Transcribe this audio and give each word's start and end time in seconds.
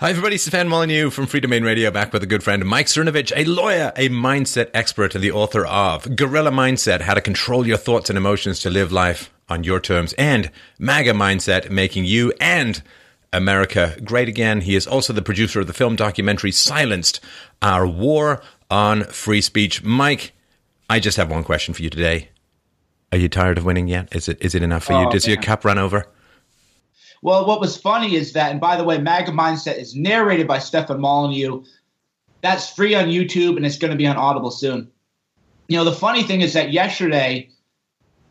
Hi, 0.00 0.08
everybody. 0.08 0.38
Stefan 0.38 0.66
Molyneux 0.66 1.10
from 1.10 1.26
Freedomain 1.26 1.62
Radio, 1.62 1.90
back 1.90 2.10
with 2.10 2.22
a 2.22 2.26
good 2.26 2.42
friend, 2.42 2.64
Mike 2.64 2.86
Cernovich, 2.86 3.34
a 3.36 3.44
lawyer, 3.44 3.92
a 3.96 4.08
mindset 4.08 4.70
expert, 4.72 5.14
and 5.14 5.22
the 5.22 5.30
author 5.30 5.66
of 5.66 6.16
Gorilla 6.16 6.50
Mindset 6.50 7.02
How 7.02 7.12
to 7.12 7.20
Control 7.20 7.66
Your 7.66 7.76
Thoughts 7.76 8.08
and 8.08 8.16
Emotions 8.16 8.60
to 8.60 8.70
Live 8.70 8.92
Life 8.92 9.30
on 9.50 9.62
Your 9.62 9.78
Terms, 9.78 10.14
and 10.14 10.50
MAGA 10.78 11.12
Mindset 11.12 11.68
Making 11.68 12.06
You 12.06 12.32
and 12.40 12.82
America 13.30 13.94
Great 14.02 14.26
Again. 14.26 14.62
He 14.62 14.74
is 14.74 14.86
also 14.86 15.12
the 15.12 15.20
producer 15.20 15.60
of 15.60 15.66
the 15.66 15.74
film 15.74 15.96
documentary 15.96 16.52
Silenced 16.52 17.20
Our 17.60 17.86
War 17.86 18.40
on 18.70 19.04
Free 19.04 19.42
Speech. 19.42 19.84
Mike, 19.84 20.32
I 20.88 20.98
just 20.98 21.18
have 21.18 21.30
one 21.30 21.44
question 21.44 21.74
for 21.74 21.82
you 21.82 21.90
today. 21.90 22.30
Are 23.12 23.18
you 23.18 23.28
tired 23.28 23.58
of 23.58 23.66
winning 23.66 23.86
yet? 23.86 24.16
Is 24.16 24.30
it 24.30 24.38
is 24.40 24.54
it 24.54 24.62
enough 24.62 24.84
for 24.84 24.94
you? 24.94 25.08
Oh, 25.08 25.10
Does 25.10 25.26
your 25.26 25.36
man. 25.36 25.44
cup 25.44 25.66
run 25.66 25.76
over? 25.76 26.06
Well, 27.22 27.46
what 27.46 27.60
was 27.60 27.76
funny 27.76 28.14
is 28.14 28.32
that, 28.32 28.50
and 28.50 28.60
by 28.60 28.76
the 28.76 28.84
way, 28.84 28.98
MAGA 28.98 29.32
Mindset 29.32 29.78
is 29.78 29.94
narrated 29.94 30.46
by 30.46 30.58
Stefan 30.58 31.00
Molyneux. 31.00 31.64
That's 32.40 32.70
free 32.70 32.94
on 32.94 33.06
YouTube 33.06 33.56
and 33.56 33.66
it's 33.66 33.76
going 33.76 33.90
to 33.90 33.96
be 33.96 34.06
on 34.06 34.16
Audible 34.16 34.50
soon. 34.50 34.90
You 35.68 35.76
know, 35.76 35.84
the 35.84 35.92
funny 35.92 36.22
thing 36.22 36.40
is 36.40 36.54
that 36.54 36.72
yesterday 36.72 37.50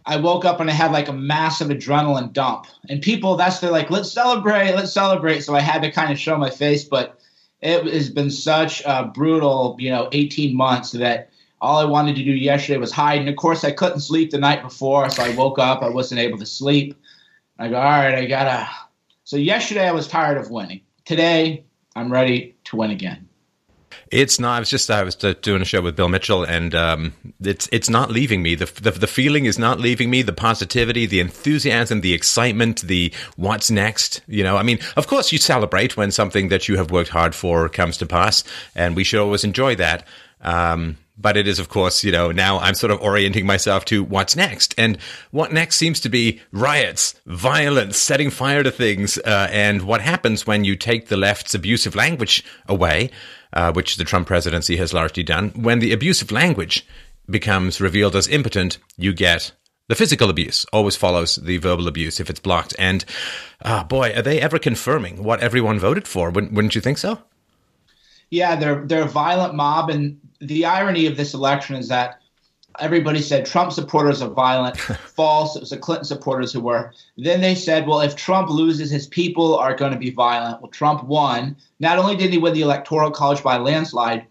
I 0.06 0.18
woke 0.18 0.44
up 0.44 0.60
and 0.60 0.70
I 0.70 0.74
had 0.74 0.92
like 0.92 1.08
a 1.08 1.14
massive 1.14 1.68
adrenaline 1.68 2.34
dump. 2.34 2.66
And 2.90 3.02
people, 3.02 3.36
that's 3.36 3.60
they're 3.60 3.70
like, 3.70 3.92
let's 3.92 4.12
celebrate, 4.12 4.74
let's 4.74 4.92
celebrate. 4.92 5.42
So 5.42 5.56
I 5.56 5.60
had 5.60 5.84
to 5.84 5.92
kind 5.92 6.12
of 6.12 6.18
show 6.18 6.36
my 6.38 6.50
face, 6.50 6.84
but 6.84 7.20
it 7.62 7.86
has 7.86 8.10
been 8.10 8.32
such 8.32 8.82
a 8.86 9.06
brutal, 9.06 9.76
you 9.78 9.92
know, 9.92 10.10
18 10.12 10.56
months 10.56 10.92
that 10.94 11.30
all 11.62 11.78
I 11.78 11.86
wanted 11.86 12.16
to 12.16 12.24
do 12.24 12.32
yesterday 12.32 12.80
was 12.80 12.92
hide. 12.92 13.20
And 13.20 13.30
of 13.30 13.36
course, 13.36 13.64
I 13.64 13.72
couldn't 13.72 14.00
sleep 14.00 14.32
the 14.32 14.40
night 14.40 14.64
before. 14.64 15.10
So 15.12 15.24
I 15.24 15.36
woke 15.36 15.60
up, 15.60 15.84
I 15.84 15.90
wasn't 15.90 16.22
able 16.22 16.40
to 16.40 16.46
sleep. 16.46 16.96
I 17.60 17.68
go, 17.68 17.76
all 17.76 17.84
right, 17.84 18.16
I 18.16 18.26
gotta. 18.26 18.70
So 19.26 19.36
yesterday 19.36 19.88
I 19.88 19.92
was 19.92 20.08
tired 20.08 20.38
of 20.38 20.50
winning. 20.50 20.82
Today 21.04 21.66
I'm 21.94 22.12
ready 22.12 22.56
to 22.66 22.78
win 22.78 22.90
again. 22.90 23.28
It's 24.12 24.40
not. 24.40 24.56
I 24.56 24.60
was 24.60 24.70
just 24.70 24.90
I 24.90 25.04
was 25.04 25.16
doing 25.16 25.62
a 25.62 25.66
show 25.66 25.82
with 25.82 25.96
Bill 25.96 26.10
Mitchell, 26.10 26.44
and 26.44 26.74
um, 26.74 27.14
it's 27.42 27.68
it's 27.72 27.90
not 27.90 28.10
leaving 28.10 28.42
me. 28.42 28.56
The, 28.56 28.66
the 28.82 28.92
the 28.92 29.08
feeling 29.08 29.46
is 29.46 29.60
not 29.60 29.80
leaving 29.80 30.10
me. 30.10 30.22
The 30.22 30.34
positivity, 30.34 31.06
the 31.06 31.20
enthusiasm, 31.20 32.02
the 32.02 32.14
excitement, 32.14 32.82
the 32.82 33.14
what's 33.36 33.70
next. 33.70 34.22
You 34.26 34.44
know, 34.44 34.58
I 34.58 34.64
mean, 34.64 34.80
of 34.96 35.08
course, 35.08 35.32
you 35.32 35.38
celebrate 35.38 35.98
when 35.98 36.12
something 36.12 36.50
that 36.50 36.68
you 36.68 36.78
have 36.78 36.92
worked 36.92 37.10
hard 37.10 37.36
for 37.36 37.70
comes 37.70 37.98
to 37.98 38.06
pass, 38.06 38.44
and 38.74 38.96
we 38.96 39.04
should 39.04 39.20
always 39.20 39.44
enjoy 39.44 39.76
that. 39.76 40.08
Um, 40.42 40.98
but 41.20 41.36
it 41.36 41.48
is, 41.48 41.60
of 41.60 41.70
course, 41.70 42.04
you 42.04 42.12
know, 42.12 42.32
now 42.32 42.60
I'm 42.60 42.74
sort 42.74 42.92
of 42.92 43.02
orienting 43.02 43.46
myself 43.46 43.84
to 43.86 44.04
what's 44.04 44.36
next. 44.36 44.74
And 44.78 44.98
what 45.32 45.52
next 45.52 45.76
seems 45.76 46.00
to 46.02 46.10
be 46.10 46.42
riots, 46.52 47.20
violence, 47.26 47.98
setting 47.98 48.30
fire 48.30 48.64
to 48.64 48.72
things. 48.72 49.18
Uh, 49.18 49.50
and 49.52 49.82
what 49.84 50.02
happens 50.02 50.48
when 50.48 50.64
you 50.64 50.76
take 50.76 51.08
the 51.08 51.18
left's 51.18 51.54
abusive 51.54 51.94
language 51.94 52.44
away, 52.68 53.12
uh, 53.52 53.74
which 53.74 53.98
the 53.98 54.06
Trump 54.06 54.28
presidency 54.28 54.78
has 54.78 54.94
largely 54.94 55.24
done, 55.24 55.50
when 55.50 55.80
the 55.80 55.92
abusive 55.92 56.32
language 56.32 56.88
becomes 57.30 57.82
revealed 57.82 58.16
as 58.16 58.28
impotent, 58.28 58.78
you 58.98 59.14
get 59.14 59.52
the 59.90 59.96
physical 59.96 60.30
abuse 60.30 60.66
always 60.72 60.96
follows 60.96 61.38
the 61.38 61.58
verbal 61.58 61.88
abuse 61.88 62.20
if 62.20 62.30
it's 62.30 62.40
blocked. 62.40 62.76
And 62.78 63.04
ah, 63.66 63.84
boy, 63.84 64.14
are 64.16 64.22
they 64.22 64.40
ever 64.40 64.60
confirming 64.60 65.24
what 65.24 65.42
everyone 65.42 65.80
voted 65.80 66.08
for? 66.08 66.30
Wouldn't, 66.30 66.54
wouldn't 66.54 66.76
you 66.76 66.82
think 66.82 67.00
so? 67.00 67.20
Yeah, 68.32 68.56
they're 68.56 68.86
they're 68.86 69.04
a 69.04 69.08
violent 69.08 69.56
mob, 69.56 69.90
and 69.90 70.20
the 70.40 70.66
irony 70.66 71.06
of 71.06 71.18
this 71.18 71.34
election 71.34 71.76
is 71.76 71.88
that 71.88 72.22
everybody 72.80 73.22
said 73.22 73.46
Trump 73.46 73.72
supporters 73.72 74.22
are 74.22 74.30
violent. 74.30 74.78
False. 75.16 75.56
It 75.56 75.62
was 75.62 75.70
the 75.72 75.78
Clinton 75.78 76.06
supporters 76.06 76.54
who 76.54 76.62
were. 76.62 76.94
Then 77.18 77.42
they 77.42 77.56
said, 77.56 77.88
well, 77.88 78.02
if 78.02 78.16
Trump 78.16 78.50
loses, 78.50 78.92
his 78.92 79.08
people 79.08 79.58
are 79.58 79.76
going 79.76 79.92
to 79.92 79.98
be 79.98 80.12
violent. 80.12 80.62
Well, 80.62 80.72
Trump 80.72 81.04
won. 81.04 81.58
Not 81.80 81.98
only 81.98 82.16
did 82.16 82.32
he 82.32 82.38
win 82.38 82.54
the 82.54 82.62
electoral 82.62 83.12
college 83.12 83.44
by 83.44 83.56
a 83.56 83.62
landslide, 83.62 84.26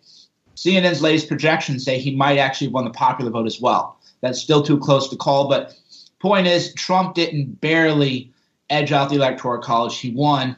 CNN's 0.57 1.03
latest 1.03 1.29
projections 1.29 1.85
say 1.85 1.99
he 1.99 2.15
might 2.15 2.39
actually 2.39 2.69
won 2.69 2.85
the 2.85 2.91
popular 2.91 3.31
vote 3.31 3.47
as 3.47 3.61
well. 3.61 4.01
That's 4.21 4.41
still 4.41 4.63
too 4.63 4.79
close 4.79 5.09
to 5.09 5.17
call, 5.17 5.49
but 5.49 5.77
point 6.19 6.47
is, 6.47 6.75
Trump 6.75 7.15
didn't 7.15 7.61
barely 7.61 8.33
edge 8.71 8.91
out 8.93 9.09
the 9.09 9.17
electoral 9.17 9.63
college. 9.63 9.99
He 9.99 10.11
won. 10.11 10.57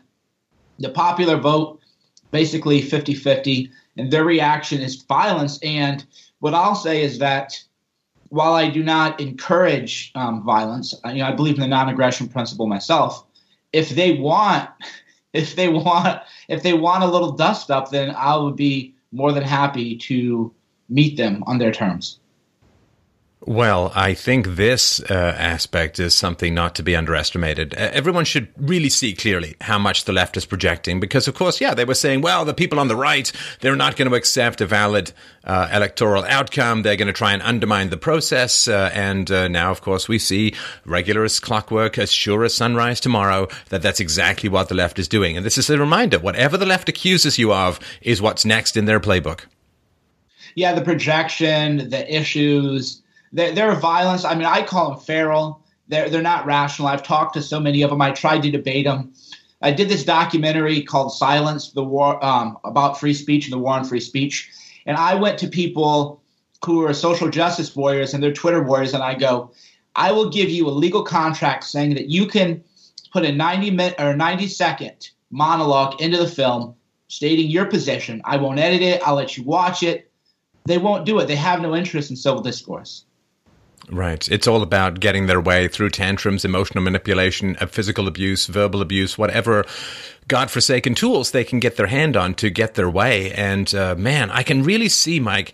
The 0.79 0.89
popular 0.89 1.37
vote, 1.37 1.80
basically 2.31 2.83
50 2.83 3.15
50, 3.15 3.71
and 3.97 4.11
their 4.11 4.25
reaction 4.25 4.81
is 4.81 5.03
violence. 5.03 5.59
And 5.63 6.05
what 6.39 6.55
I'll 6.55 6.75
say 6.75 7.03
is 7.03 7.19
that 7.19 7.61
while 8.29 8.55
I 8.55 8.71
do 8.71 8.83
not 8.83 9.21
encourage 9.21 10.13
um, 10.15 10.43
violence, 10.45 10.95
I, 11.05 11.13
you 11.13 11.19
know, 11.19 11.27
I 11.27 11.33
believe 11.33 11.57
in 11.57 11.61
the 11.61 11.69
non-aggression 11.69 12.29
principle 12.29 12.67
myself. 12.67 13.27
If 13.73 13.91
they 13.91 14.19
want, 14.19 14.71
if 15.33 15.57
they 15.57 15.69
want, 15.69 16.23
if 16.49 16.63
they 16.63 16.73
want 16.73 17.05
a 17.05 17.09
little 17.09 17.33
dust 17.33 17.71
up, 17.71 17.91
then 17.91 18.15
I 18.17 18.37
would 18.37 18.57
be 18.57 18.95
more 19.13 19.33
than 19.33 19.43
happy 19.43 19.97
to 19.97 20.53
meet 20.89 21.17
them 21.17 21.43
on 21.47 21.59
their 21.59 21.73
terms. 21.73 22.20
Well, 23.47 23.91
I 23.95 24.13
think 24.13 24.49
this 24.49 25.01
uh, 25.01 25.15
aspect 25.15 25.99
is 25.99 26.15
something 26.15 26.53
not 26.53 26.75
to 26.75 26.83
be 26.83 26.95
underestimated. 26.95 27.73
Uh, 27.73 27.89
everyone 27.91 28.27
should 28.27 28.49
really 28.59 28.91
see 28.91 29.15
clearly 29.15 29.57
how 29.63 29.79
much 29.79 30.05
the 30.05 30.13
left 30.13 30.37
is 30.37 30.45
projecting 30.45 31.01
because, 31.01 31.27
of 31.27 31.35
course, 31.35 31.59
yeah, 31.59 31.73
they 31.73 31.87
were 31.87 31.95
saying, 31.95 32.21
well, 32.21 32.45
the 32.45 32.53
people 32.53 32.79
on 32.79 32.89
the 32.89 32.97
right, 32.97 33.33
they're 33.61 33.77
not 33.77 33.97
going 33.97 34.11
to 34.11 34.15
accept 34.15 34.61
a 34.61 34.67
valid 34.67 35.13
uh, 35.43 35.71
electoral 35.73 36.25
outcome. 36.25 36.83
They're 36.83 36.97
going 36.97 37.07
to 37.07 37.15
try 37.15 37.33
and 37.33 37.41
undermine 37.41 37.89
the 37.89 37.97
process. 37.97 38.69
Uh, 38.69 38.91
and 38.93 39.31
uh, 39.31 39.49
now, 39.49 39.71
of 39.71 39.81
course, 39.81 40.07
we 40.07 40.19
see 40.19 40.53
regular 40.85 41.25
as 41.25 41.41
clockwork, 41.41 41.97
as 41.97 42.13
sure 42.13 42.45
as 42.45 42.53
sunrise 42.53 43.01
tomorrow, 43.01 43.49
that 43.71 43.81
that's 43.81 44.01
exactly 44.01 44.51
what 44.51 44.69
the 44.69 44.75
left 44.75 44.99
is 44.99 45.09
doing. 45.09 45.39
And 45.39 45.47
this 45.47 45.57
is 45.57 45.71
a 45.71 45.79
reminder 45.79 46.19
whatever 46.19 46.59
the 46.59 46.67
left 46.67 46.91
accuses 46.91 47.39
you 47.39 47.55
of 47.55 47.81
is 48.03 48.21
what's 48.21 48.45
next 48.45 48.77
in 48.77 48.85
their 48.85 49.01
playbook. 49.01 49.47
Yeah, 50.57 50.75
the 50.75 50.83
projection, 50.83 51.89
the 51.89 52.15
issues, 52.15 53.01
they're, 53.33 53.53
they're 53.53 53.75
violence. 53.75 54.25
I 54.25 54.35
mean, 54.35 54.47
I 54.47 54.63
call 54.63 54.91
them 54.91 55.01
feral. 55.01 55.63
They're 55.89 56.09
they're 56.09 56.23
not 56.23 56.47
rational. 56.47 56.89
I've 56.89 57.03
talked 57.03 57.35
to 57.35 57.43
so 57.43 57.59
many 57.61 57.83
of 57.83 57.91
them. 57.91 58.01
I 58.01 58.13
tried 58.13 58.43
to 58.43 58.51
debate 58.51 58.85
them. 58.85 59.13
I 59.63 59.73
did 59.73 59.89
this 59.89 60.05
documentary 60.05 60.83
called 60.83 61.13
"Silence: 61.13 61.73
The 61.73 61.85
War" 61.85 62.25
um, 62.25 62.59
about 62.65 62.99
free 62.99 63.15
speech 63.15 63.47
and 63.47 63.53
the 63.53 63.59
war 63.59 63.75
on 63.75 63.85
free 63.85 64.01
speech, 64.01 64.51
and 64.87 64.97
I 64.97 65.15
went 65.15 65.39
to 65.39 65.49
people 65.49 66.23
who 66.65 66.85
are 66.85 66.93
social 66.93 67.31
justice 67.31 67.75
warriors 67.75 68.13
and 68.13 68.23
they're 68.23 68.33
Twitter 68.33 68.63
warriors, 68.63 68.95
and 68.95 69.03
I 69.03 69.15
go, 69.15 69.51
I 69.97 70.13
will 70.13 70.29
give 70.29 70.51
you 70.51 70.69
a 70.69 70.71
legal 70.71 71.03
contract 71.03 71.65
saying 71.65 71.95
that 71.95 72.09
you 72.09 72.27
can 72.27 72.63
put 73.13 73.25
a 73.25 73.33
90 73.33 73.71
minute 73.71 73.95
or 73.99 74.15
90 74.15 74.47
second 74.49 75.11
monologue 75.31 76.01
into 76.01 76.19
the 76.19 76.29
film 76.29 76.75
stating 77.09 77.51
your 77.51 77.67
position. 77.67 78.21
I 78.25 78.37
won't 78.37 78.61
edit 78.61 78.83
it. 78.83 79.03
I'll 79.05 79.15
let 79.15 79.37
you 79.37 79.43
watch 79.43 79.83
it. 79.83 80.11
They 80.67 80.79
won't 80.79 81.07
do 81.07 81.19
it. 81.19 81.27
They 81.27 81.37
have 81.37 81.61
no 81.61 81.75
interest 81.75 82.11
in 82.11 82.17
civil 82.17 82.43
discourse. 82.43 83.05
Right. 83.89 84.29
It's 84.29 84.47
all 84.47 84.63
about 84.63 85.01
getting 85.01 85.27
their 85.27 85.41
way 85.41 85.67
through 85.69 85.91
tantrums, 85.91 86.45
emotional 86.45 86.85
manipulation, 86.85 87.57
uh, 87.61 87.67
physical 87.67 88.07
abuse, 88.07 88.47
verbal 88.47 88.83
abuse, 88.83 89.17
whatever 89.17 89.65
godforsaken 90.29 90.95
tools 90.95 91.33
they 91.33 91.45
can 91.45 91.59
get 91.59 91.77
their 91.77 91.89
hand 91.89 92.17
on 92.17 92.35
to 92.35 92.51
get 92.51 92.75
their 92.75 92.91
way. 92.91 93.33
And 93.33 93.75
uh, 93.75 93.97
man, 93.97 94.31
I 94.31 94.43
can 94.43 94.63
really 94.63 94.89
see, 94.89 95.19
Mike, 95.19 95.53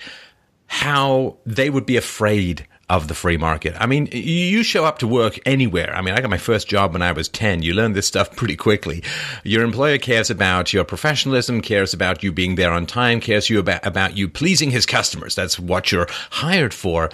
how 0.66 1.36
they 1.46 1.70
would 1.70 1.86
be 1.86 1.96
afraid 1.96 2.66
of 2.88 3.08
the 3.08 3.14
free 3.14 3.36
market. 3.36 3.74
I 3.80 3.86
mean, 3.86 4.08
you 4.12 4.62
show 4.62 4.84
up 4.84 5.00
to 5.00 5.08
work 5.08 5.40
anywhere. 5.44 5.92
I 5.94 6.02
mean, 6.02 6.14
I 6.14 6.20
got 6.20 6.30
my 6.30 6.38
first 6.38 6.68
job 6.68 6.92
when 6.92 7.02
I 7.02 7.12
was 7.12 7.28
10. 7.28 7.62
You 7.62 7.74
learn 7.74 7.94
this 7.94 8.06
stuff 8.06 8.36
pretty 8.36 8.54
quickly. 8.54 9.02
Your 9.42 9.64
employer 9.64 9.98
cares 9.98 10.30
about 10.30 10.72
your 10.72 10.84
professionalism, 10.84 11.62
cares 11.62 11.92
about 11.92 12.22
you 12.22 12.30
being 12.30 12.54
there 12.54 12.70
on 12.70 12.86
time, 12.86 13.20
cares 13.20 13.50
you 13.50 13.58
about, 13.58 13.84
about 13.84 14.16
you 14.16 14.28
pleasing 14.28 14.70
his 14.70 14.86
customers. 14.86 15.34
That's 15.34 15.58
what 15.58 15.90
you're 15.90 16.06
hired 16.30 16.72
for 16.72 17.10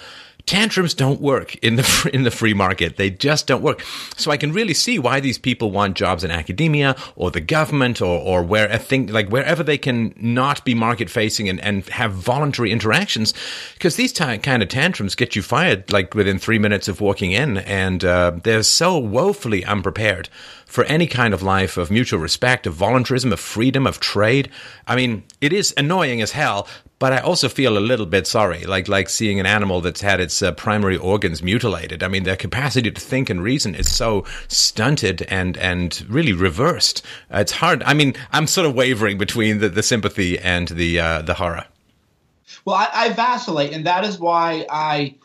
tantrums 0.46 0.94
don't 0.94 1.20
work 1.20 1.54
in 1.56 1.76
the 1.76 2.10
in 2.12 2.22
the 2.22 2.30
free 2.30 2.54
market. 2.54 2.96
They 2.96 3.10
just 3.10 3.46
don't 3.46 3.62
work. 3.62 3.82
So 4.16 4.30
I 4.30 4.36
can 4.36 4.52
really 4.52 4.74
see 4.74 4.98
why 4.98 5.20
these 5.20 5.38
people 5.38 5.70
want 5.70 5.96
jobs 5.96 6.24
in 6.24 6.30
academia 6.30 6.96
or 7.16 7.30
the 7.30 7.40
government 7.40 8.00
or 8.00 8.20
or 8.20 8.42
where 8.42 8.70
I 8.70 8.78
think 8.78 9.10
like 9.10 9.28
wherever 9.28 9.62
they 9.62 9.78
can 9.78 10.14
not 10.16 10.64
be 10.64 10.74
market 10.74 11.10
facing 11.10 11.48
and, 11.48 11.60
and 11.60 11.86
have 11.88 12.12
voluntary 12.12 12.70
interactions, 12.70 13.34
because 13.74 13.96
these 13.96 14.12
t- 14.12 14.38
kind 14.38 14.62
of 14.62 14.68
tantrums 14.68 15.14
get 15.14 15.36
you 15.36 15.42
fired 15.42 15.90
like 15.92 16.14
within 16.14 16.38
three 16.38 16.58
minutes 16.58 16.88
of 16.88 17.00
walking 17.00 17.32
in, 17.32 17.58
and 17.58 18.04
uh, 18.04 18.32
they're 18.42 18.62
so 18.62 18.98
woefully 18.98 19.64
unprepared 19.64 20.28
for 20.72 20.84
any 20.84 21.06
kind 21.06 21.34
of 21.34 21.42
life 21.42 21.76
of 21.76 21.90
mutual 21.90 22.18
respect, 22.18 22.66
of 22.66 22.72
voluntarism, 22.72 23.30
of 23.30 23.38
freedom, 23.38 23.86
of 23.86 24.00
trade. 24.00 24.48
I 24.86 24.96
mean, 24.96 25.22
it 25.38 25.52
is 25.52 25.74
annoying 25.76 26.22
as 26.22 26.32
hell, 26.32 26.66
but 26.98 27.12
I 27.12 27.18
also 27.18 27.50
feel 27.50 27.76
a 27.76 27.88
little 27.90 28.06
bit 28.06 28.26
sorry, 28.26 28.64
like 28.64 28.88
like 28.88 29.10
seeing 29.10 29.38
an 29.38 29.44
animal 29.44 29.82
that's 29.82 30.00
had 30.00 30.18
its 30.18 30.40
uh, 30.40 30.52
primary 30.52 30.96
organs 30.96 31.42
mutilated. 31.42 32.02
I 32.02 32.08
mean, 32.08 32.22
their 32.22 32.36
capacity 32.36 32.90
to 32.90 33.00
think 33.00 33.28
and 33.28 33.42
reason 33.42 33.74
is 33.74 33.94
so 33.94 34.24
stunted 34.48 35.26
and 35.28 35.58
and 35.58 36.06
really 36.08 36.32
reversed. 36.32 37.04
Uh, 37.30 37.40
it's 37.40 37.52
hard. 37.52 37.82
I 37.82 37.92
mean, 37.92 38.14
I'm 38.32 38.46
sort 38.46 38.66
of 38.66 38.74
wavering 38.74 39.18
between 39.18 39.58
the, 39.58 39.68
the 39.68 39.82
sympathy 39.82 40.38
and 40.38 40.68
the 40.68 40.98
uh, 40.98 41.20
the 41.20 41.34
horror. 41.34 41.66
Well, 42.64 42.76
I, 42.76 42.88
I 42.94 43.08
vacillate, 43.10 43.74
and 43.74 43.84
that 43.84 44.04
is 44.04 44.18
why 44.18 44.64
I 44.70 45.16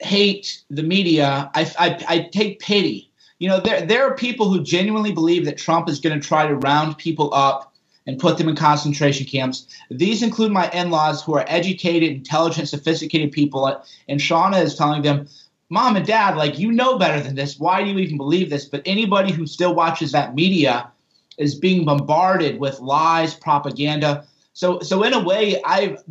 hate 0.00 0.62
the 0.68 0.82
media. 0.82 1.50
I, 1.54 1.72
I, 1.78 2.04
I 2.06 2.18
take 2.30 2.60
pity. 2.60 3.10
You 3.44 3.50
know, 3.50 3.60
there 3.60 3.84
there 3.84 4.04
are 4.04 4.14
people 4.14 4.48
who 4.48 4.62
genuinely 4.62 5.12
believe 5.12 5.44
that 5.44 5.58
Trump 5.58 5.86
is 5.90 6.00
going 6.00 6.18
to 6.18 6.26
try 6.26 6.46
to 6.46 6.54
round 6.54 6.96
people 6.96 7.28
up 7.34 7.74
and 8.06 8.18
put 8.18 8.38
them 8.38 8.48
in 8.48 8.56
concentration 8.56 9.26
camps. 9.26 9.66
These 9.90 10.22
include 10.22 10.50
my 10.50 10.70
in 10.70 10.90
laws 10.90 11.22
who 11.22 11.34
are 11.34 11.44
educated, 11.46 12.08
intelligent, 12.10 12.70
sophisticated 12.70 13.32
people. 13.32 13.66
Uh, 13.66 13.82
and 14.08 14.18
Shauna 14.18 14.62
is 14.62 14.76
telling 14.76 15.02
them, 15.02 15.28
Mom 15.68 15.94
and 15.94 16.06
Dad, 16.06 16.38
like, 16.38 16.58
you 16.58 16.72
know 16.72 16.96
better 16.96 17.20
than 17.20 17.34
this. 17.34 17.58
Why 17.58 17.84
do 17.84 17.90
you 17.90 17.98
even 17.98 18.16
believe 18.16 18.48
this? 18.48 18.64
But 18.64 18.80
anybody 18.86 19.30
who 19.30 19.46
still 19.46 19.74
watches 19.74 20.10
that 20.12 20.34
media 20.34 20.90
is 21.36 21.54
being 21.54 21.84
bombarded 21.84 22.58
with 22.58 22.80
lies, 22.80 23.34
propaganda. 23.34 24.26
So, 24.54 24.80
so 24.80 25.02
in 25.02 25.12
a 25.12 25.22
way, 25.22 25.60
I've 25.66 26.02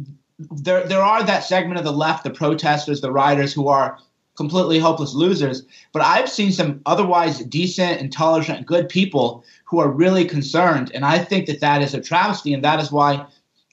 there 0.51 0.83
there 0.83 1.01
are 1.01 1.23
that 1.23 1.43
segment 1.43 1.79
of 1.79 1.83
the 1.83 1.91
left, 1.91 2.25
the 2.25 2.29
protesters, 2.29 3.01
the 3.01 3.11
rioters, 3.11 3.53
who 3.53 3.69
are 3.69 3.97
completely 4.35 4.79
hopeless 4.79 5.13
losers. 5.13 5.63
But 5.91 6.01
I've 6.01 6.29
seen 6.29 6.51
some 6.51 6.81
otherwise 6.85 7.39
decent, 7.39 8.01
intelligent, 8.01 8.65
good 8.65 8.89
people 8.89 9.43
who 9.65 9.79
are 9.79 9.89
really 9.89 10.25
concerned, 10.25 10.91
and 10.93 11.05
I 11.05 11.19
think 11.19 11.45
that 11.47 11.59
that 11.61 11.81
is 11.81 11.93
a 11.93 12.01
travesty, 12.01 12.53
and 12.53 12.63
that 12.63 12.79
is 12.79 12.91
why 12.91 13.25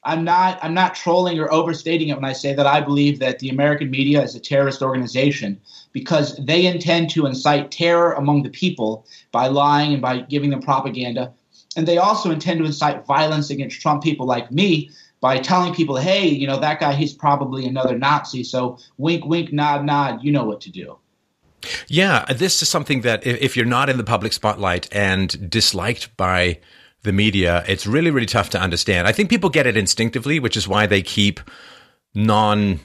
I'm 0.04 0.24
not 0.24 0.58
I'm 0.62 0.74
not 0.74 0.94
trolling 0.94 1.38
or 1.38 1.52
overstating 1.52 2.08
it 2.08 2.14
when 2.14 2.24
I 2.24 2.32
say 2.32 2.54
that 2.54 2.66
I 2.66 2.80
believe 2.80 3.18
that 3.18 3.38
the 3.38 3.50
American 3.50 3.90
media 3.90 4.22
is 4.22 4.34
a 4.34 4.40
terrorist 4.40 4.82
organization 4.82 5.60
because 5.92 6.36
they 6.36 6.66
intend 6.66 7.10
to 7.10 7.26
incite 7.26 7.70
terror 7.70 8.12
among 8.12 8.42
the 8.42 8.48
people 8.50 9.06
by 9.30 9.48
lying 9.48 9.92
and 9.92 10.00
by 10.00 10.20
giving 10.20 10.50
them 10.50 10.62
propaganda. 10.62 11.32
And 11.76 11.86
they 11.86 11.98
also 11.98 12.30
intend 12.30 12.60
to 12.60 12.64
incite 12.64 13.06
violence 13.06 13.50
against 13.50 13.80
Trump 13.80 14.02
people 14.02 14.26
like 14.26 14.50
me 14.50 14.90
by 15.20 15.38
telling 15.38 15.74
people, 15.74 15.96
hey, 15.96 16.26
you 16.26 16.46
know, 16.46 16.58
that 16.58 16.80
guy, 16.80 16.92
he's 16.92 17.12
probably 17.12 17.66
another 17.66 17.96
Nazi. 17.96 18.42
So 18.42 18.78
wink, 18.96 19.24
wink, 19.26 19.52
nod, 19.52 19.84
nod, 19.84 20.22
you 20.22 20.32
know 20.32 20.44
what 20.44 20.60
to 20.62 20.70
do. 20.70 20.98
Yeah, 21.88 22.24
this 22.24 22.62
is 22.62 22.68
something 22.68 23.02
that 23.02 23.26
if 23.26 23.56
you're 23.56 23.66
not 23.66 23.90
in 23.90 23.98
the 23.98 24.04
public 24.04 24.32
spotlight 24.32 24.88
and 24.94 25.50
disliked 25.50 26.16
by 26.16 26.58
the 27.02 27.12
media, 27.12 27.64
it's 27.66 27.86
really, 27.86 28.10
really 28.10 28.26
tough 28.26 28.50
to 28.50 28.60
understand. 28.60 29.06
I 29.06 29.12
think 29.12 29.28
people 29.28 29.50
get 29.50 29.66
it 29.66 29.76
instinctively, 29.76 30.40
which 30.40 30.56
is 30.56 30.66
why 30.66 30.86
they 30.86 31.02
keep 31.02 31.40
non 32.14 32.80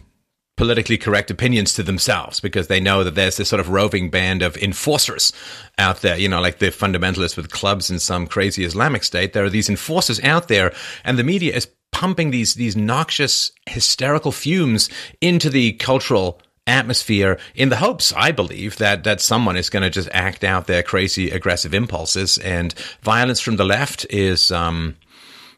politically 0.58 0.98
correct 0.98 1.30
opinions 1.30 1.74
to 1.74 1.84
themselves 1.84 2.40
because 2.40 2.68
they 2.68 2.80
know 2.80 3.04
that 3.04 3.16
there's 3.16 3.36
this 3.38 3.50
sort 3.50 3.60
of 3.60 3.70
roving 3.70 4.10
band 4.10 4.42
of 4.42 4.56
enforcers 4.58 5.34
out 5.78 6.02
there, 6.02 6.18
you 6.18 6.30
know, 6.30 6.40
like 6.40 6.60
the 6.60 6.68
fundamentalists 6.68 7.36
with 7.36 7.52
clubs 7.52 7.90
in 7.90 8.00
some 8.00 8.26
crazy 8.26 8.64
Islamic 8.64 9.04
state. 9.04 9.34
There 9.34 9.44
are 9.44 9.50
these 9.50 9.70
enforcers 9.70 10.22
out 10.24 10.48
there, 10.48 10.74
and 11.04 11.20
the 11.20 11.26
media 11.26 11.54
is 11.54 11.68
pumping 11.92 12.32
these 12.32 12.56
these 12.56 12.76
noxious 12.76 13.52
hysterical 13.68 14.32
fumes 14.32 14.90
into 15.22 15.50
the 15.50 15.74
cultural 15.74 16.42
atmosphere 16.68 17.38
in 17.54 17.70
the 17.70 17.78
hopes, 17.78 18.12
I 18.14 18.32
believe, 18.32 18.78
that 18.78 19.04
that 19.04 19.22
someone 19.22 19.58
is 19.58 19.70
going 19.70 19.84
to 19.84 19.90
just 19.90 20.10
act 20.12 20.44
out 20.44 20.68
their 20.68 20.84
crazy 20.84 21.30
aggressive 21.30 21.74
impulses. 21.74 22.38
And 22.40 22.74
violence 23.02 23.40
from 23.40 23.56
the 23.56 23.66
left 23.66 24.06
is 24.10 24.52
um, 24.52 24.96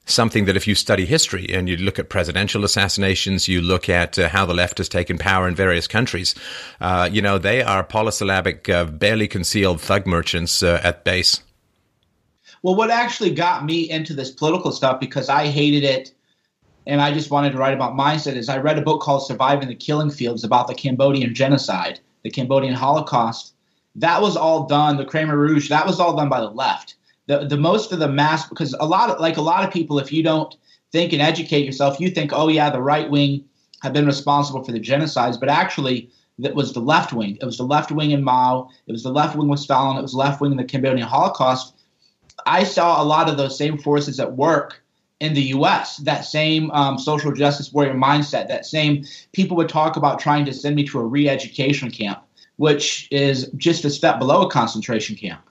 something 0.05 0.45
that, 0.45 0.57
if 0.57 0.67
you 0.67 0.75
study 0.75 1.05
history 1.05 1.47
and 1.49 1.69
you 1.69 1.77
look 1.77 1.99
at 1.99 2.09
presidential 2.09 2.63
assassinations, 2.63 3.47
you 3.47 3.61
look 3.61 3.89
at 3.89 4.17
uh, 4.17 4.29
how 4.29 4.45
the 4.45 4.53
left 4.53 4.77
has 4.79 4.89
taken 4.89 5.17
power 5.17 5.47
in 5.47 5.55
various 5.55 5.87
countries, 5.87 6.35
uh, 6.81 7.09
you 7.11 7.21
know, 7.21 7.37
they 7.37 7.61
are 7.61 7.83
polysyllabic, 7.83 8.69
uh, 8.69 8.85
barely 8.85 9.27
concealed 9.27 9.81
thug 9.81 10.05
merchants 10.07 10.63
uh, 10.63 10.79
at 10.83 11.03
base. 11.03 11.41
Well, 12.63 12.75
what 12.75 12.89
actually 12.89 13.31
got 13.31 13.65
me 13.65 13.89
into 13.89 14.13
this 14.13 14.31
political 14.31 14.71
stuff 14.71 14.99
because 14.99 15.29
I 15.29 15.47
hated 15.47 15.83
it 15.83 16.11
and 16.87 17.01
I 17.01 17.11
just 17.13 17.31
wanted 17.31 17.51
to 17.51 17.57
write 17.57 17.73
about 17.73 17.97
mindset 17.97 18.37
is 18.37 18.47
I 18.47 18.57
read 18.57 18.77
a 18.77 18.81
book 18.81 19.01
called 19.01 19.25
Surviving 19.25 19.67
the 19.67 19.75
Killing 19.75 20.09
Fields 20.09 20.45
about 20.45 20.67
the 20.67 20.73
Cambodian 20.73 21.35
genocide, 21.35 21.99
the 22.23 22.29
Cambodian 22.29 22.73
Holocaust. 22.73 23.53
That 23.95 24.21
was 24.21 24.37
all 24.37 24.67
done, 24.67 24.95
the 24.95 25.05
Khmer 25.05 25.33
Rouge, 25.33 25.67
that 25.69 25.85
was 25.85 25.99
all 25.99 26.15
done 26.15 26.29
by 26.29 26.39
the 26.39 26.49
left. 26.49 26.95
The, 27.25 27.45
the 27.45 27.57
most 27.57 27.91
of 27.91 27.99
the 27.99 28.07
mass, 28.07 28.47
because 28.47 28.73
a 28.79 28.85
lot 28.85 29.09
of, 29.09 29.19
like 29.19 29.35
a 29.35 29.41
lot 29.41 29.65
of 29.65 29.73
people, 29.73 29.99
if 29.99 30.13
you 30.13 30.23
don't 30.23 30.55
think 30.93 31.11
and 31.11 31.21
educate 31.21 31.65
yourself, 31.65 31.99
you 31.99 32.09
think, 32.09 32.31
oh 32.33 32.47
yeah, 32.47 32.69
the 32.69 32.81
right 32.81 33.09
wing 33.09 33.43
have 33.81 33.91
been 33.91 34.05
responsible 34.05 34.63
for 34.63 34.71
the 34.71 34.79
genocides, 34.79 35.37
but 35.37 35.49
actually 35.49 36.09
that 36.39 36.55
was 36.55 36.71
the 36.71 36.79
left 36.79 37.11
wing. 37.11 37.37
It 37.41 37.45
was 37.45 37.57
the 37.57 37.63
left 37.63 37.91
wing 37.91 38.11
in 38.11 38.23
Mao. 38.23 38.69
It 38.87 38.93
was 38.93 39.03
the 39.03 39.11
left 39.11 39.35
wing 39.35 39.49
with 39.49 39.59
Stalin. 39.59 39.97
It 39.97 40.03
was 40.03 40.13
left 40.13 40.39
wing 40.39 40.51
in 40.51 40.57
the 40.57 40.63
Cambodian 40.63 41.05
Holocaust. 41.05 41.75
I 42.45 42.63
saw 42.63 43.01
a 43.01 43.03
lot 43.03 43.29
of 43.29 43.35
those 43.35 43.57
same 43.57 43.77
forces 43.77 44.21
at 44.21 44.37
work 44.37 44.83
in 45.19 45.33
the 45.33 45.41
U.S. 45.43 45.97
That 45.97 46.25
same 46.25 46.71
um, 46.71 46.97
social 46.97 47.31
justice 47.31 47.73
warrior 47.73 47.93
mindset, 47.93 48.47
that 48.47 48.65
same 48.65 49.03
people 49.31 49.57
would 49.57 49.69
talk 49.69 49.95
about 49.95 50.19
trying 50.19 50.45
to 50.45 50.53
send 50.53 50.75
me 50.75 50.83
to 50.85 50.99
a 50.99 51.03
re-education 51.03 51.91
camp, 51.91 52.19
which 52.57 53.07
is 53.11 53.49
just 53.57 53.85
a 53.85 53.89
step 53.89 54.19
below 54.19 54.45
a 54.45 54.49
concentration 54.49 55.15
camp. 55.15 55.41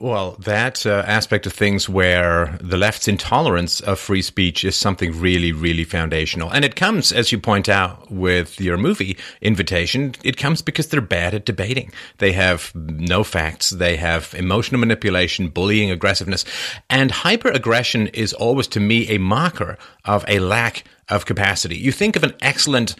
Well, 0.00 0.36
that 0.40 0.86
uh, 0.86 1.02
aspect 1.06 1.46
of 1.46 1.52
things 1.52 1.88
where 1.88 2.56
the 2.60 2.76
left's 2.76 3.08
intolerance 3.08 3.80
of 3.80 3.98
free 3.98 4.22
speech 4.22 4.64
is 4.64 4.76
something 4.76 5.18
really, 5.18 5.52
really 5.52 5.84
foundational. 5.84 6.50
And 6.50 6.64
it 6.64 6.76
comes, 6.76 7.10
as 7.12 7.32
you 7.32 7.38
point 7.38 7.68
out 7.68 8.10
with 8.10 8.60
your 8.60 8.76
movie 8.76 9.16
invitation, 9.40 10.14
it 10.22 10.36
comes 10.36 10.62
because 10.62 10.88
they're 10.88 11.00
bad 11.00 11.34
at 11.34 11.46
debating. 11.46 11.92
They 12.18 12.32
have 12.32 12.72
no 12.74 13.24
facts. 13.24 13.70
They 13.70 13.96
have 13.96 14.34
emotional 14.34 14.80
manipulation, 14.80 15.48
bullying, 15.48 15.90
aggressiveness. 15.90 16.44
And 16.88 17.10
hyper-aggression 17.10 18.08
is 18.08 18.32
always, 18.32 18.68
to 18.68 18.80
me, 18.80 19.08
a 19.08 19.18
marker 19.18 19.78
of 20.04 20.24
a 20.28 20.38
lack 20.38 20.84
of 21.08 21.26
capacity. 21.26 21.76
You 21.76 21.90
think 21.90 22.14
of 22.14 22.22
an 22.22 22.34
excellent 22.40 22.94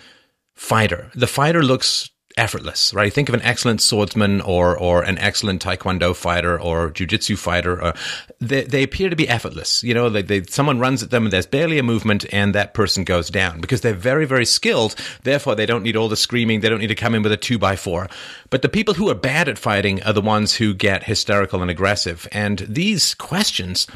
fighter. 0.55 1.11
The 1.15 1.29
fighter 1.29 1.63
looks 1.63 2.11
effortless, 2.37 2.95
right? 2.95 3.13
Think 3.13 3.29
of 3.29 3.35
an 3.35 3.43
excellent 3.43 3.81
swordsman 3.81 4.41
or 4.41 4.77
or 4.77 5.03
an 5.03 5.19
excellent 5.19 5.63
taekwondo 5.63 6.15
fighter 6.15 6.61
or 6.61 6.91
jujitsu 6.91 7.37
fighter. 7.37 7.83
Uh, 7.83 7.97
they, 8.39 8.65
they 8.65 8.83
appear 8.83 9.11
to 9.11 9.17
be 9.17 9.29
effortless. 9.29 9.83
You 9.83 9.95
know, 9.95 10.09
they, 10.09 10.23
they, 10.23 10.43
someone 10.45 10.79
runs 10.79 11.03
at 11.03 11.11
them 11.11 11.25
and 11.25 11.33
there's 11.33 11.47
barely 11.47 11.79
a 11.79 11.83
movement 11.83 12.25
and 12.33 12.55
that 12.55 12.75
person 12.75 13.05
goes 13.05 13.31
down 13.31 13.61
because 13.61 13.81
they're 13.81 13.95
very, 13.95 14.27
very 14.27 14.47
skilled. 14.47 14.95
Therefore, 15.23 15.55
they 15.55 15.67
don't 15.67 15.83
need 15.83 15.97
all 15.97 16.09
the 16.09 16.17
screaming. 16.17 16.61
They 16.61 16.69
don't 16.69 16.81
need 16.81 16.87
to 16.87 16.95
come 16.95 17.15
in 17.15 17.23
with 17.23 17.33
a 17.33 17.37
two 17.37 17.59
by 17.59 17.77
four. 17.77 18.09
But 18.49 18.63
the 18.63 18.69
people 18.69 18.95
who 18.95 19.11
are 19.11 19.15
bad 19.15 19.49
at 19.49 19.59
fighting 19.59 20.03
are 20.05 20.13
the 20.13 20.21
ones 20.21 20.55
who 20.55 20.73
get 20.73 21.05
hysterical 21.05 21.63
and 21.63 21.71
aggressive. 21.71 22.29
And 22.33 22.59
these 22.61 23.15
questions 23.15 23.87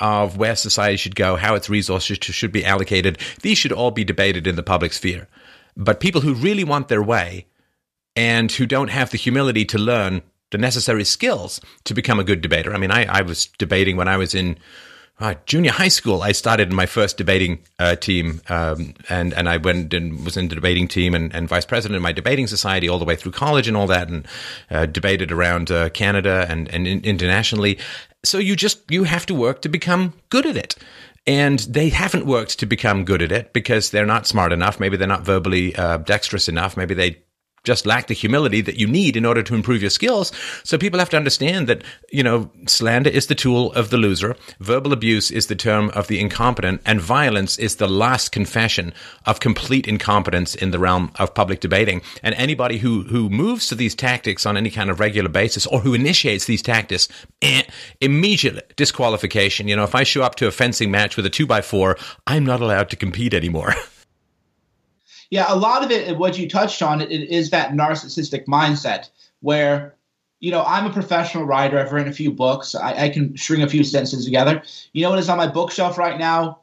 of 0.00 0.36
where 0.36 0.56
society 0.56 0.96
should 0.96 1.16
go, 1.16 1.36
how 1.36 1.54
its 1.54 1.70
resources 1.70 2.18
should 2.20 2.52
be 2.52 2.64
allocated, 2.64 3.18
these 3.42 3.58
should 3.58 3.72
all 3.72 3.90
be 3.90 4.04
debated 4.04 4.46
in 4.46 4.56
the 4.56 4.62
public 4.62 4.92
sphere. 4.92 5.28
But 5.76 6.00
people 6.00 6.20
who 6.20 6.34
really 6.34 6.64
want 6.64 6.88
their 6.88 7.02
way 7.02 7.46
and 8.16 8.50
who 8.50 8.66
don't 8.66 8.88
have 8.88 9.10
the 9.10 9.18
humility 9.18 9.64
to 9.66 9.78
learn 9.78 10.22
the 10.50 10.58
necessary 10.58 11.04
skills 11.04 11.60
to 11.84 11.94
become 11.94 12.18
a 12.18 12.24
good 12.24 12.40
debater. 12.40 12.72
I 12.72 12.78
mean, 12.78 12.90
I, 12.90 13.04
I 13.04 13.22
was 13.22 13.46
debating 13.58 13.96
when 13.96 14.08
I 14.08 14.16
was 14.16 14.34
in 14.34 14.58
uh, 15.18 15.34
junior 15.46 15.72
high 15.72 15.88
school. 15.88 16.22
I 16.22 16.32
started 16.32 16.72
my 16.72 16.86
first 16.86 17.16
debating 17.16 17.60
uh, 17.78 17.96
team, 17.96 18.42
um, 18.48 18.94
and 19.08 19.32
and 19.32 19.48
I 19.48 19.56
went 19.56 19.94
and 19.94 20.24
was 20.24 20.36
in 20.36 20.48
the 20.48 20.54
debating 20.54 20.88
team 20.88 21.14
and, 21.14 21.34
and, 21.34 21.48
vice 21.48 21.64
president 21.64 21.96
of 21.96 22.02
my 22.02 22.12
debating 22.12 22.46
society 22.46 22.86
all 22.88 22.98
the 22.98 23.06
way 23.06 23.16
through 23.16 23.32
college 23.32 23.66
and 23.66 23.76
all 23.76 23.86
that, 23.86 24.08
and 24.08 24.26
uh, 24.70 24.84
debated 24.84 25.32
around 25.32 25.70
uh, 25.70 25.88
Canada 25.90 26.46
and 26.50 26.68
and 26.68 26.86
in, 26.86 27.02
internationally. 27.02 27.78
So 28.24 28.38
you 28.38 28.56
just 28.56 28.90
you 28.90 29.04
have 29.04 29.24
to 29.26 29.34
work 29.34 29.62
to 29.62 29.70
become 29.70 30.12
good 30.28 30.44
at 30.44 30.56
it. 30.56 30.76
And 31.28 31.58
they 31.60 31.88
haven't 31.88 32.24
worked 32.24 32.60
to 32.60 32.66
become 32.66 33.04
good 33.04 33.20
at 33.20 33.32
it 33.32 33.52
because 33.52 33.90
they're 33.90 34.06
not 34.06 34.28
smart 34.28 34.52
enough. 34.52 34.78
Maybe 34.78 34.96
they're 34.96 35.08
not 35.08 35.24
verbally 35.24 35.74
uh, 35.74 35.96
dexterous 35.96 36.48
enough. 36.48 36.76
Maybe 36.76 36.94
they 36.94 37.18
just 37.66 37.84
lack 37.84 38.06
the 38.06 38.14
humility 38.14 38.60
that 38.62 38.76
you 38.76 38.86
need 38.86 39.16
in 39.16 39.26
order 39.26 39.42
to 39.42 39.54
improve 39.54 39.82
your 39.82 39.90
skills. 39.90 40.32
So 40.64 40.78
people 40.78 40.98
have 40.98 41.10
to 41.10 41.16
understand 41.16 41.68
that, 41.68 41.82
you 42.10 42.22
know, 42.22 42.50
slander 42.66 43.10
is 43.10 43.26
the 43.26 43.34
tool 43.34 43.72
of 43.72 43.90
the 43.90 43.98
loser, 43.98 44.36
verbal 44.60 44.92
abuse 44.92 45.30
is 45.30 45.48
the 45.48 45.56
term 45.56 45.90
of 45.90 46.08
the 46.08 46.20
incompetent, 46.20 46.80
and 46.86 47.00
violence 47.00 47.58
is 47.58 47.76
the 47.76 47.88
last 47.88 48.30
confession 48.32 48.94
of 49.26 49.40
complete 49.40 49.86
incompetence 49.86 50.54
in 50.54 50.70
the 50.70 50.78
realm 50.78 51.10
of 51.16 51.34
public 51.34 51.60
debating. 51.60 52.00
And 52.22 52.34
anybody 52.36 52.78
who, 52.78 53.02
who 53.02 53.28
moves 53.28 53.68
to 53.68 53.74
these 53.74 53.94
tactics 53.94 54.46
on 54.46 54.56
any 54.56 54.70
kind 54.70 54.88
of 54.88 55.00
regular 55.00 55.28
basis 55.28 55.66
or 55.66 55.80
who 55.80 55.92
initiates 55.94 56.46
these 56.46 56.62
tactics, 56.62 57.08
eh, 57.42 57.62
immediate 58.00 58.74
disqualification. 58.76 59.68
You 59.68 59.76
know, 59.76 59.84
if 59.84 59.94
I 59.94 60.04
show 60.04 60.22
up 60.22 60.36
to 60.36 60.46
a 60.46 60.52
fencing 60.52 60.90
match 60.90 61.16
with 61.16 61.26
a 61.26 61.30
two 61.30 61.46
by 61.46 61.62
four, 61.62 61.96
I'm 62.26 62.46
not 62.46 62.60
allowed 62.60 62.90
to 62.90 62.96
compete 62.96 63.34
anymore. 63.34 63.74
Yeah, 65.30 65.46
a 65.48 65.56
lot 65.56 65.84
of 65.84 65.90
it, 65.90 66.16
what 66.16 66.38
you 66.38 66.48
touched 66.48 66.82
on, 66.82 67.00
it 67.00 67.10
is 67.10 67.50
that 67.50 67.72
narcissistic 67.72 68.46
mindset 68.46 69.10
where, 69.40 69.96
you 70.40 70.50
know, 70.50 70.62
I'm 70.64 70.86
a 70.86 70.92
professional 70.92 71.44
writer. 71.44 71.78
I've 71.78 71.92
written 71.92 72.10
a 72.10 72.14
few 72.14 72.30
books. 72.30 72.74
I, 72.74 73.04
I 73.04 73.08
can 73.08 73.36
string 73.36 73.62
a 73.62 73.68
few 73.68 73.82
sentences 73.82 74.24
together. 74.24 74.62
You 74.92 75.02
know 75.02 75.10
what 75.10 75.18
is 75.18 75.28
on 75.28 75.38
my 75.38 75.48
bookshelf 75.48 75.98
right 75.98 76.18
now? 76.18 76.60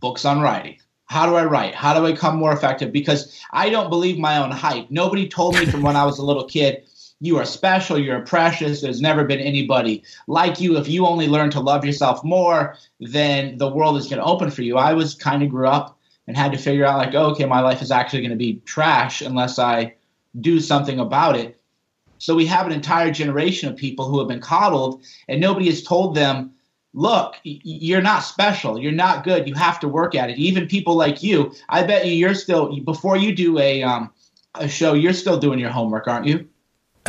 Books 0.00 0.24
on 0.24 0.40
writing. 0.40 0.78
How 1.06 1.26
do 1.26 1.34
I 1.34 1.44
write? 1.44 1.74
How 1.74 1.98
do 1.98 2.06
I 2.06 2.12
become 2.12 2.36
more 2.36 2.52
effective? 2.52 2.92
Because 2.92 3.40
I 3.52 3.68
don't 3.70 3.90
believe 3.90 4.18
my 4.18 4.38
own 4.38 4.50
hype. 4.50 4.90
Nobody 4.90 5.28
told 5.28 5.54
me 5.54 5.66
from 5.66 5.82
when 5.82 5.96
I 5.96 6.04
was 6.04 6.18
a 6.18 6.24
little 6.24 6.44
kid, 6.44 6.84
you 7.20 7.38
are 7.38 7.44
special, 7.44 7.98
you're 7.98 8.20
precious. 8.20 8.80
There's 8.80 9.00
never 9.00 9.24
been 9.24 9.40
anybody 9.40 10.02
like 10.26 10.60
you. 10.60 10.76
If 10.76 10.88
you 10.88 11.06
only 11.06 11.28
learn 11.28 11.50
to 11.50 11.60
love 11.60 11.84
yourself 11.84 12.22
more, 12.24 12.76
then 13.00 13.58
the 13.58 13.68
world 13.68 13.96
is 13.96 14.08
going 14.08 14.18
to 14.18 14.24
open 14.24 14.50
for 14.50 14.62
you. 14.62 14.76
I 14.76 14.92
was 14.92 15.14
kind 15.14 15.42
of 15.42 15.50
grew 15.50 15.68
up 15.68 15.98
and 16.26 16.36
had 16.36 16.52
to 16.52 16.58
figure 16.58 16.84
out 16.84 16.98
like, 16.98 17.14
oh, 17.14 17.30
okay, 17.30 17.44
my 17.44 17.60
life 17.60 17.82
is 17.82 17.90
actually 17.90 18.20
going 18.20 18.30
to 18.30 18.36
be 18.36 18.60
trash 18.64 19.20
unless 19.20 19.58
I 19.58 19.94
do 20.40 20.60
something 20.60 20.98
about 20.98 21.36
it. 21.36 21.60
So 22.18 22.34
we 22.34 22.46
have 22.46 22.66
an 22.66 22.72
entire 22.72 23.10
generation 23.10 23.68
of 23.68 23.76
people 23.76 24.08
who 24.08 24.18
have 24.18 24.28
been 24.28 24.40
coddled, 24.40 25.04
and 25.28 25.40
nobody 25.40 25.66
has 25.66 25.82
told 25.82 26.14
them 26.14 26.52
look, 26.94 27.34
you're 27.42 28.00
not 28.00 28.20
special. 28.20 28.78
You're 28.78 28.92
not 28.92 29.24
good. 29.24 29.48
You 29.48 29.54
have 29.54 29.80
to 29.80 29.88
work 29.88 30.14
at 30.14 30.30
it. 30.30 30.38
Even 30.38 30.66
people 30.68 30.94
like 30.94 31.22
you, 31.22 31.52
I 31.68 31.82
bet 31.82 32.06
you 32.06 32.12
you're 32.12 32.34
still 32.34 32.80
before 32.80 33.16
you 33.16 33.34
do 33.34 33.58
a 33.58 33.82
um, 33.82 34.10
a 34.54 34.68
show, 34.68 34.94
you're 34.94 35.12
still 35.12 35.38
doing 35.38 35.58
your 35.58 35.70
homework, 35.70 36.06
aren't 36.06 36.26
you? 36.26 36.48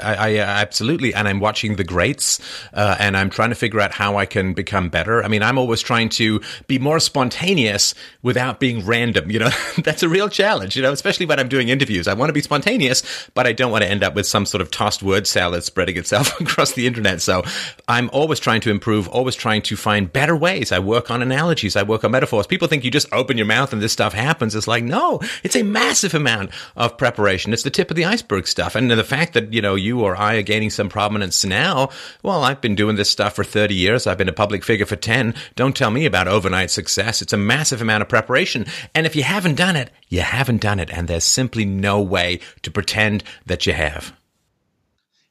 I, 0.02 0.16
I 0.16 0.38
uh, 0.40 0.46
absolutely, 0.46 1.14
and 1.14 1.28
I'm 1.28 1.40
watching 1.40 1.76
the 1.76 1.84
greats, 1.84 2.40
uh, 2.74 2.96
and 3.00 3.16
I'm 3.16 3.30
trying 3.30 3.50
to 3.50 3.56
figure 3.56 3.80
out 3.80 3.92
how 3.92 4.18
I 4.18 4.26
can 4.26 4.54
become 4.54 4.90
better. 4.90 5.24
I 5.24 5.28
mean, 5.28 5.42
I'm 5.42 5.58
always 5.58 5.82
trying 5.82 6.10
to 6.10 6.42
be 6.68 6.80
more 6.80 7.00
spontaneous 7.00 7.96
without 8.22 8.60
being 8.60 8.86
random. 8.86 9.32
You 9.32 9.40
know, 9.40 9.50
that's 9.84 10.04
a 10.04 10.10
real 10.10 10.30
challenge. 10.30 10.76
You 10.76 10.82
know, 10.82 10.92
especially 10.92 11.26
when 11.26 11.40
I'm 11.40 11.48
doing 11.48 11.70
interviews, 11.70 12.08
I 12.08 12.14
want 12.14 12.30
to 12.30 12.34
be 12.34 12.42
spontaneous, 12.42 13.30
but 13.34 13.48
I 13.48 13.54
don't 13.54 13.72
want 13.72 13.84
to 13.84 13.90
end 13.90 14.04
up 14.04 14.16
with 14.16 14.28
some 14.28 14.46
sort 14.46 14.62
of 14.62 14.72
tossed 14.72 15.02
word 15.02 15.28
salad 15.28 15.64
spreading 15.64 15.98
itself 15.98 16.40
across 16.42 16.74
the 16.74 16.88
internet. 16.88 17.22
So 17.22 17.44
I'm 17.88 18.10
always 18.12 18.40
trying 18.40 18.62
to 18.62 18.72
improve, 18.72 19.08
always 19.08 19.36
trying 19.36 19.62
to 19.64 19.78
find 19.78 20.12
better 20.12 20.36
ways. 20.36 20.72
I 20.72 20.80
work 20.80 21.10
on 21.10 21.22
analogies, 21.22 21.76
I 21.76 21.84
work 21.84 22.04
on 22.04 22.12
metaphors. 22.12 22.48
People 22.48 22.68
think 22.68 22.84
you 22.84 22.92
just 22.92 23.12
open 23.14 23.38
your 23.38 23.46
mouth 23.46 23.72
and 23.72 23.82
this 23.82 23.94
stuff 23.94 24.14
happens. 24.14 24.56
It's 24.56 24.68
like 24.68 24.84
no, 24.84 25.22
it's 25.44 25.56
a 25.56 25.64
massive 25.64 26.14
amount 26.14 26.52
of 26.76 26.98
preparation. 26.98 27.54
It's 27.54 27.64
the 27.64 27.70
tip 27.70 27.90
of 27.90 27.96
the 27.96 28.06
iceberg 28.06 28.48
stuff, 28.48 28.76
and 28.76 28.92
the 28.92 29.04
fact 29.04 29.34
that 29.34 29.54
you 29.54 29.62
know 29.62 29.76
you 29.86 30.02
or 30.02 30.18
I 30.18 30.36
are 30.36 30.42
gaining 30.42 30.70
some 30.70 30.90
prominence 30.90 31.46
now. 31.46 31.90
Well, 32.24 32.44
I've 32.44 32.60
been 32.60 32.76
doing 32.76 32.96
this 32.96 33.10
stuff 33.10 33.36
for 33.36 33.44
30 33.44 33.76
years. 33.76 34.08
I've 34.08 34.18
been 34.18 34.28
a 34.28 34.34
public 34.34 34.64
figure 34.64 34.86
for 34.86 34.96
10. 34.96 35.36
Don't 35.56 35.76
tell 35.76 35.92
me 35.92 36.06
about 36.06 36.28
overnight 36.28 36.72
success. 36.72 37.22
It's 37.22 37.34
a 37.34 37.38
massive 37.38 37.82
amount 37.82 38.02
of 38.02 38.10
preparation. 38.10 38.66
And 38.94 39.06
if 39.06 39.16
you 39.16 39.24
haven't 39.24 39.56
done 39.56 39.76
it, 39.76 39.92
you 40.10 40.22
haven't 40.22 40.62
done 40.62 40.80
it. 40.80 40.90
And 40.92 41.08
there's 41.08 41.24
simply 41.24 41.64
no 41.64 42.02
way 42.02 42.40
to 42.64 42.72
pretend 42.72 43.24
that 43.46 43.66
you 43.66 43.74
have. 43.74 44.14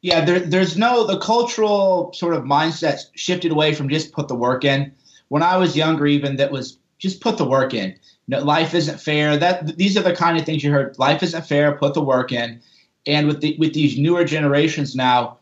Yeah, 0.00 0.24
there, 0.24 0.40
there's 0.40 0.76
no, 0.76 1.06
the 1.06 1.18
cultural 1.18 2.12
sort 2.12 2.34
of 2.34 2.44
mindset 2.44 3.00
shifted 3.14 3.50
away 3.50 3.74
from 3.74 3.88
just 3.88 4.12
put 4.12 4.28
the 4.28 4.34
work 4.34 4.64
in. 4.64 4.92
When 5.28 5.42
I 5.42 5.56
was 5.56 5.76
younger, 5.76 6.06
even 6.06 6.36
that 6.36 6.52
was 6.52 6.78
just 6.98 7.20
put 7.20 7.38
the 7.38 7.44
work 7.46 7.74
in. 7.74 7.98
Life 8.28 8.74
isn't 8.74 9.00
fair. 9.00 9.36
That 9.36 9.76
these 9.76 9.96
are 9.96 10.02
the 10.02 10.14
kind 10.14 10.38
of 10.38 10.46
things 10.46 10.62
you 10.62 10.70
heard. 10.70 10.98
Life 10.98 11.22
isn't 11.22 11.46
fair. 11.46 11.76
Put 11.76 11.94
the 11.94 12.02
work 12.02 12.32
in. 12.32 12.60
And 13.06 13.26
with 13.26 13.40
the, 13.40 13.56
with 13.58 13.74
these 13.74 13.98
newer 13.98 14.24
generations 14.24 14.94
now, 14.94 15.38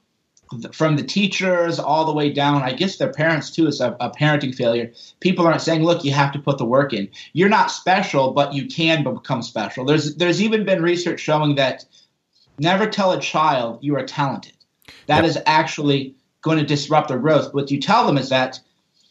from 0.73 0.97
the 0.97 1.03
teachers 1.03 1.79
all 1.79 2.05
the 2.05 2.13
way 2.13 2.31
down, 2.31 2.63
I 2.63 2.73
guess 2.73 2.97
their 2.97 3.13
parents 3.13 3.51
too 3.51 3.67
is 3.67 3.81
a, 3.81 3.97
a, 4.01 4.11
parenting 4.11 4.55
failure. 4.55 4.93
People 5.21 5.47
aren't 5.47 5.63
saying, 5.63 5.83
"Look, 5.83 6.05
you 6.05 6.13
have 6.13 6.33
to 6.33 6.39
put 6.39 6.59
the 6.59 6.65
work 6.65 6.93
in. 6.93 7.09
You're 7.33 7.49
not 7.49 7.71
special, 7.71 8.33
but 8.33 8.53
you 8.53 8.67
can 8.67 9.03
become 9.03 9.43
special." 9.43 9.85
There's 9.85 10.17
there's 10.17 10.43
even 10.43 10.65
been 10.65 10.83
research 10.83 11.21
showing 11.21 11.55
that 11.55 11.87
never 12.59 12.87
tell 12.87 13.13
a 13.13 13.21
child 13.21 13.79
you 13.83 13.97
are 13.97 14.05
talented. 14.05 14.53
That 15.07 15.25
yep. 15.25 15.31
is 15.31 15.39
actually 15.47 16.15
going 16.43 16.59
to 16.59 16.65
disrupt 16.65 17.09
their 17.09 17.19
growth. 17.19 17.55
What 17.55 17.71
you 17.71 17.81
tell 17.81 18.07
them 18.07 18.19
is 18.19 18.29
that 18.29 18.61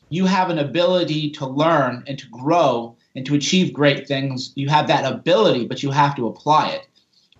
you 0.09 0.25
have 0.25 0.49
an 0.49 0.59
ability 0.59 1.31
to 1.31 1.47
learn 1.47 2.03
and 2.07 2.19
to 2.19 2.27
grow 2.27 2.95
and 3.15 3.25
to 3.25 3.35
achieve 3.35 3.73
great 3.73 4.07
things. 4.07 4.51
You 4.55 4.69
have 4.69 4.87
that 4.87 5.11
ability, 5.11 5.65
but 5.65 5.81
you 5.81 5.91
have 5.91 6.15
to 6.17 6.27
apply 6.27 6.69
it. 6.69 6.87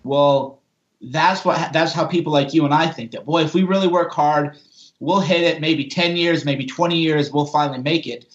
Well, 0.04 0.61
that's 1.04 1.44
what 1.44 1.74
that's 1.74 1.94
how 1.94 2.06
people 2.06 2.32
like 2.32 2.54
you 2.54 2.66
and 2.66 2.74
I 2.74 2.88
think 2.88 3.12
that 3.12 3.26
boy, 3.26 3.44
if 3.44 3.54
we 3.54 3.64
really 3.64 3.88
work 3.88 4.12
hard, 4.12 4.58
we'll 5.00 5.20
hit 5.20 5.42
it. 5.42 5.62
Maybe 5.62 5.86
ten 5.86 6.16
years, 6.16 6.46
maybe 6.46 6.66
twenty 6.66 6.98
years, 6.98 7.32
we'll 7.32 7.46
finally 7.46 7.82
make 7.82 8.08
it. 8.08 8.26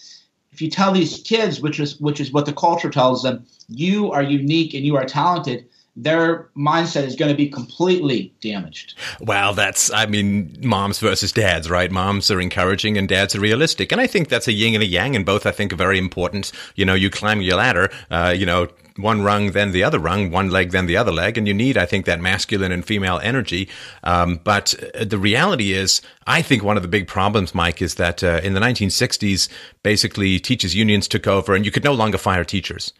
If 0.51 0.61
you 0.61 0.69
tell 0.69 0.91
these 0.91 1.21
kids, 1.21 1.61
which 1.61 1.79
is 1.79 1.99
which 1.99 2.19
is 2.19 2.31
what 2.31 2.45
the 2.45 2.53
culture 2.53 2.89
tells 2.89 3.23
them, 3.23 3.45
you 3.67 4.11
are 4.11 4.23
unique 4.23 4.73
and 4.73 4.85
you 4.85 4.95
are 4.95 5.05
talented 5.05 5.67
their 5.97 6.47
mindset 6.55 7.03
is 7.05 7.15
going 7.15 7.31
to 7.31 7.35
be 7.35 7.49
completely 7.49 8.31
damaged. 8.39 8.93
Well, 9.19 9.53
that's, 9.55 9.91
I 9.91 10.05
mean, 10.05 10.55
moms 10.61 10.99
versus 10.99 11.31
dads, 11.31 11.71
right? 11.71 11.91
Moms 11.91 12.29
are 12.29 12.39
encouraging 12.39 12.97
and 12.97 13.09
dads 13.09 13.35
are 13.35 13.39
realistic. 13.39 13.91
And 13.91 13.99
I 13.99 14.05
think 14.05 14.29
that's 14.29 14.47
a 14.47 14.51
yin 14.51 14.75
and 14.75 14.83
a 14.83 14.85
yang, 14.85 15.15
and 15.15 15.25
both 15.25 15.47
I 15.47 15.51
think 15.51 15.73
are 15.73 15.77
very 15.77 15.97
important. 15.97 16.51
You 16.75 16.85
know, 16.85 16.93
you 16.93 17.09
climb 17.09 17.41
your 17.41 17.57
ladder, 17.57 17.89
uh, 18.11 18.33
you 18.37 18.45
know, 18.45 18.67
one 18.97 19.21
rung, 19.21 19.51
then 19.51 19.71
the 19.71 19.83
other 19.83 19.99
rung, 19.99 20.31
one 20.31 20.49
leg, 20.49 20.71
then 20.71 20.85
the 20.85 20.97
other 20.97 21.11
leg. 21.11 21.37
And 21.37 21.47
you 21.47 21.53
need, 21.53 21.77
I 21.77 21.85
think, 21.85 22.05
that 22.05 22.19
masculine 22.19 22.71
and 22.71 22.85
female 22.85 23.19
energy. 23.23 23.69
Um, 24.03 24.39
but 24.43 24.73
uh, 24.95 25.05
the 25.05 25.17
reality 25.17 25.73
is, 25.73 26.01
I 26.25 26.41
think 26.41 26.63
one 26.63 26.77
of 26.77 26.83
the 26.83 26.89
big 26.89 27.07
problems, 27.07 27.55
Mike, 27.55 27.81
is 27.81 27.95
that 27.95 28.23
uh, 28.23 28.41
in 28.43 28.53
the 28.53 28.59
1960s, 28.59 29.49
basically 29.83 30.39
teachers' 30.39 30.75
unions 30.75 31.07
took 31.07 31.27
over 31.27 31.55
and 31.55 31.65
you 31.65 31.71
could 31.71 31.83
no 31.83 31.93
longer 31.93 32.17
fire 32.17 32.43
teachers. 32.43 32.93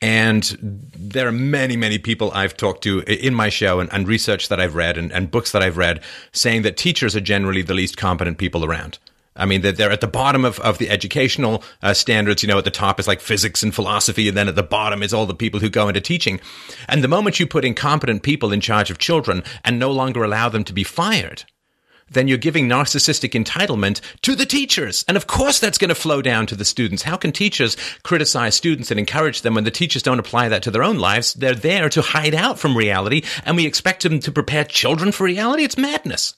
And 0.00 0.56
there 0.96 1.26
are 1.26 1.32
many, 1.32 1.76
many 1.76 1.98
people 1.98 2.30
I've 2.32 2.56
talked 2.56 2.82
to 2.84 3.00
in 3.00 3.34
my 3.34 3.48
show 3.48 3.80
and, 3.80 3.92
and 3.92 4.06
research 4.06 4.48
that 4.48 4.60
I've 4.60 4.76
read 4.76 4.96
and, 4.96 5.10
and, 5.12 5.28
books 5.28 5.50
that 5.50 5.62
I've 5.62 5.76
read 5.76 6.00
saying 6.32 6.62
that 6.62 6.76
teachers 6.76 7.16
are 7.16 7.20
generally 7.20 7.62
the 7.62 7.74
least 7.74 7.96
competent 7.96 8.38
people 8.38 8.64
around. 8.64 8.98
I 9.38 9.46
mean, 9.46 9.62
that 9.62 9.76
they're 9.76 9.90
at 9.90 10.00
the 10.00 10.06
bottom 10.06 10.44
of, 10.44 10.58
of 10.60 10.78
the 10.78 10.90
educational 10.90 11.62
uh, 11.82 11.94
standards. 11.94 12.42
You 12.42 12.48
know, 12.48 12.58
at 12.58 12.64
the 12.64 12.70
top 12.70 13.00
is 13.00 13.08
like 13.08 13.20
physics 13.20 13.62
and 13.62 13.74
philosophy, 13.74 14.28
and 14.28 14.36
then 14.36 14.48
at 14.48 14.56
the 14.56 14.62
bottom 14.62 15.02
is 15.02 15.14
all 15.14 15.26
the 15.26 15.34
people 15.34 15.60
who 15.60 15.70
go 15.70 15.88
into 15.88 16.00
teaching. 16.00 16.40
And 16.88 17.02
the 17.02 17.08
moment 17.08 17.40
you 17.40 17.46
put 17.46 17.64
incompetent 17.64 18.22
people 18.22 18.52
in 18.52 18.60
charge 18.60 18.90
of 18.90 18.98
children 18.98 19.42
and 19.64 19.78
no 19.78 19.90
longer 19.90 20.24
allow 20.24 20.48
them 20.48 20.64
to 20.64 20.72
be 20.72 20.84
fired, 20.84 21.44
then 22.10 22.28
you're 22.28 22.38
giving 22.38 22.68
narcissistic 22.68 23.30
entitlement 23.30 24.00
to 24.22 24.34
the 24.34 24.46
teachers. 24.46 25.04
And 25.08 25.16
of 25.16 25.26
course, 25.26 25.58
that's 25.58 25.78
going 25.78 25.90
to 25.90 25.94
flow 25.94 26.22
down 26.22 26.46
to 26.46 26.56
the 26.56 26.64
students. 26.64 27.02
How 27.02 27.16
can 27.16 27.32
teachers 27.32 27.76
criticize 28.02 28.54
students 28.54 28.90
and 28.90 28.98
encourage 28.98 29.42
them 29.42 29.54
when 29.54 29.64
the 29.64 29.70
teachers 29.70 30.02
don't 30.02 30.18
apply 30.18 30.48
that 30.48 30.62
to 30.64 30.70
their 30.70 30.82
own 30.82 30.98
lives? 30.98 31.34
They're 31.34 31.54
there 31.54 31.88
to 31.90 32.02
hide 32.02 32.34
out 32.34 32.58
from 32.58 32.76
reality, 32.76 33.22
and 33.44 33.56
we 33.56 33.66
expect 33.66 34.02
them 34.02 34.20
to 34.20 34.32
prepare 34.32 34.64
children 34.64 35.12
for 35.12 35.24
reality? 35.24 35.64
It's 35.64 35.78
madness. 35.78 36.34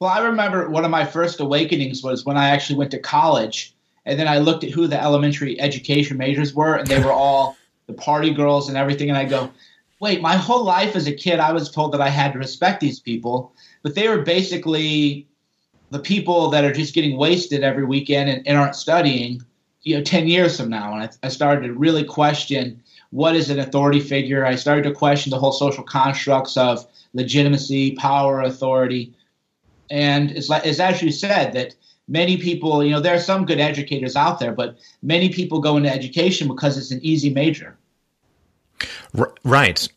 Well, 0.00 0.10
I 0.10 0.20
remember 0.20 0.68
one 0.68 0.84
of 0.84 0.92
my 0.92 1.04
first 1.04 1.40
awakenings 1.40 2.04
was 2.04 2.24
when 2.24 2.36
I 2.36 2.50
actually 2.50 2.76
went 2.76 2.92
to 2.92 3.00
college, 3.00 3.74
and 4.06 4.16
then 4.18 4.28
I 4.28 4.38
looked 4.38 4.62
at 4.62 4.70
who 4.70 4.86
the 4.86 5.00
elementary 5.00 5.60
education 5.60 6.16
majors 6.16 6.54
were, 6.54 6.76
and 6.76 6.86
they 6.86 7.00
were 7.00 7.12
all 7.12 7.56
the 7.88 7.94
party 7.94 8.32
girls 8.32 8.68
and 8.68 8.78
everything. 8.78 9.08
And 9.08 9.18
I 9.18 9.24
go, 9.24 9.50
wait, 9.98 10.22
my 10.22 10.36
whole 10.36 10.64
life 10.64 10.94
as 10.94 11.08
a 11.08 11.12
kid, 11.12 11.40
I 11.40 11.52
was 11.52 11.68
told 11.68 11.92
that 11.92 12.00
I 12.00 12.10
had 12.10 12.32
to 12.34 12.38
respect 12.38 12.80
these 12.80 13.00
people, 13.00 13.52
but 13.82 13.96
they 13.96 14.08
were 14.08 14.22
basically 14.22 15.26
the 15.90 15.98
people 15.98 16.48
that 16.50 16.64
are 16.64 16.72
just 16.72 16.94
getting 16.94 17.16
wasted 17.16 17.64
every 17.64 17.84
weekend 17.84 18.30
and, 18.30 18.46
and 18.46 18.56
aren't 18.56 18.76
studying. 18.76 19.42
You 19.82 19.96
know, 19.96 20.04
ten 20.04 20.28
years 20.28 20.60
from 20.60 20.68
now, 20.68 20.92
and 20.92 21.02
I, 21.02 21.26
I 21.26 21.28
started 21.28 21.66
to 21.66 21.72
really 21.72 22.04
question 22.04 22.80
what 23.10 23.34
is 23.34 23.50
an 23.50 23.58
authority 23.58 24.00
figure. 24.00 24.46
I 24.46 24.54
started 24.54 24.84
to 24.84 24.92
question 24.92 25.30
the 25.30 25.38
whole 25.38 25.52
social 25.52 25.82
constructs 25.82 26.56
of 26.56 26.86
legitimacy, 27.14 27.96
power, 27.96 28.42
authority 28.42 29.14
and 29.90 30.30
it's 30.30 30.48
like 30.48 30.64
it's 30.66 30.80
as 30.80 31.02
you 31.02 31.10
said 31.10 31.52
that 31.52 31.74
many 32.08 32.38
people, 32.38 32.82
you 32.82 32.90
know, 32.90 33.00
there 33.00 33.14
are 33.14 33.20
some 33.20 33.44
good 33.44 33.60
educators 33.60 34.16
out 34.16 34.40
there, 34.40 34.52
but 34.52 34.78
many 35.02 35.28
people 35.28 35.60
go 35.60 35.76
into 35.76 35.92
education 35.92 36.48
because 36.48 36.76
it's 36.78 36.90
an 36.90 37.00
easy 37.02 37.30
major. 37.30 37.76
Right. 39.44 39.88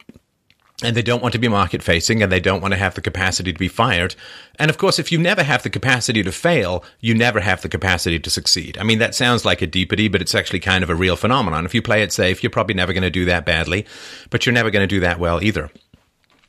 And 0.83 0.95
they 0.95 1.03
don't 1.03 1.21
want 1.21 1.33
to 1.33 1.39
be 1.39 1.48
market 1.48 1.83
facing 1.83 2.24
and 2.24 2.31
they 2.31 2.39
don't 2.39 2.62
want 2.62 2.74
to 2.74 2.79
have 2.79 2.95
the 2.95 3.01
capacity 3.01 3.53
to 3.53 3.60
be 3.60 3.67
fired. 3.67 4.15
And 4.57 4.71
of 4.71 4.79
course, 4.79 4.98
if 4.98 5.12
you 5.12 5.19
never 5.19 5.43
have 5.43 5.62
the 5.62 5.69
capacity 5.69 6.24
to 6.24 6.31
fail, 6.31 6.83
you 7.00 7.13
never 7.13 7.39
have 7.39 7.62
the 7.62 7.69
capacity 7.69 8.19
to 8.19 8.29
succeed. 8.31 8.79
I 8.79 8.83
mean, 8.83 8.98
that 8.98 9.13
sounds 9.13 9.45
like 9.45 9.62
a 9.62 9.67
deepity, 9.67 10.12
but 10.12 10.21
it's 10.21 10.33
actually 10.33 10.60
kind 10.60 10.83
of 10.83 10.89
a 10.89 10.95
real 10.95 11.15
phenomenon. 11.15 11.65
If 11.65 11.75
you 11.75 11.83
play 11.83 12.01
it 12.01 12.12
safe, 12.12 12.41
you're 12.41 12.50
probably 12.50 12.74
never 12.74 12.93
going 12.93 13.03
to 13.03 13.12
do 13.12 13.25
that 13.25 13.45
badly, 13.45 13.86
but 14.31 14.45
you're 14.45 14.53
never 14.53 14.71
going 14.71 14.83
to 14.83 14.95
do 14.95 15.01
that 15.01 15.19
well 15.19 15.43
either. 15.43 15.69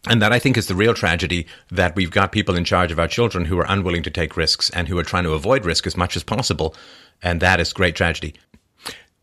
And 0.09 0.21
that 0.21 0.32
I 0.32 0.40
think 0.40 0.56
is 0.56 0.66
the 0.66 0.75
real 0.75 0.94
tragedy 0.94 1.47
that 1.71 1.94
we've 1.94 2.11
got 2.11 2.32
people 2.32 2.56
in 2.56 2.64
charge 2.64 2.90
of 2.90 2.99
our 2.99 3.06
children 3.06 3.44
who 3.44 3.59
are 3.59 3.66
unwilling 3.68 4.02
to 4.02 4.11
take 4.11 4.37
risks 4.37 4.68
and 4.71 4.88
who 4.88 4.99
are 4.99 5.04
trying 5.04 5.25
to 5.25 5.32
avoid 5.32 5.64
risk 5.64 5.87
as 5.87 5.97
much 5.97 6.16
as 6.16 6.25
possible. 6.25 6.75
And 7.23 7.40
that 7.40 7.61
is 7.61 7.73
great 7.73 7.94
tragedy. 7.94 8.35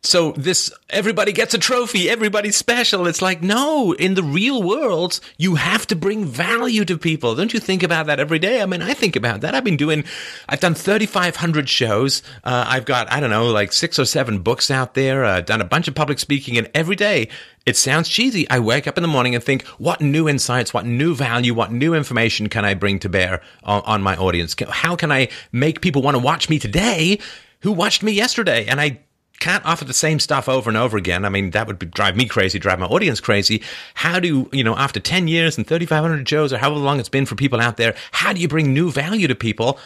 So 0.01 0.31
this, 0.31 0.71
everybody 0.89 1.33
gets 1.33 1.53
a 1.53 1.57
trophy, 1.57 2.09
everybody's 2.09 2.55
special. 2.55 3.05
It's 3.05 3.21
like, 3.21 3.41
no, 3.41 3.91
in 3.91 4.13
the 4.13 4.23
real 4.23 4.63
world, 4.63 5.19
you 5.37 5.55
have 5.55 5.85
to 5.87 5.95
bring 5.95 6.23
value 6.23 6.85
to 6.85 6.97
people. 6.97 7.35
Don't 7.35 7.53
you 7.53 7.59
think 7.59 7.83
about 7.83 8.05
that 8.05 8.17
every 8.17 8.39
day? 8.39 8.61
I 8.61 8.65
mean, 8.65 8.81
I 8.81 8.93
think 8.93 9.17
about 9.17 9.41
that. 9.41 9.53
I've 9.53 9.65
been 9.65 9.75
doing, 9.75 10.05
I've 10.47 10.61
done 10.61 10.73
3,500 10.73 11.67
shows. 11.67 12.23
Uh, 12.45 12.63
I've 12.65 12.85
got, 12.85 13.11
I 13.11 13.19
don't 13.19 13.29
know, 13.29 13.47
like 13.47 13.73
six 13.73 13.99
or 13.99 14.05
seven 14.05 14.39
books 14.39 14.71
out 14.71 14.93
there, 14.93 15.25
uh, 15.25 15.41
done 15.41 15.59
a 15.59 15.65
bunch 15.65 15.89
of 15.89 15.95
public 15.95 16.19
speaking 16.19 16.57
and 16.57 16.69
every 16.73 16.95
day 16.95 17.27
it 17.65 17.75
sounds 17.75 18.07
cheesy. 18.07 18.49
I 18.49 18.59
wake 18.59 18.87
up 18.87 18.97
in 18.97 19.01
the 19.01 19.09
morning 19.09 19.35
and 19.35 19.43
think, 19.43 19.63
what 19.79 19.99
new 19.99 20.29
insights, 20.29 20.73
what 20.73 20.85
new 20.85 21.13
value, 21.13 21.53
what 21.53 21.73
new 21.73 21.93
information 21.93 22.47
can 22.47 22.63
I 22.63 22.73
bring 22.73 22.99
to 22.99 23.09
bear 23.09 23.41
on, 23.63 23.81
on 23.81 24.01
my 24.01 24.15
audience? 24.15 24.55
How 24.69 24.95
can 24.95 25.11
I 25.11 25.27
make 25.51 25.81
people 25.81 26.01
want 26.01 26.15
to 26.15 26.23
watch 26.23 26.49
me 26.49 26.57
today 26.57 27.19
who 27.59 27.73
watched 27.73 28.01
me 28.01 28.13
yesterday? 28.13 28.65
And 28.65 28.79
I 28.79 29.01
can't 29.39 29.65
offer 29.65 29.85
the 29.85 29.93
same 29.93 30.19
stuff 30.19 30.49
over 30.49 30.69
and 30.69 30.77
over 30.77 30.97
again. 30.97 31.25
I 31.25 31.29
mean, 31.29 31.51
that 31.51 31.67
would 31.67 31.79
be, 31.79 31.85
drive 31.85 32.15
me 32.15 32.25
crazy, 32.25 32.59
drive 32.59 32.79
my 32.79 32.85
audience 32.85 33.19
crazy. 33.19 33.61
How 33.93 34.19
do, 34.19 34.49
you 34.51 34.63
know, 34.63 34.75
after 34.75 34.99
10 34.99 35.27
years 35.27 35.57
and 35.57 35.65
3,500 35.65 36.27
shows 36.27 36.53
or 36.53 36.57
however 36.57 36.79
long 36.79 36.99
it's 36.99 37.09
been 37.09 37.25
for 37.25 37.35
people 37.35 37.59
out 37.59 37.77
there, 37.77 37.95
how 38.11 38.33
do 38.33 38.41
you 38.41 38.47
bring 38.47 38.73
new 38.73 38.91
value 38.91 39.27
to 39.27 39.35
people 39.35 39.79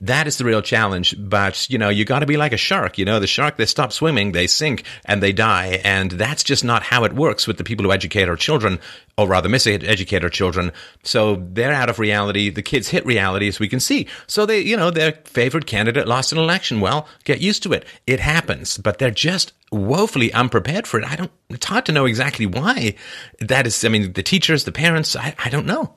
That 0.00 0.26
is 0.26 0.38
the 0.38 0.44
real 0.44 0.62
challenge. 0.62 1.14
But, 1.18 1.68
you 1.68 1.78
know, 1.78 1.88
you 1.88 2.04
got 2.04 2.20
to 2.20 2.26
be 2.26 2.36
like 2.36 2.52
a 2.52 2.56
shark. 2.56 2.98
You 2.98 3.04
know, 3.04 3.20
the 3.20 3.26
shark, 3.26 3.56
they 3.56 3.66
stop 3.66 3.92
swimming, 3.92 4.32
they 4.32 4.46
sink, 4.46 4.84
and 5.04 5.22
they 5.22 5.32
die. 5.32 5.80
And 5.84 6.10
that's 6.12 6.42
just 6.42 6.64
not 6.64 6.82
how 6.82 7.04
it 7.04 7.12
works 7.12 7.46
with 7.46 7.58
the 7.58 7.64
people 7.64 7.84
who 7.84 7.92
educate 7.92 8.28
our 8.28 8.36
children, 8.36 8.80
or 9.18 9.28
rather 9.28 9.48
miseducate 9.48 10.22
our 10.22 10.30
children. 10.30 10.72
So 11.02 11.36
they're 11.36 11.72
out 11.72 11.90
of 11.90 11.98
reality. 11.98 12.50
The 12.50 12.62
kids 12.62 12.88
hit 12.88 13.04
reality, 13.04 13.48
as 13.48 13.60
we 13.60 13.68
can 13.68 13.80
see. 13.80 14.06
So 14.26 14.46
they, 14.46 14.60
you 14.60 14.76
know, 14.76 14.90
their 14.90 15.12
favorite 15.24 15.66
candidate 15.66 16.08
lost 16.08 16.32
an 16.32 16.38
election. 16.38 16.80
Well, 16.80 17.06
get 17.24 17.40
used 17.40 17.62
to 17.64 17.72
it. 17.72 17.84
It 18.06 18.20
happens. 18.20 18.78
But 18.78 18.98
they're 18.98 19.10
just 19.10 19.52
woefully 19.70 20.32
unprepared 20.32 20.86
for 20.86 20.98
it. 20.98 21.06
I 21.06 21.16
don't, 21.16 21.30
it's 21.48 21.66
hard 21.66 21.86
to 21.86 21.92
know 21.92 22.06
exactly 22.06 22.46
why 22.46 22.94
that 23.38 23.66
is. 23.66 23.84
I 23.84 23.88
mean, 23.88 24.12
the 24.14 24.22
teachers, 24.22 24.64
the 24.64 24.72
parents, 24.72 25.14
I, 25.14 25.34
I 25.38 25.48
don't 25.50 25.66
know. 25.66 25.94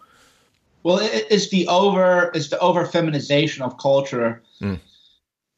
Well, 0.83 0.99
it's 1.01 1.47
the 1.47 1.67
over 1.67 2.29
it's 2.33 2.49
the 2.49 2.59
over 2.59 2.85
feminization 2.85 3.63
of 3.63 3.77
culture. 3.77 4.41
Mm. 4.61 4.79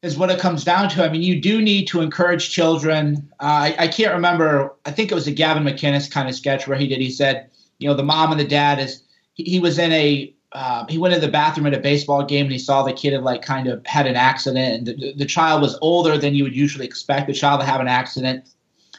Is 0.02 0.16
what 0.16 0.30
it 0.30 0.38
comes 0.38 0.62
down 0.62 0.88
to. 0.90 1.04
I 1.04 1.08
mean, 1.08 1.22
you 1.22 1.40
do 1.40 1.60
need 1.60 1.86
to 1.88 2.00
encourage 2.00 2.50
children. 2.50 3.28
Uh, 3.40 3.74
I, 3.74 3.76
I, 3.78 3.88
can't 3.88 4.12
remember. 4.12 4.72
I 4.84 4.92
think 4.92 5.10
it 5.10 5.14
was 5.14 5.26
a 5.26 5.32
Gavin 5.32 5.64
McInnes 5.64 6.08
kind 6.08 6.28
of 6.28 6.34
sketch 6.34 6.68
where 6.68 6.78
he 6.78 6.86
did. 6.86 7.00
He 7.00 7.10
said, 7.10 7.50
you 7.78 7.88
know, 7.88 7.94
the 7.94 8.04
mom 8.04 8.30
and 8.30 8.38
the 8.38 8.46
dad 8.46 8.78
is. 8.78 9.02
He, 9.32 9.44
he 9.44 9.58
was 9.58 9.78
in 9.78 9.90
a. 9.92 10.32
Uh, 10.52 10.86
he 10.88 10.96
went 10.96 11.12
to 11.12 11.20
the 11.20 11.28
bathroom 11.28 11.66
at 11.66 11.74
a 11.74 11.80
baseball 11.80 12.24
game 12.24 12.44
and 12.44 12.52
he 12.52 12.58
saw 12.58 12.82
the 12.82 12.92
kid 12.92 13.14
had 13.14 13.24
like 13.24 13.42
kind 13.42 13.66
of 13.66 13.84
had 13.84 14.06
an 14.06 14.14
accident 14.14 14.88
and 14.88 15.02
the, 15.02 15.12
the 15.14 15.26
child 15.26 15.60
was 15.60 15.76
older 15.82 16.16
than 16.16 16.34
you 16.34 16.44
would 16.44 16.54
usually 16.54 16.86
expect 16.86 17.26
the 17.26 17.32
child 17.32 17.60
to 17.60 17.66
have 17.66 17.80
an 17.80 17.88
accident 17.88 18.48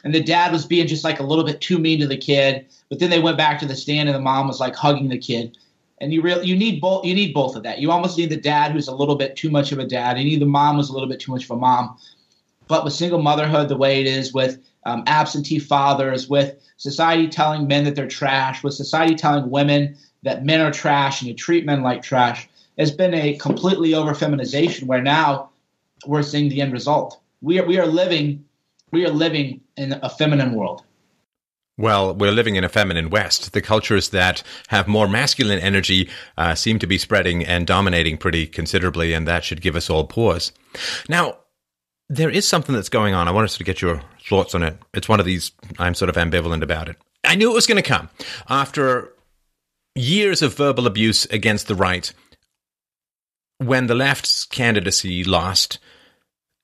and 0.04 0.14
the 0.14 0.22
dad 0.22 0.52
was 0.52 0.66
being 0.66 0.86
just 0.86 1.04
like 1.04 1.18
a 1.18 1.22
little 1.24 1.42
bit 1.42 1.60
too 1.60 1.78
mean 1.78 1.98
to 1.98 2.06
the 2.06 2.18
kid 2.18 2.66
but 2.90 3.00
then 3.00 3.10
they 3.10 3.18
went 3.18 3.38
back 3.38 3.58
to 3.58 3.66
the 3.66 3.74
stand 3.74 4.08
and 4.08 4.14
the 4.14 4.20
mom 4.20 4.46
was 4.46 4.60
like 4.60 4.76
hugging 4.76 5.08
the 5.08 5.18
kid 5.18 5.56
and 6.00 6.12
you 6.12 6.22
really 6.22 6.46
you 6.46 6.56
need 6.56 6.80
both 6.80 7.04
you 7.04 7.14
need 7.14 7.34
both 7.34 7.56
of 7.56 7.62
that. 7.64 7.78
You 7.78 7.90
almost 7.90 8.18
need 8.18 8.30
the 8.30 8.36
dad 8.36 8.72
who's 8.72 8.88
a 8.88 8.94
little 8.94 9.16
bit 9.16 9.36
too 9.36 9.50
much 9.50 9.72
of 9.72 9.78
a 9.78 9.86
dad. 9.86 10.18
You 10.18 10.24
need 10.24 10.40
the 10.40 10.46
mom 10.46 10.76
who's 10.76 10.90
a 10.90 10.92
little 10.92 11.08
bit 11.08 11.20
too 11.20 11.32
much 11.32 11.44
of 11.44 11.50
a 11.50 11.56
mom. 11.56 11.98
But 12.66 12.84
with 12.84 12.92
single 12.92 13.22
motherhood 13.22 13.68
the 13.68 13.76
way 13.76 14.00
it 14.00 14.06
is 14.06 14.32
with 14.32 14.58
um, 14.84 15.04
absentee 15.06 15.58
fathers 15.58 16.28
with 16.28 16.56
society 16.76 17.28
telling 17.28 17.66
men 17.66 17.84
that 17.84 17.94
they're 17.94 18.06
trash 18.06 18.62
with 18.62 18.74
society 18.74 19.14
telling 19.14 19.50
women 19.50 19.96
that 20.22 20.44
men 20.44 20.60
are 20.60 20.72
trash 20.72 21.20
and 21.20 21.28
you 21.28 21.34
treat 21.34 21.66
men 21.66 21.82
like 21.82 22.02
trash 22.02 22.48
has 22.78 22.90
been 22.90 23.14
a 23.14 23.36
completely 23.36 23.94
over 23.94 24.14
feminization 24.14 24.86
where 24.86 25.02
now 25.02 25.50
we're 26.06 26.22
seeing 26.22 26.48
the 26.48 26.60
end 26.60 26.72
result. 26.72 27.20
We 27.40 27.58
are, 27.58 27.66
we 27.66 27.78
are 27.78 27.86
living 27.86 28.44
we 28.90 29.04
are 29.04 29.10
living 29.10 29.60
in 29.76 29.98
a 30.02 30.08
feminine 30.08 30.54
world 30.54 30.82
well, 31.78 32.12
we're 32.12 32.32
living 32.32 32.56
in 32.56 32.64
a 32.64 32.68
feminine 32.68 33.08
West. 33.08 33.52
The 33.52 33.62
cultures 33.62 34.10
that 34.10 34.42
have 34.66 34.88
more 34.88 35.08
masculine 35.08 35.60
energy 35.60 36.10
uh, 36.36 36.54
seem 36.54 36.78
to 36.80 36.86
be 36.86 36.98
spreading 36.98 37.44
and 37.46 37.66
dominating 37.66 38.18
pretty 38.18 38.46
considerably, 38.46 39.14
and 39.14 39.26
that 39.28 39.44
should 39.44 39.62
give 39.62 39.76
us 39.76 39.88
all 39.88 40.04
pause. 40.04 40.52
Now, 41.08 41.38
there 42.08 42.30
is 42.30 42.48
something 42.48 42.74
that's 42.74 42.88
going 42.88 43.14
on. 43.14 43.28
I 43.28 43.32
wanted 43.32 43.50
to 43.50 43.64
get 43.64 43.80
your 43.80 44.02
thoughts 44.28 44.54
on 44.54 44.62
it. 44.62 44.76
It's 44.92 45.08
one 45.08 45.20
of 45.20 45.26
these, 45.26 45.52
I'm 45.78 45.94
sort 45.94 46.08
of 46.08 46.16
ambivalent 46.16 46.62
about 46.62 46.88
it. 46.88 46.96
I 47.24 47.36
knew 47.36 47.50
it 47.50 47.54
was 47.54 47.66
going 47.66 47.82
to 47.82 47.88
come 47.88 48.08
after 48.48 49.12
years 49.94 50.42
of 50.42 50.56
verbal 50.56 50.86
abuse 50.86 51.26
against 51.26 51.68
the 51.68 51.74
right. 51.74 52.12
When 53.58 53.86
the 53.86 53.94
left's 53.94 54.44
candidacy 54.44 55.24
lost, 55.24 55.78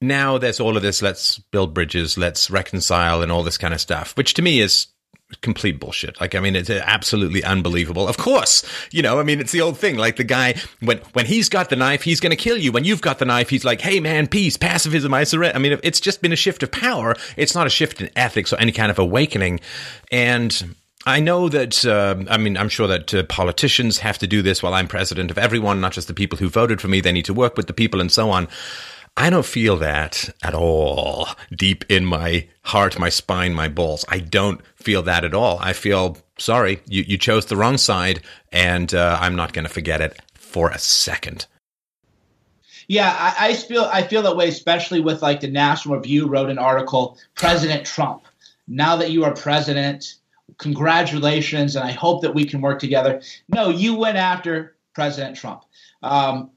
now 0.00 0.38
there's 0.38 0.60
all 0.60 0.76
of 0.76 0.82
this 0.82 1.02
let's 1.02 1.38
build 1.38 1.74
bridges, 1.74 2.16
let's 2.16 2.50
reconcile, 2.50 3.22
and 3.22 3.30
all 3.32 3.42
this 3.42 3.58
kind 3.58 3.74
of 3.74 3.80
stuff, 3.80 4.16
which 4.16 4.34
to 4.34 4.42
me 4.42 4.60
is 4.60 4.86
complete 5.40 5.80
bullshit. 5.80 6.20
Like, 6.20 6.34
I 6.34 6.40
mean, 6.40 6.54
it's 6.56 6.70
absolutely 6.70 7.42
unbelievable. 7.42 8.08
Of 8.08 8.16
course, 8.16 8.64
you 8.92 9.02
know, 9.02 9.18
I 9.18 9.22
mean, 9.22 9.40
it's 9.40 9.52
the 9.52 9.60
old 9.60 9.78
thing. 9.78 9.96
Like 9.96 10.16
the 10.16 10.24
guy, 10.24 10.54
when, 10.80 10.98
when 11.12 11.26
he's 11.26 11.48
got 11.48 11.70
the 11.70 11.76
knife, 11.76 12.02
he's 12.02 12.20
going 12.20 12.30
to 12.30 12.36
kill 12.36 12.56
you. 12.56 12.72
When 12.72 12.84
you've 12.84 13.00
got 13.00 13.18
the 13.18 13.24
knife, 13.24 13.48
he's 13.48 13.64
like, 13.64 13.80
Hey 13.80 14.00
man, 14.00 14.26
peace, 14.26 14.56
pacifism, 14.56 15.12
I 15.12 15.24
surrender. 15.24 15.56
I 15.56 15.58
mean, 15.58 15.78
it's 15.82 16.00
just 16.00 16.22
been 16.22 16.32
a 16.32 16.36
shift 16.36 16.62
of 16.62 16.70
power. 16.70 17.16
It's 17.36 17.54
not 17.54 17.66
a 17.66 17.70
shift 17.70 18.00
in 18.00 18.10
ethics 18.16 18.52
or 18.52 18.56
any 18.56 18.72
kind 18.72 18.90
of 18.90 18.98
awakening. 18.98 19.60
And 20.10 20.76
I 21.06 21.20
know 21.20 21.48
that, 21.48 21.84
uh, 21.84 22.16
I 22.30 22.38
mean, 22.38 22.56
I'm 22.56 22.68
sure 22.68 22.86
that 22.86 23.12
uh, 23.12 23.24
politicians 23.24 23.98
have 23.98 24.18
to 24.18 24.26
do 24.26 24.40
this 24.40 24.62
while 24.62 24.72
I'm 24.72 24.88
president 24.88 25.30
of 25.30 25.38
everyone, 25.38 25.80
not 25.80 25.92
just 25.92 26.08
the 26.08 26.14
people 26.14 26.38
who 26.38 26.48
voted 26.48 26.80
for 26.80 26.88
me. 26.88 27.00
They 27.00 27.12
need 27.12 27.26
to 27.26 27.34
work 27.34 27.56
with 27.56 27.66
the 27.66 27.74
people 27.74 28.00
and 28.00 28.10
so 28.10 28.30
on. 28.30 28.48
I 29.16 29.30
don't 29.30 29.46
feel 29.46 29.76
that 29.76 30.28
at 30.42 30.54
all 30.54 31.28
deep 31.52 31.84
in 31.88 32.04
my 32.04 32.48
heart, 32.62 32.98
my 32.98 33.08
spine, 33.08 33.54
my 33.54 33.68
balls. 33.68 34.04
I 34.08 34.18
don't 34.18 34.60
feel 34.74 35.02
that 35.02 35.24
at 35.24 35.34
all. 35.34 35.58
I 35.60 35.72
feel 35.72 36.18
sorry, 36.38 36.80
you, 36.88 37.04
you 37.06 37.16
chose 37.16 37.46
the 37.46 37.56
wrong 37.56 37.78
side, 37.78 38.20
and 38.50 38.92
uh, 38.92 39.18
I'm 39.20 39.36
not 39.36 39.52
going 39.52 39.66
to 39.66 39.72
forget 39.72 40.00
it 40.00 40.20
for 40.34 40.70
a 40.70 40.78
second. 40.78 41.46
Yeah, 42.88 43.14
I, 43.18 43.48
I, 43.48 43.54
feel 43.54 43.84
I 43.84 44.02
feel 44.02 44.22
that 44.22 44.36
way, 44.36 44.48
especially 44.48 45.00
with 45.00 45.22
like 45.22 45.40
the 45.40 45.48
National 45.48 45.96
Review 45.96 46.26
wrote 46.26 46.50
an 46.50 46.58
article, 46.58 47.18
President 47.34 47.86
Trump. 47.86 48.24
Now 48.66 48.96
that 48.96 49.10
you 49.10 49.24
are 49.24 49.34
president, 49.34 50.16
congratulations, 50.58 51.76
and 51.76 51.84
I 51.84 51.92
hope 51.92 52.22
that 52.22 52.34
we 52.34 52.44
can 52.44 52.60
work 52.60 52.78
together. 52.78 53.22
No, 53.48 53.68
you 53.68 53.94
went 53.94 54.16
after 54.18 54.76
President 54.94 55.36
Trump. 55.36 55.64
Um, 56.02 56.50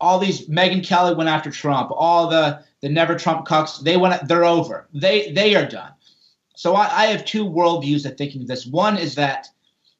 all 0.00 0.18
these 0.18 0.48
Megyn 0.48 0.84
Kelly 0.84 1.14
went 1.14 1.30
after 1.30 1.50
Trump. 1.50 1.90
All 1.92 2.28
the 2.28 2.62
the 2.80 2.88
never 2.88 3.16
Trump 3.16 3.46
cucks 3.46 3.82
they 3.82 3.96
went. 3.96 4.26
They're 4.28 4.44
over. 4.44 4.88
They 4.92 5.32
they 5.32 5.54
are 5.54 5.66
done. 5.66 5.92
So 6.54 6.74
I, 6.74 7.04
I 7.04 7.06
have 7.06 7.24
two 7.24 7.44
worldviews 7.44 8.04
of 8.04 8.16
thinking 8.16 8.42
of 8.42 8.48
this. 8.48 8.66
One 8.66 8.96
is 8.96 9.14
that 9.14 9.48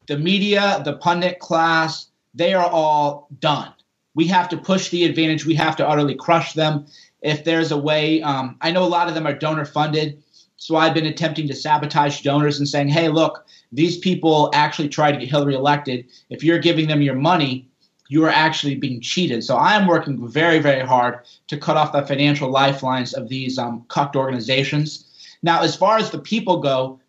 the 0.06 0.18
media, 0.18 0.82
the 0.84 0.94
pundit 0.94 1.38
class, 1.38 2.08
they 2.34 2.54
are 2.54 2.68
all 2.68 3.28
done. 3.38 3.72
We 4.14 4.26
have 4.26 4.48
to 4.48 4.56
push 4.56 4.88
the 4.88 5.04
advantage. 5.04 5.46
We 5.46 5.54
have 5.54 5.76
to 5.76 5.88
utterly 5.88 6.16
crush 6.16 6.54
them. 6.54 6.86
If 7.22 7.44
there's 7.44 7.70
a 7.70 7.76
way, 7.76 8.22
um, 8.22 8.56
I 8.60 8.70
know 8.70 8.84
a 8.84 8.88
lot 8.88 9.08
of 9.08 9.14
them 9.14 9.26
are 9.26 9.32
donor 9.32 9.64
funded. 9.64 10.22
So 10.56 10.76
I've 10.76 10.94
been 10.94 11.06
attempting 11.06 11.46
to 11.48 11.54
sabotage 11.54 12.22
donors 12.22 12.58
and 12.58 12.68
saying, 12.68 12.88
hey, 12.88 13.08
look, 13.08 13.46
these 13.70 13.96
people 13.98 14.50
actually 14.54 14.88
tried 14.88 15.12
to 15.12 15.18
get 15.18 15.28
Hillary 15.28 15.54
elected. 15.54 16.06
If 16.30 16.42
you're 16.42 16.58
giving 16.58 16.88
them 16.88 17.02
your 17.02 17.14
money, 17.14 17.68
you 18.08 18.24
are 18.24 18.30
actually 18.30 18.74
being 18.74 19.00
cheated. 19.00 19.44
So 19.44 19.56
I 19.56 19.74
am 19.74 19.86
working 19.86 20.26
very, 20.26 20.58
very 20.58 20.84
hard 20.84 21.20
to 21.46 21.56
cut 21.56 21.76
off 21.76 21.92
the 21.92 22.02
financial 22.02 22.50
lifelines 22.50 23.12
of 23.14 23.28
these 23.28 23.58
um, 23.58 23.84
cucked 23.88 24.16
organizations. 24.16 25.04
Now, 25.42 25.62
as 25.62 25.76
far 25.76 25.98
as 25.98 26.10
the 26.10 26.18
people 26.18 26.60
go, 26.60 27.00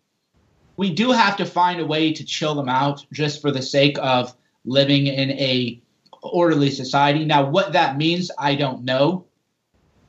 we 0.76 0.94
do 0.94 1.10
have 1.10 1.36
to 1.38 1.44
find 1.44 1.80
a 1.80 1.86
way 1.86 2.12
to 2.12 2.24
chill 2.24 2.54
them 2.54 2.68
out 2.68 3.04
just 3.12 3.40
for 3.40 3.50
the 3.50 3.62
sake 3.62 3.98
of 4.00 4.34
living 4.64 5.06
in 5.06 5.30
a 5.32 5.80
orderly 6.22 6.70
society. 6.70 7.24
Now, 7.24 7.48
what 7.48 7.72
that 7.72 7.96
means, 7.96 8.30
I 8.38 8.54
don't 8.54 8.84
know. 8.84 9.24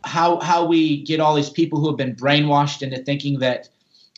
How 0.04 0.40
how 0.40 0.66
we 0.66 1.04
get 1.04 1.20
all 1.20 1.36
these 1.36 1.50
people 1.50 1.80
who 1.80 1.88
have 1.88 1.98
been 1.98 2.16
brainwashed 2.16 2.82
into 2.82 3.04
thinking 3.04 3.40
that, 3.40 3.70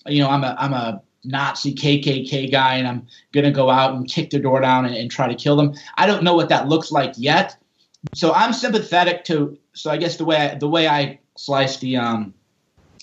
you 0.05 0.23
know, 0.23 0.29
I'm 0.29 0.43
a 0.43 0.55
I'm 0.57 0.73
a 0.73 1.01
Nazi 1.23 1.73
KKK 1.73 2.51
guy 2.51 2.75
and 2.75 2.87
I'm 2.87 3.07
going 3.31 3.45
to 3.45 3.51
go 3.51 3.69
out 3.69 3.93
and 3.93 4.09
kick 4.09 4.29
their 4.29 4.41
door 4.41 4.59
down 4.59 4.85
and, 4.85 4.95
and, 4.95 5.09
try 5.09 5.27
to 5.27 5.35
kill 5.35 5.55
them. 5.55 5.73
I 5.95 6.05
don't 6.05 6.23
know 6.23 6.33
what 6.33 6.49
that 6.49 6.67
looks 6.67 6.91
like 6.91 7.13
yet. 7.17 7.55
So 8.13 8.33
I'm 8.33 8.53
sympathetic 8.53 9.23
to. 9.25 9.57
So 9.73 9.89
I 9.89 9.97
guess 9.97 10.17
the 10.17 10.25
way 10.25 10.35
I, 10.35 10.55
the 10.55 10.67
way 10.67 10.87
I 10.87 11.19
slice 11.35 11.77
the 11.77 11.97
um, 11.97 12.33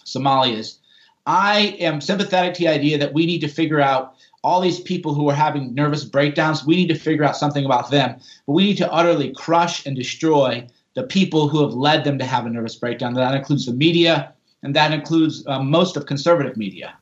Somalis, 0.05 0.79
I 1.27 1.77
am 1.81 2.01
sympathetic 2.01 2.55
to 2.55 2.61
the 2.61 2.69
idea 2.69 2.99
that 2.99 3.15
we 3.15 3.27
need 3.27 3.41
to 3.41 3.49
figure 3.49 3.81
out 3.81 4.15
all 4.43 4.61
these 4.61 4.81
people 4.81 5.15
who 5.15 5.29
are 5.29 5.35
having 5.35 5.75
nervous 5.75 6.05
breakdowns. 6.05 6.65
We 6.65 6.77
need 6.77 6.89
to 6.89 6.95
figure 6.95 7.25
out 7.25 7.37
something 7.37 7.65
about 7.65 7.91
them, 7.91 8.19
but 8.47 8.53
we 8.53 8.65
need 8.65 8.79
to 8.79 8.93
utterly 8.93 9.33
crush 9.33 9.87
and 9.87 9.97
destroy 9.97 10.67
the 10.95 11.05
people 11.05 11.49
who 11.49 11.63
have 11.63 11.75
led 11.75 12.05
them 12.05 12.19
to 12.19 12.25
have 12.25 12.47
a 12.47 12.51
nervous 12.51 12.77
breakdown. 12.77 13.15
That 13.15 13.35
includes 13.35 13.67
the 13.67 13.73
media, 13.73 14.33
and 14.63 14.75
that 14.75 14.93
includes 14.93 15.47
uh, 15.47 15.63
most 15.63 15.97
of 15.97 16.07
conservative 16.07 16.57
media. 16.57 16.95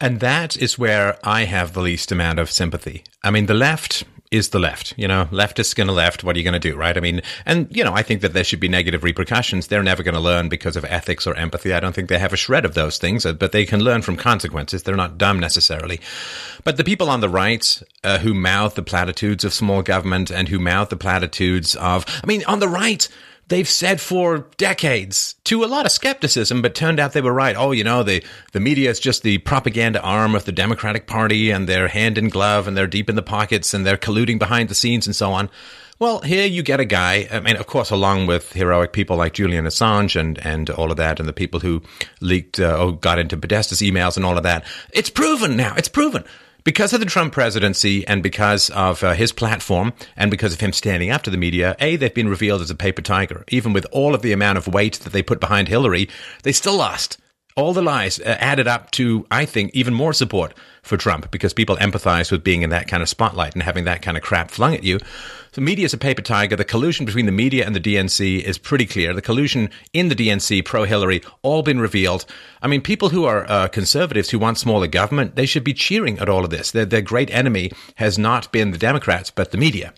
And 0.00 0.20
that 0.20 0.56
is 0.56 0.78
where 0.78 1.18
I 1.22 1.44
have 1.44 1.72
the 1.72 1.80
least 1.80 2.10
amount 2.10 2.38
of 2.38 2.50
sympathy. 2.50 3.04
I 3.22 3.30
mean, 3.30 3.46
the 3.46 3.54
left 3.54 4.04
is 4.30 4.48
the 4.48 4.58
left. 4.58 4.94
You 4.96 5.06
know, 5.06 5.26
leftists 5.26 5.76
going 5.76 5.86
to 5.86 5.92
left. 5.92 6.24
What 6.24 6.34
are 6.34 6.38
you 6.38 6.44
going 6.44 6.60
to 6.60 6.70
do, 6.70 6.76
right? 6.76 6.96
I 6.96 7.00
mean, 7.00 7.22
and, 7.46 7.68
you 7.74 7.84
know, 7.84 7.94
I 7.94 8.02
think 8.02 8.20
that 8.22 8.32
there 8.32 8.42
should 8.42 8.58
be 8.58 8.68
negative 8.68 9.04
repercussions. 9.04 9.68
They're 9.68 9.82
never 9.82 10.02
going 10.02 10.14
to 10.14 10.20
learn 10.20 10.48
because 10.48 10.76
of 10.76 10.84
ethics 10.86 11.26
or 11.26 11.34
empathy. 11.36 11.72
I 11.72 11.80
don't 11.80 11.94
think 11.94 12.08
they 12.08 12.18
have 12.18 12.32
a 12.32 12.36
shred 12.36 12.64
of 12.64 12.74
those 12.74 12.98
things, 12.98 13.24
uh, 13.24 13.34
but 13.34 13.52
they 13.52 13.64
can 13.64 13.84
learn 13.84 14.02
from 14.02 14.16
consequences. 14.16 14.82
They're 14.82 14.96
not 14.96 15.18
dumb 15.18 15.38
necessarily. 15.38 16.00
But 16.64 16.76
the 16.76 16.84
people 16.84 17.10
on 17.10 17.20
the 17.20 17.28
right 17.28 17.82
uh, 18.02 18.18
who 18.18 18.34
mouth 18.34 18.74
the 18.74 18.82
platitudes 18.82 19.44
of 19.44 19.54
small 19.54 19.82
government 19.82 20.30
and 20.30 20.48
who 20.48 20.58
mouth 20.58 20.88
the 20.88 20.96
platitudes 20.96 21.76
of, 21.76 22.04
I 22.22 22.26
mean, 22.26 22.44
on 22.46 22.58
the 22.58 22.68
right, 22.68 23.08
they've 23.48 23.68
said 23.68 24.00
for 24.00 24.46
decades 24.56 25.34
to 25.44 25.64
a 25.64 25.66
lot 25.66 25.86
of 25.86 25.92
skepticism, 25.92 26.62
but 26.62 26.74
turned 26.74 27.00
out 27.00 27.12
they 27.12 27.20
were 27.20 27.32
right. 27.32 27.56
Oh, 27.56 27.72
you 27.72 27.84
know, 27.84 28.02
the, 28.02 28.22
the 28.52 28.60
media 28.60 28.90
is 28.90 29.00
just 29.00 29.22
the 29.22 29.38
propaganda 29.38 30.00
arm 30.00 30.34
of 30.34 30.44
the 30.44 30.52
Democratic 30.52 31.06
Party 31.06 31.50
and 31.50 31.68
they're 31.68 31.88
hand 31.88 32.18
in 32.18 32.28
glove 32.28 32.66
and 32.66 32.76
they're 32.76 32.86
deep 32.86 33.08
in 33.08 33.16
the 33.16 33.22
pockets 33.22 33.74
and 33.74 33.84
they're 33.84 33.96
colluding 33.96 34.38
behind 34.38 34.68
the 34.68 34.74
scenes 34.74 35.06
and 35.06 35.14
so 35.14 35.32
on. 35.32 35.50
Well, 36.00 36.20
here 36.20 36.46
you 36.46 36.62
get 36.62 36.80
a 36.80 36.84
guy, 36.84 37.28
I 37.30 37.38
mean, 37.38 37.56
of 37.56 37.66
course, 37.68 37.90
along 37.90 38.26
with 38.26 38.52
heroic 38.52 38.92
people 38.92 39.16
like 39.16 39.34
Julian 39.34 39.64
Assange 39.64 40.18
and, 40.18 40.44
and 40.44 40.68
all 40.70 40.90
of 40.90 40.96
that, 40.96 41.20
and 41.20 41.28
the 41.28 41.32
people 41.32 41.60
who 41.60 41.82
leaked 42.20 42.58
uh, 42.58 42.76
or 42.76 42.92
got 42.92 43.20
into 43.20 43.36
Podesta's 43.36 43.80
emails 43.80 44.16
and 44.16 44.26
all 44.26 44.36
of 44.36 44.42
that. 44.42 44.66
It's 44.92 45.08
proven 45.08 45.56
now. 45.56 45.72
It's 45.76 45.88
proven 45.88 46.24
because 46.64 46.94
of 46.94 47.00
the 47.00 47.06
Trump 47.06 47.32
presidency 47.32 48.06
and 48.06 48.22
because 48.22 48.70
of 48.70 49.04
uh, 49.04 49.12
his 49.12 49.32
platform 49.32 49.92
and 50.16 50.30
because 50.30 50.54
of 50.54 50.60
him 50.60 50.72
standing 50.72 51.10
up 51.10 51.22
to 51.22 51.30
the 51.30 51.36
media, 51.36 51.76
A, 51.78 51.96
they've 51.96 52.12
been 52.12 52.28
revealed 52.28 52.62
as 52.62 52.70
a 52.70 52.74
paper 52.74 53.02
tiger. 53.02 53.44
Even 53.48 53.74
with 53.74 53.86
all 53.92 54.14
of 54.14 54.22
the 54.22 54.32
amount 54.32 54.56
of 54.56 54.66
weight 54.66 54.94
that 55.00 55.12
they 55.12 55.22
put 55.22 55.40
behind 55.40 55.68
Hillary, 55.68 56.08
they 56.42 56.52
still 56.52 56.76
lost. 56.76 57.18
All 57.56 57.72
the 57.72 57.82
lies 57.82 58.18
uh, 58.18 58.36
added 58.40 58.66
up 58.66 58.90
to, 58.92 59.26
I 59.30 59.44
think, 59.44 59.72
even 59.74 59.94
more 59.94 60.12
support 60.12 60.54
for 60.82 60.96
Trump 60.96 61.30
because 61.30 61.52
people 61.52 61.76
empathize 61.76 62.32
with 62.32 62.42
being 62.42 62.62
in 62.62 62.70
that 62.70 62.88
kind 62.88 63.02
of 63.02 63.08
spotlight 63.08 63.52
and 63.52 63.62
having 63.62 63.84
that 63.84 64.02
kind 64.02 64.16
of 64.16 64.22
crap 64.22 64.50
flung 64.50 64.74
at 64.74 64.82
you. 64.82 64.98
The 65.54 65.60
media 65.60 65.84
is 65.84 65.94
a 65.94 65.98
paper 65.98 66.20
tiger. 66.20 66.56
The 66.56 66.64
collusion 66.64 67.06
between 67.06 67.26
the 67.26 67.32
media 67.32 67.64
and 67.64 67.76
the 67.76 67.80
DNC 67.80 68.42
is 68.42 68.58
pretty 68.58 68.86
clear. 68.86 69.14
The 69.14 69.22
collusion 69.22 69.70
in 69.92 70.08
the 70.08 70.16
DNC, 70.16 70.64
pro 70.64 70.82
Hillary, 70.82 71.22
all 71.42 71.62
been 71.62 71.78
revealed. 71.78 72.26
I 72.60 72.66
mean, 72.66 72.80
people 72.80 73.10
who 73.10 73.24
are 73.24 73.48
uh, 73.48 73.68
conservatives 73.68 74.30
who 74.30 74.40
want 74.40 74.58
smaller 74.58 74.88
government, 74.88 75.36
they 75.36 75.46
should 75.46 75.62
be 75.62 75.72
cheering 75.72 76.18
at 76.18 76.28
all 76.28 76.44
of 76.44 76.50
this. 76.50 76.72
Their, 76.72 76.86
their 76.86 77.02
great 77.02 77.30
enemy 77.30 77.70
has 77.94 78.18
not 78.18 78.50
been 78.50 78.72
the 78.72 78.78
Democrats, 78.78 79.30
but 79.30 79.52
the 79.52 79.56
media. 79.56 79.94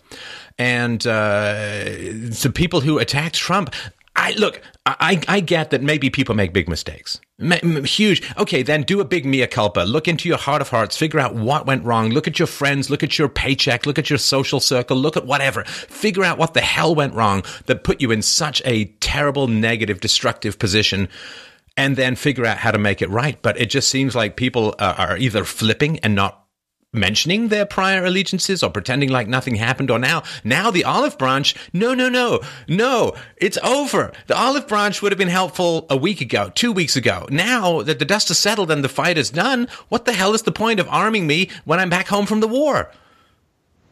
And 0.59 1.05
uh, 1.07 1.85
the 1.85 2.51
people 2.53 2.81
who 2.81 2.99
attacked 2.99 3.35
Trump, 3.35 3.73
I 4.15 4.33
look, 4.33 4.61
I, 4.85 5.23
I 5.27 5.39
get 5.39 5.71
that 5.71 5.81
maybe 5.81 6.11
people 6.11 6.35
make 6.35 6.53
big 6.53 6.69
mistakes. 6.69 7.19
Huge. 7.39 8.23
Okay, 8.37 8.63
then 8.63 8.81
do 8.83 8.99
a 8.99 9.05
big 9.05 9.25
mea 9.25 9.45
culpa. 9.47 9.81
Look 9.81 10.07
into 10.07 10.27
your 10.27 10.37
heart 10.37 10.61
of 10.61 10.69
hearts. 10.69 10.97
Figure 10.97 11.19
out 11.19 11.35
what 11.35 11.67
went 11.67 11.83
wrong. 11.85 12.09
Look 12.09 12.27
at 12.27 12.39
your 12.39 12.47
friends. 12.47 12.89
Look 12.89 13.03
at 13.03 13.19
your 13.19 13.29
paycheck. 13.29 13.85
Look 13.85 13.99
at 13.99 14.09
your 14.09 14.17
social 14.17 14.59
circle. 14.59 14.97
Look 14.97 15.17
at 15.17 15.25
whatever. 15.25 15.63
Figure 15.65 16.23
out 16.23 16.39
what 16.39 16.53
the 16.55 16.61
hell 16.61 16.95
went 16.95 17.13
wrong 17.13 17.43
that 17.67 17.83
put 17.83 18.01
you 18.01 18.11
in 18.11 18.21
such 18.23 18.61
a 18.65 18.85
terrible, 19.01 19.47
negative, 19.47 19.99
destructive 19.99 20.57
position. 20.57 21.09
And 21.75 21.95
then 21.95 22.15
figure 22.15 22.45
out 22.45 22.57
how 22.57 22.71
to 22.71 22.79
make 22.79 23.03
it 23.03 23.09
right. 23.09 23.39
But 23.39 23.59
it 23.59 23.67
just 23.67 23.89
seems 23.89 24.15
like 24.15 24.35
people 24.35 24.73
are 24.79 25.15
either 25.15 25.43
flipping 25.43 25.99
and 25.99 26.15
not 26.15 26.46
mentioning 26.93 27.49
their 27.49 27.65
prior 27.65 28.05
allegiances 28.05 28.63
or 28.63 28.69
pretending 28.69 29.09
like 29.09 29.27
nothing 29.27 29.55
happened 29.55 29.91
or 29.91 29.99
now 29.99 30.23
now 30.45 30.71
the 30.71 30.85
olive 30.85 31.17
branch 31.17 31.53
no 31.73 31.93
no 31.93 32.07
no 32.07 32.39
no 32.67 33.13
it's 33.35 33.57
over. 33.57 34.13
The 34.27 34.37
olive 34.37 34.67
branch 34.67 35.01
would 35.01 35.11
have 35.11 35.19
been 35.19 35.27
helpful 35.27 35.85
a 35.89 35.97
week 35.97 36.21
ago 36.21 36.49
two 36.55 36.71
weeks 36.71 36.95
ago. 36.95 37.27
Now 37.29 37.81
that 37.81 37.99
the 37.99 38.05
dust 38.05 38.29
has 38.29 38.39
settled 38.39 38.71
and 38.71 38.83
the 38.83 38.89
fight 38.89 39.17
is 39.17 39.29
done 39.29 39.67
what 39.89 40.05
the 40.05 40.13
hell 40.13 40.33
is 40.33 40.43
the 40.43 40.51
point 40.51 40.79
of 40.79 40.87
arming 40.87 41.27
me 41.27 41.49
when 41.65 41.79
i'm 41.79 41.89
back 41.89 42.07
home 42.07 42.25
from 42.25 42.39
the 42.39 42.47
war? 42.47 42.91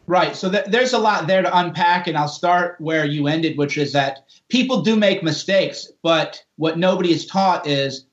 Right 0.06 0.34
so 0.34 0.50
th- 0.50 0.66
there's 0.66 0.94
a 0.94 0.98
lot 0.98 1.26
there 1.26 1.42
to 1.42 1.58
unpack 1.58 2.06
and 2.06 2.16
i'll 2.16 2.28
start 2.28 2.80
where 2.80 3.04
you 3.04 3.26
ended 3.26 3.58
which 3.58 3.76
is 3.76 3.92
that 3.92 4.20
people 4.48 4.80
do 4.80 4.96
make 4.96 5.22
mistakes 5.22 5.92
but 6.02 6.42
what 6.56 6.78
nobody 6.78 7.12
is 7.12 7.26
taught 7.26 7.66
is 7.66 8.05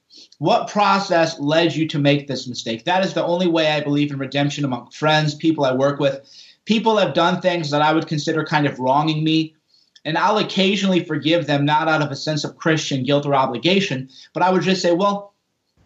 what 0.43 0.67
process 0.67 1.39
led 1.39 1.73
you 1.73 1.87
to 1.87 1.97
make 1.97 2.27
this 2.27 2.49
mistake? 2.49 2.83
That 2.83 3.05
is 3.05 3.13
the 3.13 3.23
only 3.23 3.47
way 3.47 3.71
I 3.71 3.79
believe 3.79 4.11
in 4.11 4.19
redemption 4.19 4.65
among 4.65 4.89
friends, 4.91 5.33
people 5.33 5.63
I 5.63 5.71
work 5.71 6.01
with. 6.01 6.19
People 6.65 6.97
have 6.97 7.13
done 7.13 7.39
things 7.39 7.69
that 7.69 7.81
I 7.81 7.93
would 7.93 8.07
consider 8.07 8.43
kind 8.43 8.67
of 8.67 8.77
wronging 8.77 9.23
me, 9.23 9.55
and 10.03 10.17
I'll 10.17 10.39
occasionally 10.39 11.05
forgive 11.05 11.47
them, 11.47 11.63
not 11.63 11.87
out 11.87 12.01
of 12.01 12.11
a 12.11 12.17
sense 12.17 12.43
of 12.43 12.57
Christian 12.57 13.05
guilt 13.05 13.25
or 13.25 13.33
obligation, 13.33 14.09
but 14.33 14.43
I 14.43 14.51
would 14.51 14.63
just 14.63 14.81
say, 14.81 14.91
well, 14.91 15.33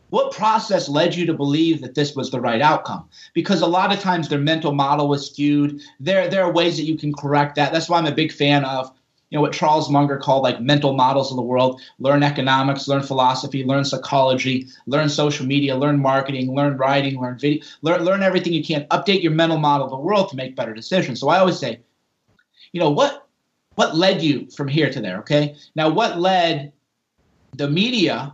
what 0.09 0.33
process 0.33 0.89
led 0.89 1.13
you 1.13 1.27
to 1.27 1.35
believe 1.35 1.81
that 1.81 1.93
this 1.93 2.15
was 2.15 2.31
the 2.31 2.41
right 2.41 2.59
outcome? 2.59 3.07
Because 3.35 3.61
a 3.61 3.67
lot 3.67 3.93
of 3.93 3.99
times 3.99 4.27
their 4.27 4.39
mental 4.39 4.73
model 4.73 5.07
was 5.07 5.29
skewed. 5.29 5.81
There, 5.99 6.27
there 6.29 6.43
are 6.43 6.51
ways 6.51 6.77
that 6.77 6.85
you 6.85 6.97
can 6.97 7.13
correct 7.13 7.57
that. 7.57 7.71
That's 7.71 7.89
why 7.89 7.99
I'm 7.99 8.07
a 8.07 8.11
big 8.11 8.31
fan 8.31 8.65
of 8.65 8.91
you 9.29 9.37
know 9.37 9.41
what 9.41 9.53
Charles 9.53 9.89
Munger 9.89 10.17
called 10.17 10.43
like 10.43 10.61
mental 10.61 10.93
models 10.93 11.31
of 11.31 11.35
the 11.35 11.43
world. 11.43 11.81
Learn 11.99 12.23
economics, 12.23 12.87
learn 12.87 13.03
philosophy, 13.03 13.63
learn 13.63 13.83
psychology, 13.83 14.67
learn 14.85 15.09
social 15.09 15.45
media, 15.45 15.75
learn 15.75 15.99
marketing, 15.99 16.55
learn 16.55 16.77
writing, 16.77 17.19
learn 17.19 17.37
video, 17.37 17.63
learn 17.81 18.03
learn 18.03 18.23
everything 18.23 18.53
you 18.53 18.63
can. 18.63 18.85
Update 18.85 19.21
your 19.21 19.33
mental 19.33 19.57
model 19.57 19.85
of 19.85 19.91
the 19.91 19.97
world 19.97 20.29
to 20.29 20.37
make 20.37 20.55
better 20.55 20.73
decisions. 20.73 21.19
So 21.19 21.27
I 21.27 21.39
always 21.39 21.59
say, 21.59 21.81
you 22.71 22.79
know 22.79 22.89
what 22.89 23.27
what 23.75 23.95
led 23.95 24.21
you 24.21 24.49
from 24.51 24.69
here 24.69 24.89
to 24.89 25.01
there. 25.01 25.19
Okay, 25.19 25.55
now 25.75 25.89
what 25.89 26.19
led 26.19 26.71
the 27.57 27.69
media 27.69 28.33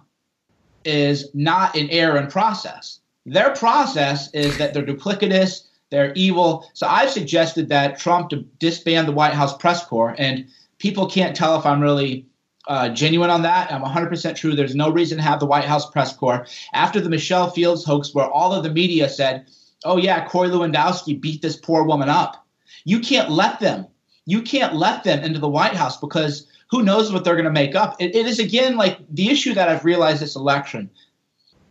is 0.85 1.33
not 1.33 1.75
an 1.75 1.89
error 1.89 2.17
in 2.17 2.27
process. 2.27 2.99
Their 3.25 3.55
process 3.55 4.31
is 4.33 4.57
that 4.57 4.73
they're 4.73 4.85
duplicitous, 4.85 5.63
they're 5.89 6.13
evil. 6.13 6.69
So 6.73 6.87
I've 6.87 7.09
suggested 7.09 7.69
that 7.69 7.97
Trump 7.97 8.29
to 8.29 8.45
disband 8.59 9.07
the 9.07 9.11
White 9.13 9.33
House 9.33 9.55
press 9.57 9.85
corps 9.85 10.15
and 10.17 10.47
people 10.83 11.07
can't 11.07 11.33
tell 11.33 11.57
if 11.57 11.65
I'm 11.65 11.79
really 11.79 12.25
uh, 12.67 12.89
genuine 12.89 13.29
on 13.29 13.41
that. 13.43 13.71
I'm 13.71 13.81
100% 13.81 14.35
true. 14.35 14.53
There's 14.53 14.75
no 14.75 14.89
reason 14.89 15.17
to 15.17 15.23
have 15.23 15.39
the 15.39 15.45
White 15.45 15.63
House 15.63 15.89
press 15.89 16.13
corps. 16.13 16.45
After 16.73 16.99
the 16.99 17.09
Michelle 17.09 17.49
Fields 17.49 17.85
hoax, 17.85 18.13
where 18.13 18.29
all 18.29 18.53
of 18.53 18.63
the 18.63 18.69
media 18.69 19.07
said, 19.07 19.45
oh, 19.85 19.95
yeah, 19.95 20.27
Corey 20.27 20.49
Lewandowski 20.49 21.19
beat 21.19 21.41
this 21.41 21.55
poor 21.55 21.83
woman 21.85 22.09
up, 22.09 22.45
you 22.83 22.99
can't 22.99 23.31
let 23.31 23.61
them. 23.61 23.87
You 24.25 24.41
can't 24.41 24.75
let 24.75 25.05
them 25.05 25.23
into 25.23 25.39
the 25.39 25.47
White 25.47 25.73
House 25.73 25.95
because 25.97 26.47
who 26.69 26.83
knows 26.83 27.13
what 27.13 27.23
they're 27.23 27.35
going 27.35 27.45
to 27.45 27.51
make 27.51 27.75
up. 27.75 27.95
It, 28.01 28.13
it 28.13 28.25
is, 28.25 28.39
again, 28.39 28.75
like 28.75 28.99
the 29.09 29.29
issue 29.29 29.53
that 29.53 29.69
I've 29.69 29.85
realized 29.85 30.21
this 30.21 30.35
election. 30.35 30.89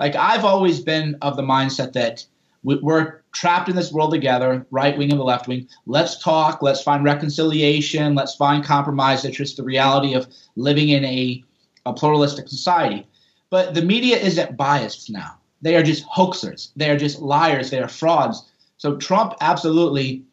Like, 0.00 0.16
I've 0.16 0.46
always 0.46 0.80
been 0.80 1.18
of 1.20 1.36
the 1.36 1.42
mindset 1.42 1.92
that 1.92 2.24
we're 2.64 3.22
trapped 3.32 3.68
in 3.68 3.76
this 3.76 3.92
world 3.92 4.12
together, 4.12 4.66
right 4.70 4.96
wing 4.96 5.10
and 5.10 5.18
the 5.18 5.24
left 5.24 5.48
wing. 5.48 5.68
Let's 5.86 6.18
talk. 6.18 6.62
Let's 6.62 6.82
find 6.82 7.04
reconciliation. 7.04 8.14
Let's 8.14 8.34
find 8.34 8.64
compromise. 8.64 9.24
It's 9.24 9.36
just 9.36 9.56
the 9.56 9.64
reality 9.64 10.14
of 10.14 10.28
living 10.56 10.90
in 10.90 11.04
a, 11.04 11.42
a 11.86 11.92
pluralistic 11.92 12.48
society. 12.48 13.06
But 13.50 13.74
the 13.74 13.82
media 13.82 14.16
isn't 14.16 14.56
biased 14.56 15.10
now. 15.10 15.38
They 15.60 15.76
are 15.76 15.82
just 15.82 16.06
hoaxers. 16.06 16.70
They 16.76 16.90
are 16.90 16.96
just 16.96 17.20
liars. 17.20 17.70
They 17.70 17.80
are 17.80 17.88
frauds. 17.88 18.48
So 18.78 18.96
Trump 18.96 19.34
absolutely 19.40 20.24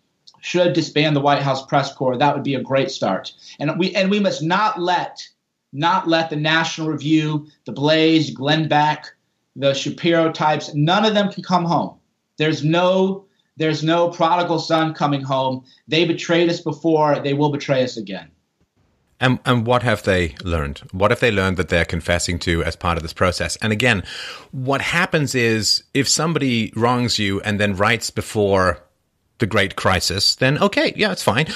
should 0.42 0.74
disband 0.74 1.16
the 1.16 1.22
White 1.22 1.42
House 1.42 1.66
press 1.66 1.94
corps. 1.94 2.18
That 2.18 2.34
would 2.34 2.44
be 2.44 2.56
a 2.56 2.64
great 2.64 2.92
start. 2.92 3.34
And 3.60 3.78
we 3.78 3.94
and 3.96 4.10
we 4.10 4.20
must 4.20 4.42
not 4.42 4.80
let 4.80 5.28
not 5.72 6.08
let 6.08 6.30
the 6.30 6.36
National 6.36 6.90
Review, 6.90 7.48
the 7.66 7.72
Blaze, 7.72 8.32
Glenn 8.32 8.68
Beck, 8.68 9.06
the 9.56 9.74
Shapiro 9.74 10.32
types, 10.32 10.74
none 10.74 11.06
of 11.06 11.14
them 11.14 11.32
can 11.32 11.44
come 11.44 11.66
home 11.66 11.99
there's 12.40 12.64
no 12.64 13.26
there's 13.58 13.84
no 13.84 14.10
prodigal 14.10 14.58
son 14.58 14.94
coming 14.94 15.22
home. 15.22 15.66
They 15.88 16.06
betrayed 16.06 16.50
us 16.50 16.62
before, 16.62 17.20
they 17.20 17.34
will 17.34 17.52
betray 17.52 17.84
us 17.84 17.98
again. 17.98 18.32
And, 19.20 19.38
and 19.46 19.68
what 19.68 19.84
have 19.84 20.04
they 20.04 20.36
learned? 20.46 20.80
What 20.94 21.12
have 21.12 21.20
they 21.20 21.30
learned 21.30 21.58
that 21.58 21.68
they're 21.68 21.84
confessing 21.84 22.40
to 22.40 22.64
as 22.64 22.78
part 22.78 22.96
of 22.96 23.04
this 23.04 23.12
process? 23.12 23.58
And 23.58 23.74
again, 23.74 24.04
what 24.52 24.80
happens 24.80 25.36
is 25.36 25.84
if 25.94 26.08
somebody 26.08 26.72
wrongs 26.74 27.20
you 27.20 27.42
and 27.42 27.60
then 27.60 27.76
writes 27.76 28.10
before 28.10 28.82
the 29.40 29.46
great 29.46 29.76
crisis, 29.76 30.36
then 30.36 30.58
okay, 30.60 30.94
yeah, 30.96 31.12
it's 31.12 31.24
fine. 31.24 31.48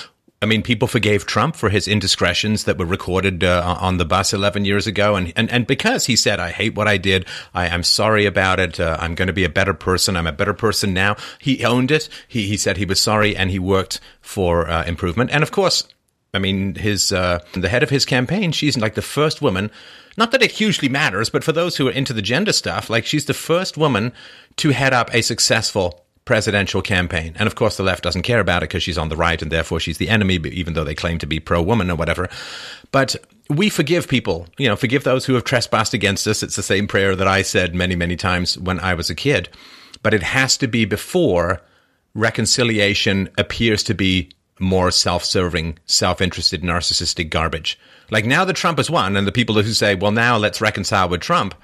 I 0.43 0.45
mean, 0.45 0.61
people 0.61 0.89
forgave 0.89 1.25
Trump 1.25 1.55
for 1.55 1.69
his 1.69 1.87
indiscretions 1.87 2.65
that 2.65 2.77
were 2.77 2.85
recorded 2.85 3.45
uh, 3.45 3.77
on 3.79 3.97
the 3.97 4.03
bus 4.03 4.33
11 4.33 4.65
years 4.65 4.85
ago. 4.85 5.15
And, 5.15 5.31
and, 5.37 5.49
and 5.49 5.65
because 5.65 6.05
he 6.05 6.17
said, 6.17 6.39
I 6.39 6.51
hate 6.51 6.75
what 6.75 6.87
I 6.87 6.97
did. 6.97 7.25
I, 7.53 7.67
am 7.67 7.81
sorry 7.81 8.25
about 8.25 8.59
it. 8.59 8.77
Uh, 8.77 8.97
I'm 8.99 9.15
going 9.15 9.27
to 9.27 9.33
be 9.33 9.45
a 9.45 9.49
better 9.49 9.73
person. 9.73 10.17
I'm 10.17 10.27
a 10.27 10.33
better 10.33 10.53
person 10.53 10.93
now. 10.93 11.15
He 11.39 11.63
owned 11.63 11.91
it. 11.91 12.09
He, 12.27 12.47
he 12.47 12.57
said 12.57 12.75
he 12.75 12.85
was 12.85 12.99
sorry 12.99 13.35
and 13.35 13.49
he 13.49 13.57
worked 13.57 14.01
for 14.19 14.69
uh, 14.69 14.83
improvement. 14.83 15.31
And 15.31 15.43
of 15.43 15.51
course, 15.51 15.87
I 16.33 16.39
mean, 16.39 16.75
his, 16.75 17.13
uh, 17.13 17.39
the 17.53 17.69
head 17.69 17.81
of 17.81 17.89
his 17.89 18.05
campaign, 18.05 18.51
she's 18.51 18.77
like 18.77 18.95
the 18.95 19.01
first 19.01 19.41
woman 19.41 19.71
not 20.15 20.31
that 20.31 20.43
it 20.43 20.51
hugely 20.51 20.89
matters, 20.89 21.29
but 21.29 21.43
for 21.43 21.51
those 21.51 21.77
who 21.77 21.87
are 21.87 21.91
into 21.91 22.13
the 22.13 22.21
gender 22.21 22.53
stuff, 22.53 22.87
like 22.89 23.05
she's 23.05 23.25
the 23.25 23.33
first 23.33 23.77
woman 23.77 24.13
to 24.57 24.69
head 24.69 24.93
up 24.93 25.11
a 25.13 25.23
successful 25.23 26.02
presidential 26.25 26.81
campaign. 26.81 27.35
And 27.37 27.47
of 27.47 27.55
course, 27.55 27.77
the 27.77 27.83
left 27.83 28.03
doesn't 28.03 28.21
care 28.21 28.39
about 28.39 28.63
it 28.63 28.69
because 28.69 28.83
she's 28.83 28.97
on 28.97 29.09
the 29.09 29.17
right 29.17 29.41
and 29.41 29.51
therefore 29.51 29.79
she's 29.79 29.97
the 29.97 30.09
enemy, 30.09 30.35
even 30.35 30.73
though 30.73 30.83
they 30.83 30.95
claim 30.95 31.17
to 31.19 31.25
be 31.25 31.39
pro 31.39 31.61
woman 31.61 31.91
or 31.91 31.95
whatever. 31.95 32.29
But 32.91 33.15
we 33.49 33.69
forgive 33.69 34.07
people, 34.07 34.47
you 34.57 34.67
know, 34.67 34.75
forgive 34.75 35.03
those 35.03 35.25
who 35.25 35.33
have 35.33 35.43
trespassed 35.43 35.93
against 35.93 36.25
us. 36.27 36.43
It's 36.43 36.55
the 36.55 36.63
same 36.63 36.87
prayer 36.87 37.15
that 37.15 37.27
I 37.27 37.41
said 37.41 37.75
many, 37.75 37.95
many 37.95 38.15
times 38.15 38.57
when 38.57 38.79
I 38.79 38.93
was 38.93 39.09
a 39.09 39.15
kid. 39.15 39.49
But 40.01 40.13
it 40.13 40.23
has 40.23 40.57
to 40.57 40.67
be 40.67 40.85
before 40.85 41.61
reconciliation 42.15 43.29
appears 43.37 43.83
to 43.83 43.93
be 43.93 44.29
more 44.59 44.91
self 44.91 45.23
serving, 45.23 45.77
self 45.85 46.21
interested, 46.21 46.61
narcissistic 46.61 47.29
garbage. 47.29 47.79
Like 48.11 48.25
now 48.25 48.45
that 48.45 48.55
Trump 48.55 48.77
has 48.77 48.89
won, 48.89 49.15
and 49.17 49.25
the 49.25 49.31
people 49.31 49.55
who 49.55 49.73
say, 49.73 49.95
well, 49.95 50.11
now 50.11 50.37
let's 50.37 50.61
reconcile 50.61 51.09
with 51.09 51.21
Trump, 51.21 51.55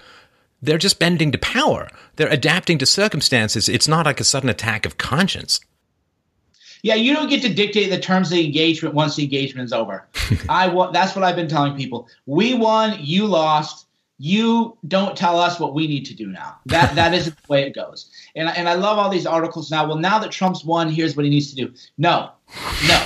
they're 0.61 0.77
just 0.77 0.99
bending 0.99 1.31
to 1.31 1.37
power. 1.37 1.89
They're 2.15 2.31
adapting 2.31 2.77
to 2.79 2.85
circumstances. 2.85 3.69
It's 3.69 3.87
not 3.87 4.05
like 4.05 4.19
a 4.19 4.23
sudden 4.23 4.49
attack 4.49 4.85
of 4.85 4.97
conscience. 4.97 5.59
Yeah, 6.81 6.95
you 6.95 7.13
don't 7.13 7.29
get 7.29 7.41
to 7.41 7.53
dictate 7.53 7.89
the 7.89 7.99
terms 7.99 8.27
of 8.31 8.37
the 8.37 8.45
engagement 8.45 8.95
once 8.95 9.15
the 9.15 9.23
engagement 9.23 9.65
is 9.65 9.73
over. 9.73 10.07
I 10.49 10.69
that's 10.93 11.15
what 11.15 11.23
I've 11.23 11.35
been 11.35 11.49
telling 11.49 11.75
people. 11.75 12.07
We 12.25 12.53
won, 12.53 12.97
you 12.99 13.25
lost. 13.25 13.87
You 14.21 14.77
don't 14.87 15.15
tell 15.15 15.39
us 15.39 15.61
what 15.61 15.73
we 15.73 15.87
need 15.87 16.05
to 16.05 16.13
do 16.13 16.27
now. 16.27 16.57
That 16.65 16.95
that 16.95 17.13
isn't 17.13 17.35
the 17.35 17.47
way 17.51 17.63
it 17.63 17.75
goes. 17.75 18.09
And 18.35 18.49
and 18.49 18.69
I 18.69 18.75
love 18.75 18.97
all 18.97 19.09
these 19.09 19.25
articles 19.25 19.71
now. 19.71 19.87
Well, 19.87 19.97
now 19.97 20.19
that 20.19 20.31
Trump's 20.31 20.63
won, 20.63 20.89
here's 20.89 21.15
what 21.17 21.25
he 21.25 21.29
needs 21.29 21.49
to 21.53 21.55
do. 21.55 21.73
No, 21.97 22.31
no, 22.87 23.05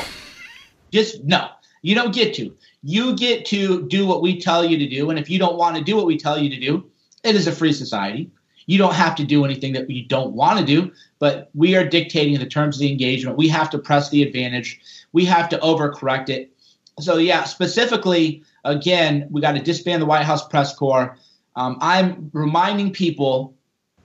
just 0.92 1.24
no. 1.24 1.50
You 1.82 1.96
don't 1.96 2.14
get 2.14 2.34
to. 2.36 2.56
You 2.84 3.16
get 3.16 3.46
to 3.48 3.88
do 3.88 4.06
what 4.06 4.22
we 4.22 4.40
tell 4.40 4.64
you 4.64 4.78
to 4.78 4.88
do. 4.88 5.10
And 5.10 5.20
if 5.20 5.30
you 5.30 5.38
don't 5.38 5.58
want 5.58 5.76
to 5.76 5.84
do 5.84 5.96
what 5.96 6.06
we 6.06 6.18
tell 6.18 6.38
you 6.38 6.50
to 6.50 6.60
do, 6.60 6.90
it 7.24 7.36
is 7.36 7.48
a 7.48 7.52
free 7.52 7.74
society. 7.74 8.30
You 8.66 8.78
don't 8.78 8.94
have 8.94 9.16
to 9.16 9.24
do 9.24 9.44
anything 9.44 9.74
that 9.74 9.90
you 9.90 10.06
don't 10.06 10.34
want 10.34 10.60
to 10.60 10.66
do, 10.66 10.92
but 11.20 11.50
we 11.54 11.76
are 11.76 11.88
dictating 11.88 12.40
the 12.40 12.46
terms 12.46 12.78
of 12.78 12.82
the 12.82 12.92
engagement. 12.92 13.38
We 13.38 13.50
have 13.50 13.70
to 13.72 13.78
press 13.78 14.10
the 14.10 14.24
advantage. 14.24 14.80
We 15.12 15.26
have 15.26 15.50
to 15.50 15.58
overcorrect 15.58 16.30
it. 16.30 16.52
So, 17.00 17.18
yeah, 17.18 17.44
specifically, 17.44 18.44
again, 18.64 19.28
we 19.32 19.42
got 19.42 19.54
to 19.54 19.62
disband 19.62 20.02
the 20.02 20.06
White 20.06 20.24
House 20.24 20.48
press 20.48 20.76
corps. 20.76 21.18
Um, 21.56 21.78
I'm 21.82 22.30
reminding 22.34 22.94
people 22.94 23.56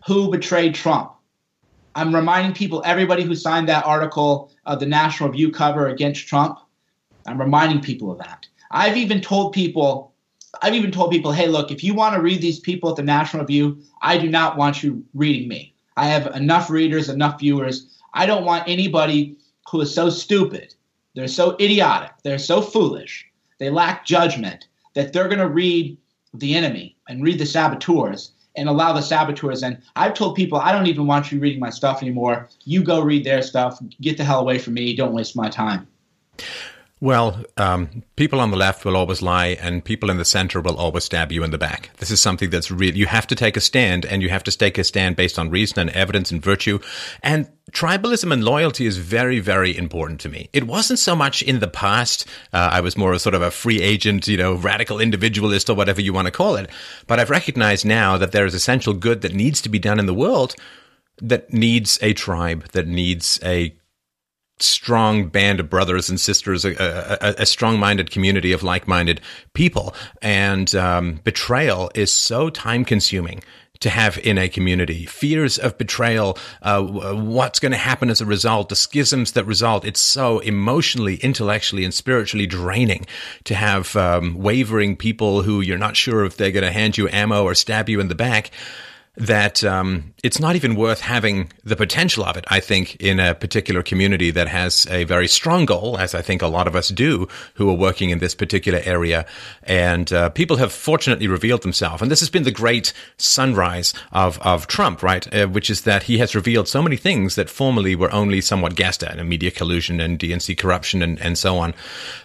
who 0.07 0.31
betrayed 0.31 0.74
Trump. 0.74 1.12
I'm 1.94 2.14
reminding 2.14 2.54
people, 2.54 2.83
everybody 2.85 3.24
who 3.24 3.35
signed 3.35 3.68
that 3.68 3.85
article, 3.85 4.52
uh, 4.66 4.76
the 4.76 4.87
National 4.87 5.28
Review 5.28 5.50
cover 5.50 5.88
against 5.88 6.26
Trump, 6.26 6.59
I'm 7.26 7.40
reminding 7.40 7.81
people 7.81 8.11
of 8.11 8.18
that. 8.18 8.46
I've 8.70 8.96
even 8.96 9.20
told 9.20 9.52
people, 9.52 10.12
I've 10.62 10.74
even 10.74 10.90
told 10.90 11.11
people, 11.11 11.32
hey, 11.32 11.46
look, 11.46 11.70
if 11.70 11.84
you 11.84 11.94
want 11.94 12.14
to 12.14 12.22
read 12.22 12.40
these 12.40 12.61
people 12.61 12.90
at 12.90 12.96
the 12.96 13.02
National 13.02 13.42
Review, 13.42 13.78
I 14.02 14.18
do 14.18 14.28
not 14.28 14.56
want 14.56 14.82
you 14.82 15.04
reading 15.14 15.48
me. 15.48 15.74
I 15.96 16.06
have 16.06 16.34
enough 16.34 16.70
readers, 16.70 17.08
enough 17.08 17.40
viewers. 17.40 17.87
I 18.14 18.26
don't 18.26 18.44
want 18.44 18.68
anybody 18.68 19.37
who 19.70 19.80
is 19.80 19.94
so 19.94 20.08
stupid, 20.08 20.74
they're 21.14 21.28
so 21.28 21.56
idiotic, 21.61 22.12
they're 22.22 22.38
so 22.38 22.62
foolish, 22.62 23.26
they 23.58 23.70
lack 23.70 24.06
judgment 24.06 24.68
that 24.94 25.12
they're 25.12 25.28
going 25.28 25.38
to 25.38 25.48
read 25.48 25.98
the 26.34 26.54
enemy 26.54 26.96
and 27.08 27.22
read 27.22 27.38
the 27.38 27.46
saboteurs 27.46 28.32
and 28.56 28.68
allow 28.68 28.92
the 28.92 29.02
saboteurs 29.02 29.62
in. 29.62 29.80
I've 29.96 30.14
told 30.14 30.37
people 30.37 30.58
I 30.58 30.72
don't 30.72 30.87
even 30.87 31.06
want 31.06 31.30
you 31.30 31.38
reading 31.38 31.61
my 31.61 31.70
stuff 31.70 32.02
anymore. 32.02 32.48
You 32.64 32.82
go 32.82 33.00
read 33.00 33.24
their 33.24 33.42
stuff. 33.42 33.80
Get 34.00 34.16
the 34.16 34.24
hell 34.24 34.40
away 34.40 34.58
from 34.58 34.74
me. 34.74 34.96
Don't 34.96 35.12
waste 35.12 35.37
my 35.37 35.48
time. 35.48 35.87
Well, 37.00 37.44
um, 37.56 38.02
people 38.16 38.40
on 38.40 38.50
the 38.50 38.56
left 38.56 38.84
will 38.84 38.96
always 38.96 39.22
lie, 39.22 39.56
and 39.61 39.84
people 39.84 40.11
in 40.11 40.16
the 40.16 40.24
center 40.24 40.61
will 40.61 40.76
always 40.76 41.04
stab 41.04 41.30
you 41.30 41.44
in 41.44 41.52
the 41.52 41.58
back. 41.58 41.90
This 41.98 42.11
is 42.11 42.20
something 42.20 42.50
that's 42.50 42.72
real. 42.72 42.96
You 42.96 43.06
have 43.06 43.28
to 43.28 43.37
take 43.37 43.56
a 43.56 43.61
stand, 43.61 44.04
and 44.04 44.20
you 44.20 44.28
have 44.30 44.42
to 44.44 44.56
take 44.56 44.78
a 44.78 44.84
stand 44.84 45.14
based 45.14 45.38
on 45.38 45.48
reason 45.48 45.78
and 45.78 45.90
evidence 45.90 46.32
and 46.32 46.42
virtue. 46.42 46.80
And 47.22 47.48
tribalism 47.70 48.32
and 48.32 48.42
loyalty 48.42 48.84
is 48.84 48.98
very, 48.98 49.38
very 49.38 49.76
important 49.76 50.20
to 50.22 50.28
me. 50.28 50.48
It 50.52 50.66
wasn't 50.66 50.98
so 50.98 51.14
much 51.14 51.40
in 51.40 51.61
the 51.61 51.68
past. 51.68 52.26
Uh, 52.52 52.70
I 52.72 52.80
was 52.80 52.96
more 52.96 53.12
a 53.12 53.20
sort 53.20 53.37
of 53.37 53.42
a 53.42 53.52
free 53.52 53.80
agent, 53.80 54.26
you 54.26 54.37
know, 54.37 54.54
radical 54.54 54.98
individualist 54.98 55.70
or 55.70 55.76
whatever 55.76 56.00
you 56.00 56.12
want 56.12 56.26
to 56.26 56.32
call 56.32 56.56
it. 56.56 56.68
But 57.06 57.20
I've 57.20 57.30
recognized 57.30 57.87
now 57.87 58.18
that 58.18 58.32
there 58.32 58.46
is 58.46 58.54
essential 58.54 58.92
good 58.92 59.20
that 59.22 59.34
needs 59.34 59.62
to 59.62 59.68
be 59.68 59.78
done 59.78 60.00
in 60.00 60.06
the 60.06 60.14
world 60.14 60.56
that 61.20 61.52
needs 61.52 61.98
a 62.02 62.12
tribe, 62.12 62.68
that 62.72 62.87
needs 62.87 63.40
a 63.44 63.74
strong 64.61 65.29
band 65.29 65.61
of 65.61 65.71
brothers 65.71 66.09
and 66.09 66.21
sisters, 66.21 66.64
a, 66.64 67.18
a, 67.21 67.42
a 67.42 67.47
strong-minded 67.47 68.11
community 68.11 68.53
of 68.53 68.62
like-minded 68.62 69.21
people. 69.55 69.94
And 70.23 70.75
um, 70.75 71.21
betrayal 71.25 71.90
is 71.94 72.12
so 72.12 72.51
time-consuming 72.51 73.42
to 73.81 73.90
have 73.90 74.18
in 74.18 74.38
a 74.38 74.49
community. 74.49 75.07
Fears 75.07 75.57
of 75.59 75.79
betrayal, 75.79 76.37
uh, 76.62 76.83
what's 76.83 77.61
going 77.61 77.73
to 77.73 77.79
happen 77.79 78.11
as 78.11 78.21
a 78.21 78.27
result, 78.27 78.68
the 78.68 78.77
schisms 78.77 79.33
that 79.33 79.44
result. 79.44 79.85
It's 79.85 80.01
so 80.01 80.40
emotionally, 80.40 81.16
intellectually, 81.16 81.85
and 81.85 81.94
spiritually 81.94 82.47
draining 82.47 83.07
to 83.44 83.55
have 83.55 83.94
um, 83.94 84.37
wavering 84.37 84.97
people 84.97 85.42
who 85.42 85.61
you're 85.61 85.79
not 85.79 85.97
sure 85.97 86.25
if 86.25 86.37
they're 86.37 86.51
going 86.51 86.64
to 86.64 86.73
hand 86.73 86.99
you 86.99 87.09
ammo 87.09 87.44
or 87.44 87.55
stab 87.55 87.88
you 87.88 88.01
in 88.01 88.09
the 88.09 88.14
back 88.14 88.51
that 89.18 89.64
um, 89.64 90.14
it's 90.22 90.38
not 90.38 90.54
even 90.54 90.76
worth 90.76 91.00
having 91.00 91.52
the 91.64 91.74
potential 91.74 92.24
of 92.24 92.37
it, 92.37 92.44
I 92.48 92.61
think, 92.61 92.96
in 92.96 93.18
a 93.18 93.35
particular 93.35 93.83
community 93.83 94.31
that 94.31 94.46
has 94.46 94.87
a 94.90 95.04
very 95.04 95.26
strong 95.26 95.66
goal, 95.66 95.98
as 95.98 96.14
I 96.14 96.22
think 96.22 96.40
a 96.40 96.46
lot 96.46 96.68
of 96.68 96.76
us 96.76 96.88
do 96.88 97.26
who 97.54 97.68
are 97.68 97.74
working 97.74 98.11
in 98.11 98.20
this 98.20 98.35
particular 98.35 98.81
area. 98.85 99.26
And 99.64 100.12
uh, 100.12 100.31
people 100.31 100.57
have 100.59 100.72
fortunately 100.72 101.26
revealed 101.26 101.62
themselves. 101.62 102.00
And 102.00 102.11
this 102.11 102.20
has 102.20 102.31
been 102.31 102.44
the 102.44 102.52
great 102.52 102.92
sunrise 103.16 103.92
of, 104.12 104.38
of 104.40 104.68
Trump, 104.68 105.02
right? 105.02 105.26
Uh, 105.35 105.48
which 105.48 105.68
is 105.68 105.83
that 105.83 106.04
he 106.04 106.18
has 106.18 106.37
revealed 106.37 106.68
so 106.68 106.81
many 106.81 106.96
things 106.96 107.35
that 107.35 107.50
formerly 107.50 107.96
were 107.96 108.12
only 108.12 108.40
somewhat 108.40 108.76
guessed 108.76 109.02
at, 109.02 109.18
and 109.18 109.28
media 109.28 109.50
collusion 109.50 110.00
and 110.00 110.18
DNC 110.18 110.57
corruption 110.57 111.02
and, 111.02 111.20
and 111.20 111.37
so 111.37 111.59
on. 111.59 111.74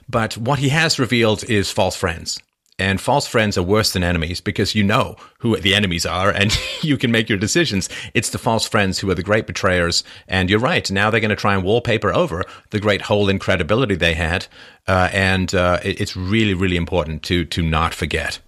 But 0.07 0.37
what 0.37 0.59
he 0.59 0.69
has 0.69 0.99
revealed 0.99 1.43
is 1.49 1.71
false 1.71 1.95
friends. 1.95 2.39
And 2.83 2.99
false 2.99 3.25
friends 3.25 3.57
are 3.57 3.63
worse 3.63 3.93
than 3.93 4.03
enemies 4.03 4.41
because 4.41 4.75
you 4.75 4.83
know 4.83 5.15
who 5.39 5.55
the 5.55 5.73
enemies 5.73 6.05
are 6.05 6.29
and 6.29 6.51
you 6.81 6.97
can 6.97 7.11
make 7.11 7.29
your 7.29 7.37
decisions. 7.37 7.87
It's 8.13 8.29
the 8.29 8.37
false 8.37 8.67
friends 8.67 8.99
who 8.99 9.09
are 9.09 9.15
the 9.15 9.23
great 9.23 9.47
betrayers. 9.47 10.03
And 10.27 10.49
you're 10.49 10.59
right. 10.59 10.91
Now 10.91 11.09
they're 11.09 11.21
going 11.21 11.29
to 11.29 11.37
try 11.37 11.55
and 11.55 11.63
wallpaper 11.63 12.13
over 12.13 12.43
the 12.71 12.81
great 12.81 13.03
hole 13.03 13.29
in 13.29 13.39
credibility 13.39 13.95
they 13.95 14.15
had. 14.15 14.47
Uh, 14.85 15.09
and 15.13 15.55
uh, 15.55 15.79
it's 15.81 16.17
really, 16.17 16.53
really 16.53 16.75
important 16.75 17.23
to, 17.23 17.45
to 17.45 17.61
not 17.61 17.93
forget. 17.93 18.39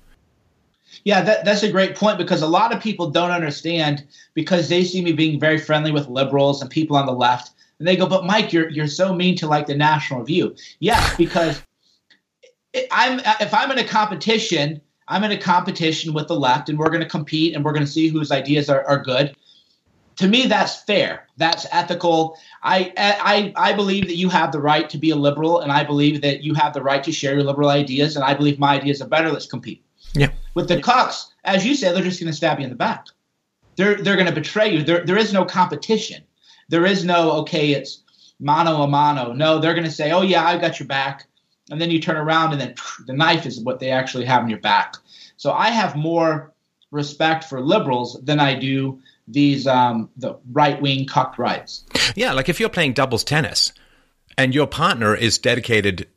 Yeah, 1.05 1.21
that, 1.21 1.45
that's 1.45 1.63
a 1.63 1.71
great 1.71 1.95
point 1.95 2.17
because 2.17 2.41
a 2.41 2.47
lot 2.47 2.75
of 2.75 2.83
people 2.83 3.09
don't 3.09 3.31
understand 3.31 4.03
because 4.33 4.67
they 4.67 4.83
see 4.83 5.01
me 5.01 5.13
being 5.13 5.39
very 5.39 5.57
friendly 5.57 5.91
with 5.91 6.09
liberals 6.09 6.61
and 6.61 6.69
people 6.69 6.97
on 6.97 7.05
the 7.05 7.13
left. 7.13 7.51
And 7.79 7.87
they 7.87 7.95
go, 7.95 8.05
but 8.05 8.25
Mike, 8.25 8.51
you're, 8.51 8.69
you're 8.69 8.87
so 8.87 9.15
mean 9.15 9.37
to 9.37 9.47
like 9.47 9.67
the 9.67 9.75
National 9.75 10.19
Review. 10.19 10.57
Yes, 10.79 11.15
because 11.15 11.61
I'm 12.91 13.19
if 13.39 13.53
I'm 13.53 13.71
in 13.71 13.79
a 13.79 13.87
competition, 13.87 14.81
I'm 15.07 15.23
in 15.23 15.31
a 15.31 15.37
competition 15.37 16.13
with 16.13 16.27
the 16.27 16.39
left, 16.39 16.69
and 16.69 16.77
we're 16.77 16.89
going 16.89 17.01
to 17.03 17.09
compete, 17.09 17.55
and 17.55 17.63
we're 17.63 17.73
going 17.73 17.85
to 17.85 17.91
see 17.91 18.07
whose 18.07 18.31
ideas 18.31 18.69
are, 18.69 18.83
are 18.85 19.01
good. 19.01 19.35
To 20.17 20.27
me, 20.27 20.47
that's 20.47 20.81
fair. 20.83 21.27
That's 21.37 21.65
ethical. 21.71 22.37
I, 22.63 22.93
I 22.97 23.53
I 23.55 23.73
believe 23.73 24.07
that 24.07 24.15
you 24.15 24.29
have 24.29 24.51
the 24.51 24.61
right 24.61 24.89
to 24.89 24.97
be 24.97 25.09
a 25.09 25.15
liberal, 25.15 25.59
and 25.59 25.71
I 25.71 25.83
believe 25.83 26.21
that 26.21 26.41
you 26.41 26.53
have 26.53 26.73
the 26.73 26.81
right 26.81 27.03
to 27.03 27.11
share 27.11 27.35
your 27.35 27.43
liberal 27.43 27.69
ideas, 27.69 28.15
and 28.15 28.23
I 28.23 28.33
believe 28.33 28.57
my 28.57 28.75
ideas 28.75 29.01
are 29.01 29.07
better. 29.07 29.29
Let's 29.29 29.45
compete. 29.45 29.83
Yeah. 30.13 30.31
With 30.53 30.69
the 30.69 30.77
cucks, 30.77 31.25
as 31.43 31.65
you 31.65 31.75
say, 31.75 31.91
they're 31.91 32.03
just 32.03 32.19
going 32.19 32.31
to 32.31 32.35
stab 32.35 32.59
you 32.59 32.63
in 32.63 32.69
the 32.69 32.77
back. 32.77 33.07
They're 33.75 33.95
they're 33.95 34.15
going 34.15 34.27
to 34.27 34.33
betray 34.33 34.73
you. 34.73 34.83
There 34.83 35.05
there 35.05 35.17
is 35.17 35.33
no 35.33 35.43
competition. 35.43 36.23
There 36.69 36.85
is 36.85 37.03
no 37.03 37.31
okay. 37.41 37.73
It's 37.73 38.03
mano 38.39 38.81
a 38.83 38.87
mano. 38.87 39.33
No, 39.33 39.59
they're 39.59 39.73
going 39.73 39.85
to 39.85 39.91
say, 39.91 40.11
oh 40.11 40.21
yeah, 40.21 40.45
I 40.45 40.57
got 40.57 40.79
your 40.79 40.87
back 40.87 41.27
and 41.69 41.81
then 41.81 41.91
you 41.91 41.99
turn 41.99 42.17
around 42.17 42.53
and 42.53 42.61
then 42.61 42.75
the 43.05 43.13
knife 43.13 43.45
is 43.45 43.59
what 43.59 43.79
they 43.79 43.91
actually 43.91 44.25
have 44.25 44.43
in 44.43 44.49
your 44.49 44.59
back. 44.59 44.95
So 45.37 45.51
I 45.51 45.69
have 45.69 45.95
more 45.95 46.53
respect 46.91 47.45
for 47.45 47.59
liberals 47.61 48.19
than 48.23 48.39
I 48.39 48.55
do 48.55 49.01
these 49.27 49.65
um, 49.67 50.09
the 50.17 50.37
right 50.51 50.81
wing 50.81 51.07
cucked 51.07 51.37
rights. 51.39 51.83
Yeah, 52.15 52.33
like 52.33 52.49
if 52.49 52.59
you're 52.59 52.69
playing 52.69 52.93
doubles 52.93 53.23
tennis 53.23 53.73
and 54.37 54.53
your 54.53 54.67
partner 54.67 55.15
is 55.15 55.39
dedicated 55.39 56.07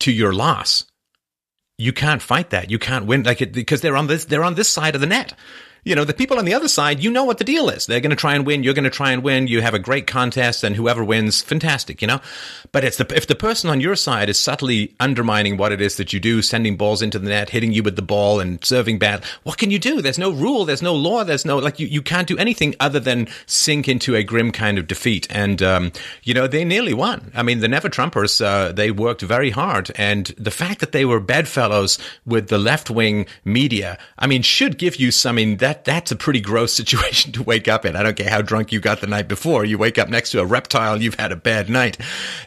to 0.00 0.12
your 0.12 0.32
loss, 0.32 0.84
you 1.78 1.92
can't 1.92 2.20
fight 2.20 2.50
that. 2.50 2.70
You 2.70 2.78
can't 2.78 3.06
win 3.06 3.22
like 3.22 3.40
it 3.40 3.52
because 3.52 3.80
they're 3.80 3.96
on 3.96 4.06
this 4.06 4.26
they're 4.26 4.44
on 4.44 4.54
this 4.54 4.68
side 4.68 4.94
of 4.94 5.00
the 5.00 5.06
net 5.06 5.32
you 5.84 5.94
know, 5.94 6.04
the 6.04 6.14
people 6.14 6.38
on 6.38 6.44
the 6.44 6.54
other 6.54 6.68
side, 6.68 7.02
you 7.02 7.10
know 7.10 7.24
what 7.24 7.38
the 7.38 7.44
deal 7.44 7.68
is. 7.68 7.86
They're 7.86 8.00
going 8.00 8.10
to 8.10 8.16
try 8.16 8.34
and 8.34 8.44
win. 8.46 8.62
You're 8.62 8.74
going 8.74 8.84
to 8.84 8.90
try 8.90 9.12
and 9.12 9.22
win. 9.22 9.46
You 9.46 9.62
have 9.62 9.74
a 9.74 9.78
great 9.78 10.06
contest 10.06 10.64
and 10.64 10.76
whoever 10.76 11.04
wins, 11.04 11.40
fantastic, 11.40 12.02
you 12.02 12.08
know? 12.08 12.20
But 12.72 12.84
it's 12.84 12.96
the, 12.96 13.16
if 13.16 13.26
the 13.26 13.34
person 13.34 13.70
on 13.70 13.80
your 13.80 13.96
side 13.96 14.28
is 14.28 14.38
subtly 14.38 14.94
undermining 15.00 15.56
what 15.56 15.72
it 15.72 15.80
is 15.80 15.96
that 15.96 16.12
you 16.12 16.20
do, 16.20 16.42
sending 16.42 16.76
balls 16.76 17.02
into 17.02 17.18
the 17.18 17.28
net, 17.28 17.50
hitting 17.50 17.72
you 17.72 17.82
with 17.82 17.96
the 17.96 18.02
ball 18.02 18.40
and 18.40 18.62
serving 18.64 18.98
bad, 18.98 19.24
what 19.44 19.58
can 19.58 19.70
you 19.70 19.78
do? 19.78 20.02
There's 20.02 20.18
no 20.18 20.32
rule. 20.32 20.64
There's 20.64 20.82
no 20.82 20.94
law. 20.94 21.24
There's 21.24 21.44
no, 21.44 21.58
like, 21.58 21.78
you, 21.78 21.86
you 21.86 22.02
can't 22.02 22.28
do 22.28 22.36
anything 22.38 22.74
other 22.80 23.00
than 23.00 23.28
sink 23.46 23.88
into 23.88 24.14
a 24.14 24.22
grim 24.22 24.52
kind 24.52 24.78
of 24.78 24.86
defeat. 24.86 25.26
And, 25.30 25.62
um, 25.62 25.92
you 26.22 26.34
know, 26.34 26.46
they 26.46 26.64
nearly 26.64 26.94
won. 26.94 27.32
I 27.34 27.42
mean, 27.42 27.60
the 27.60 27.68
Never 27.68 27.88
Trumpers, 27.88 28.44
uh, 28.44 28.72
they 28.72 28.90
worked 28.90 29.22
very 29.22 29.50
hard. 29.50 29.90
And 29.96 30.26
the 30.36 30.50
fact 30.50 30.80
that 30.80 30.92
they 30.92 31.04
were 31.04 31.20
bedfellows 31.20 31.98
with 32.26 32.48
the 32.48 32.58
left 32.58 32.90
wing 32.90 33.26
media, 33.44 33.98
I 34.18 34.26
mean, 34.26 34.42
should 34.42 34.78
give 34.78 34.96
you 34.96 35.10
some, 35.10 35.38
in 35.38 35.56
that 35.68 35.84
that 35.84 35.84
that's 35.98 36.10
a 36.10 36.16
pretty 36.16 36.40
gross 36.40 36.72
situation 36.72 37.32
to 37.32 37.42
wake 37.42 37.68
up 37.68 37.84
in. 37.84 37.94
I 37.94 38.02
don't 38.02 38.16
care 38.16 38.30
how 38.30 38.40
drunk 38.40 38.72
you 38.72 38.80
got 38.80 39.00
the 39.00 39.06
night 39.06 39.28
before. 39.28 39.64
You 39.64 39.76
wake 39.76 39.98
up 39.98 40.08
next 40.08 40.30
to 40.30 40.40
a 40.40 40.46
reptile, 40.46 41.02
you've 41.02 41.18
had 41.18 41.30
a 41.30 41.36
bad 41.36 41.68
night. 41.68 41.98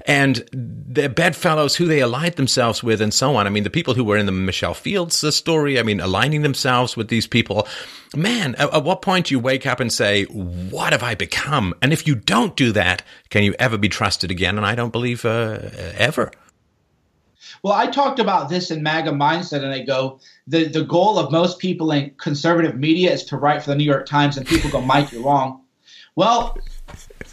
And 0.07 0.37
the 0.51 1.07
bedfellows 1.07 1.75
who 1.75 1.85
they 1.85 1.99
allied 1.99 2.35
themselves 2.35 2.81
with 2.81 2.99
and 2.99 3.13
so 3.13 3.35
on. 3.35 3.45
I 3.45 3.51
mean, 3.51 3.63
the 3.63 3.69
people 3.69 3.93
who 3.93 4.03
were 4.03 4.17
in 4.17 4.25
the 4.25 4.31
Michelle 4.31 4.73
Fields 4.73 5.23
uh, 5.23 5.29
story, 5.29 5.79
I 5.79 5.83
mean, 5.83 5.99
aligning 5.99 6.41
themselves 6.41 6.97
with 6.97 7.09
these 7.09 7.27
people. 7.27 7.67
Man, 8.15 8.55
at, 8.55 8.73
at 8.73 8.83
what 8.83 9.01
point 9.01 9.27
do 9.27 9.35
you 9.35 9.39
wake 9.39 9.67
up 9.67 9.79
and 9.79 9.93
say, 9.93 10.23
what 10.25 10.91
have 10.91 11.03
I 11.03 11.13
become? 11.13 11.75
And 11.81 11.93
if 11.93 12.07
you 12.07 12.15
don't 12.15 12.55
do 12.55 12.71
that, 12.71 13.03
can 13.29 13.43
you 13.43 13.53
ever 13.59 13.77
be 13.77 13.89
trusted 13.89 14.31
again? 14.31 14.57
And 14.57 14.65
I 14.65 14.73
don't 14.75 14.91
believe 14.91 15.25
uh, 15.25 15.59
ever. 15.95 16.31
Well, 17.63 17.73
I 17.73 17.87
talked 17.87 18.19
about 18.19 18.49
this 18.49 18.71
in 18.71 18.83
MAGA 18.83 19.11
Mindset, 19.11 19.63
and 19.63 19.73
I 19.73 19.79
go, 19.79 20.19
the, 20.47 20.65
the 20.65 20.83
goal 20.83 21.17
of 21.17 21.31
most 21.31 21.59
people 21.59 21.91
in 21.91 22.11
conservative 22.17 22.77
media 22.77 23.11
is 23.11 23.23
to 23.25 23.37
write 23.37 23.63
for 23.63 23.69
the 23.69 23.75
New 23.75 23.83
York 23.83 24.05
Times, 24.05 24.37
and 24.37 24.45
people 24.45 24.69
go, 24.69 24.81
Mike, 24.81 25.11
you're 25.11 25.23
wrong. 25.23 25.63
Well, 26.15 26.57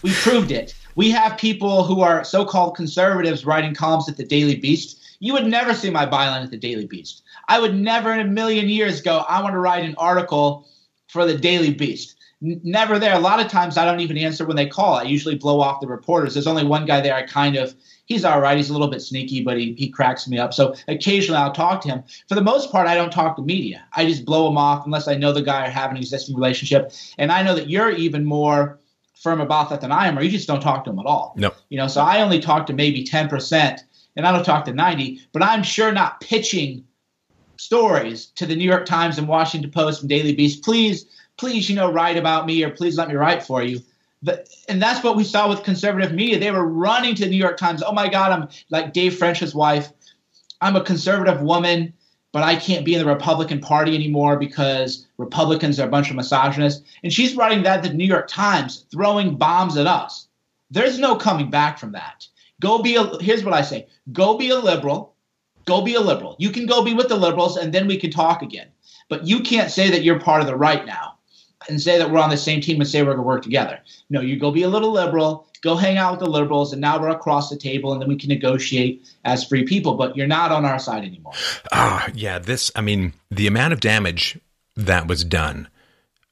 we 0.02 0.12
proved 0.12 0.52
it. 0.52 0.74
We 0.94 1.10
have 1.10 1.38
people 1.38 1.84
who 1.84 2.00
are 2.00 2.24
so 2.24 2.44
called 2.44 2.76
conservatives 2.76 3.44
writing 3.44 3.74
columns 3.74 4.08
at 4.08 4.16
the 4.16 4.24
Daily 4.24 4.56
Beast. 4.56 5.16
You 5.20 5.32
would 5.32 5.46
never 5.46 5.74
see 5.74 5.90
my 5.90 6.06
byline 6.06 6.44
at 6.44 6.50
the 6.50 6.56
Daily 6.56 6.86
Beast. 6.86 7.22
I 7.48 7.60
would 7.60 7.74
never 7.74 8.12
in 8.12 8.20
a 8.20 8.24
million 8.24 8.68
years 8.68 9.00
go, 9.00 9.18
I 9.28 9.42
want 9.42 9.54
to 9.54 9.58
write 9.58 9.84
an 9.84 9.94
article 9.98 10.66
for 11.08 11.24
the 11.24 11.36
Daily 11.36 11.72
Beast. 11.72 12.16
never 12.40 12.98
there. 12.98 13.14
A 13.14 13.20
lot 13.20 13.40
of 13.40 13.50
times 13.50 13.76
I 13.76 13.84
don't 13.84 14.00
even 14.00 14.18
answer 14.18 14.44
when 14.44 14.56
they 14.56 14.66
call. 14.66 14.94
I 14.94 15.02
usually 15.02 15.34
blow 15.34 15.60
off 15.60 15.80
the 15.80 15.88
reporters. 15.88 16.34
There's 16.34 16.46
only 16.46 16.64
one 16.64 16.86
guy 16.86 17.00
there 17.00 17.14
I 17.14 17.22
kind 17.22 17.56
of 17.56 17.74
he's 18.08 18.24
all 18.24 18.40
right. 18.40 18.56
He's 18.56 18.70
a 18.70 18.72
little 18.72 18.88
bit 18.88 19.00
sneaky, 19.00 19.42
but 19.42 19.58
he, 19.58 19.74
he 19.74 19.88
cracks 19.88 20.26
me 20.26 20.38
up. 20.38 20.52
So 20.52 20.74
occasionally 20.88 21.38
I'll 21.38 21.52
talk 21.52 21.80
to 21.82 21.88
him. 21.88 22.02
For 22.28 22.34
the 22.34 22.42
most 22.42 22.72
part, 22.72 22.88
I 22.88 22.94
don't 22.94 23.12
talk 23.12 23.36
to 23.36 23.42
media. 23.42 23.84
I 23.92 24.06
just 24.06 24.24
blow 24.24 24.48
him 24.48 24.58
off 24.58 24.86
unless 24.86 25.06
I 25.06 25.14
know 25.14 25.32
the 25.32 25.42
guy 25.42 25.66
or 25.66 25.70
have 25.70 25.90
an 25.90 25.96
existing 25.96 26.34
relationship. 26.34 26.92
And 27.18 27.30
I 27.30 27.42
know 27.42 27.54
that 27.54 27.68
you're 27.68 27.90
even 27.90 28.24
more 28.24 28.80
firm 29.14 29.40
about 29.40 29.68
that 29.70 29.80
than 29.80 29.92
I 29.92 30.06
am, 30.06 30.18
or 30.18 30.22
you 30.22 30.30
just 30.30 30.48
don't 30.48 30.60
talk 30.60 30.84
to 30.84 30.90
him 30.90 30.98
at 30.98 31.06
all. 31.06 31.34
No. 31.36 31.52
You 31.68 31.78
know, 31.78 31.88
so 31.88 32.00
I 32.00 32.22
only 32.22 32.40
talk 32.40 32.66
to 32.66 32.72
maybe 32.72 33.04
10%, 33.04 33.80
and 34.16 34.26
I 34.26 34.32
don't 34.32 34.44
talk 34.44 34.64
to 34.66 34.72
90, 34.72 35.20
but 35.32 35.42
I'm 35.42 35.62
sure 35.62 35.92
not 35.92 36.20
pitching 36.20 36.84
stories 37.56 38.26
to 38.36 38.46
the 38.46 38.54
New 38.54 38.64
York 38.64 38.86
Times 38.86 39.18
and 39.18 39.26
Washington 39.26 39.70
Post 39.70 40.02
and 40.02 40.08
Daily 40.08 40.34
Beast. 40.34 40.62
Please, 40.62 41.06
please, 41.36 41.68
you 41.68 41.74
know, 41.74 41.90
write 41.90 42.16
about 42.16 42.46
me 42.46 42.62
or 42.62 42.70
please 42.70 42.96
let 42.96 43.08
me 43.08 43.14
write 43.14 43.42
for 43.42 43.62
you. 43.62 43.80
And 44.68 44.82
that's 44.82 45.04
what 45.04 45.16
we 45.16 45.24
saw 45.24 45.48
with 45.48 45.62
conservative 45.62 46.12
media. 46.12 46.38
They 46.38 46.50
were 46.50 46.66
running 46.66 47.14
to 47.16 47.24
the 47.24 47.30
New 47.30 47.36
York 47.36 47.56
Times. 47.56 47.82
Oh 47.82 47.92
my 47.92 48.08
God, 48.08 48.32
I'm 48.32 48.48
like 48.70 48.92
Dave 48.92 49.16
French's 49.16 49.54
wife. 49.54 49.92
I'm 50.60 50.76
a 50.76 50.82
conservative 50.82 51.40
woman, 51.40 51.92
but 52.32 52.42
I 52.42 52.56
can't 52.56 52.84
be 52.84 52.94
in 52.94 53.00
the 53.00 53.06
Republican 53.06 53.60
Party 53.60 53.94
anymore 53.94 54.36
because 54.36 55.06
Republicans 55.18 55.78
are 55.78 55.86
a 55.86 55.90
bunch 55.90 56.10
of 56.10 56.16
misogynists. 56.16 56.82
And 57.02 57.12
she's 57.12 57.36
writing 57.36 57.62
that 57.62 57.82
to 57.82 57.90
the 57.90 57.94
New 57.94 58.06
York 58.06 58.28
Times, 58.28 58.86
throwing 58.90 59.36
bombs 59.36 59.76
at 59.76 59.86
us. 59.86 60.26
There's 60.70 60.98
no 60.98 61.16
coming 61.16 61.48
back 61.48 61.78
from 61.78 61.92
that. 61.92 62.26
Go 62.60 62.82
be 62.82 62.96
a, 62.96 63.04
here's 63.18 63.44
what 63.44 63.54
I 63.54 63.62
say 63.62 63.86
go 64.12 64.36
be 64.36 64.50
a 64.50 64.58
liberal. 64.58 65.14
Go 65.64 65.82
be 65.82 65.94
a 65.94 66.00
liberal. 66.00 66.34
You 66.38 66.50
can 66.50 66.66
go 66.66 66.82
be 66.82 66.94
with 66.94 67.08
the 67.08 67.16
liberals 67.16 67.56
and 67.56 67.72
then 67.72 67.86
we 67.86 67.98
can 67.98 68.10
talk 68.10 68.42
again. 68.42 68.68
But 69.08 69.26
you 69.26 69.40
can't 69.40 69.70
say 69.70 69.90
that 69.90 70.02
you're 70.02 70.18
part 70.18 70.40
of 70.40 70.46
the 70.46 70.56
right 70.56 70.84
now 70.84 71.17
and 71.68 71.80
say 71.80 71.98
that 71.98 72.10
we're 72.10 72.20
on 72.20 72.30
the 72.30 72.36
same 72.36 72.60
team 72.60 72.80
and 72.80 72.88
say 72.88 73.02
we're 73.02 73.06
going 73.06 73.18
to 73.18 73.22
work 73.22 73.42
together. 73.42 73.80
No, 74.10 74.20
you 74.20 74.38
go 74.38 74.50
be 74.50 74.62
a 74.62 74.68
little 74.68 74.92
liberal, 74.92 75.48
go 75.62 75.74
hang 75.76 75.98
out 75.98 76.12
with 76.12 76.20
the 76.20 76.30
liberals, 76.30 76.72
and 76.72 76.80
now 76.80 77.00
we're 77.00 77.08
across 77.08 77.50
the 77.50 77.56
table, 77.56 77.92
and 77.92 78.00
then 78.00 78.08
we 78.08 78.16
can 78.16 78.28
negotiate 78.28 79.04
as 79.24 79.44
free 79.44 79.64
people. 79.64 79.94
But 79.94 80.16
you're 80.16 80.26
not 80.26 80.52
on 80.52 80.64
our 80.64 80.78
side 80.78 81.04
anymore. 81.04 81.32
Ah, 81.72 82.08
yeah. 82.14 82.38
This, 82.38 82.70
I 82.76 82.80
mean, 82.80 83.12
the 83.30 83.46
amount 83.46 83.72
of 83.72 83.80
damage 83.80 84.38
that 84.76 85.08
was 85.08 85.24
done 85.24 85.68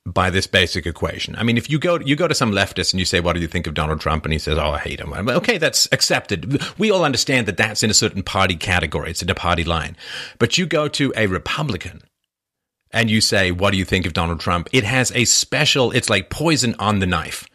by 0.07 0.31
this 0.31 0.47
basic 0.47 0.87
equation. 0.87 1.35
I 1.35 1.43
mean, 1.43 1.57
if 1.57 1.69
you 1.69 1.81
go 1.81 1.99
you 1.99 2.15
go 2.15 2.29
to 2.29 2.35
some 2.35 2.53
leftist 2.53 2.93
and 2.93 3.01
you 3.01 3.05
say, 3.05 3.19
"What 3.19 3.35
do 3.35 3.41
you 3.41 3.49
think 3.49 3.67
of 3.67 3.75
Donald 3.75 4.01
Trump?" 4.01 4.25
and 4.25 4.33
he 4.33 4.39
says, 4.39 4.57
"Oh, 4.57 4.71
I 4.71 4.79
hate 4.79 5.01
him." 5.01 5.13
Okay, 5.13 5.59
that's 5.59 5.89
accepted. 5.91 6.63
We 6.79 6.93
all 6.93 7.05
understand 7.05 7.49
that 7.49 7.57
that's 7.57 7.83
in 7.83 7.91
a 7.91 7.95
certain 7.95 8.23
party 8.23 8.55
category. 8.55 9.11
It's 9.11 9.23
in 9.23 9.31
a 9.31 9.35
party 9.35 9.65
line. 9.65 9.97
But 10.39 10.57
you 10.57 10.67
go 10.67 10.87
to 10.89 11.13
a 11.17 11.27
Republican 11.27 12.03
and 12.93 13.11
you 13.11 13.21
say, 13.21 13.51
"What 13.51 13.73
do 13.73 13.79
you 13.79 13.85
think 13.85 14.07
of 14.07 14.13
Donald 14.13 14.41
Trump?" 14.41 14.69
It 14.73 14.85
has 14.85 15.13
a 15.13 15.25
special. 15.25 15.93
It's 15.93 16.11
like 16.11 16.31
poison 16.31 16.75
on 16.79 16.99
the 16.99 17.07
knife 17.07 17.49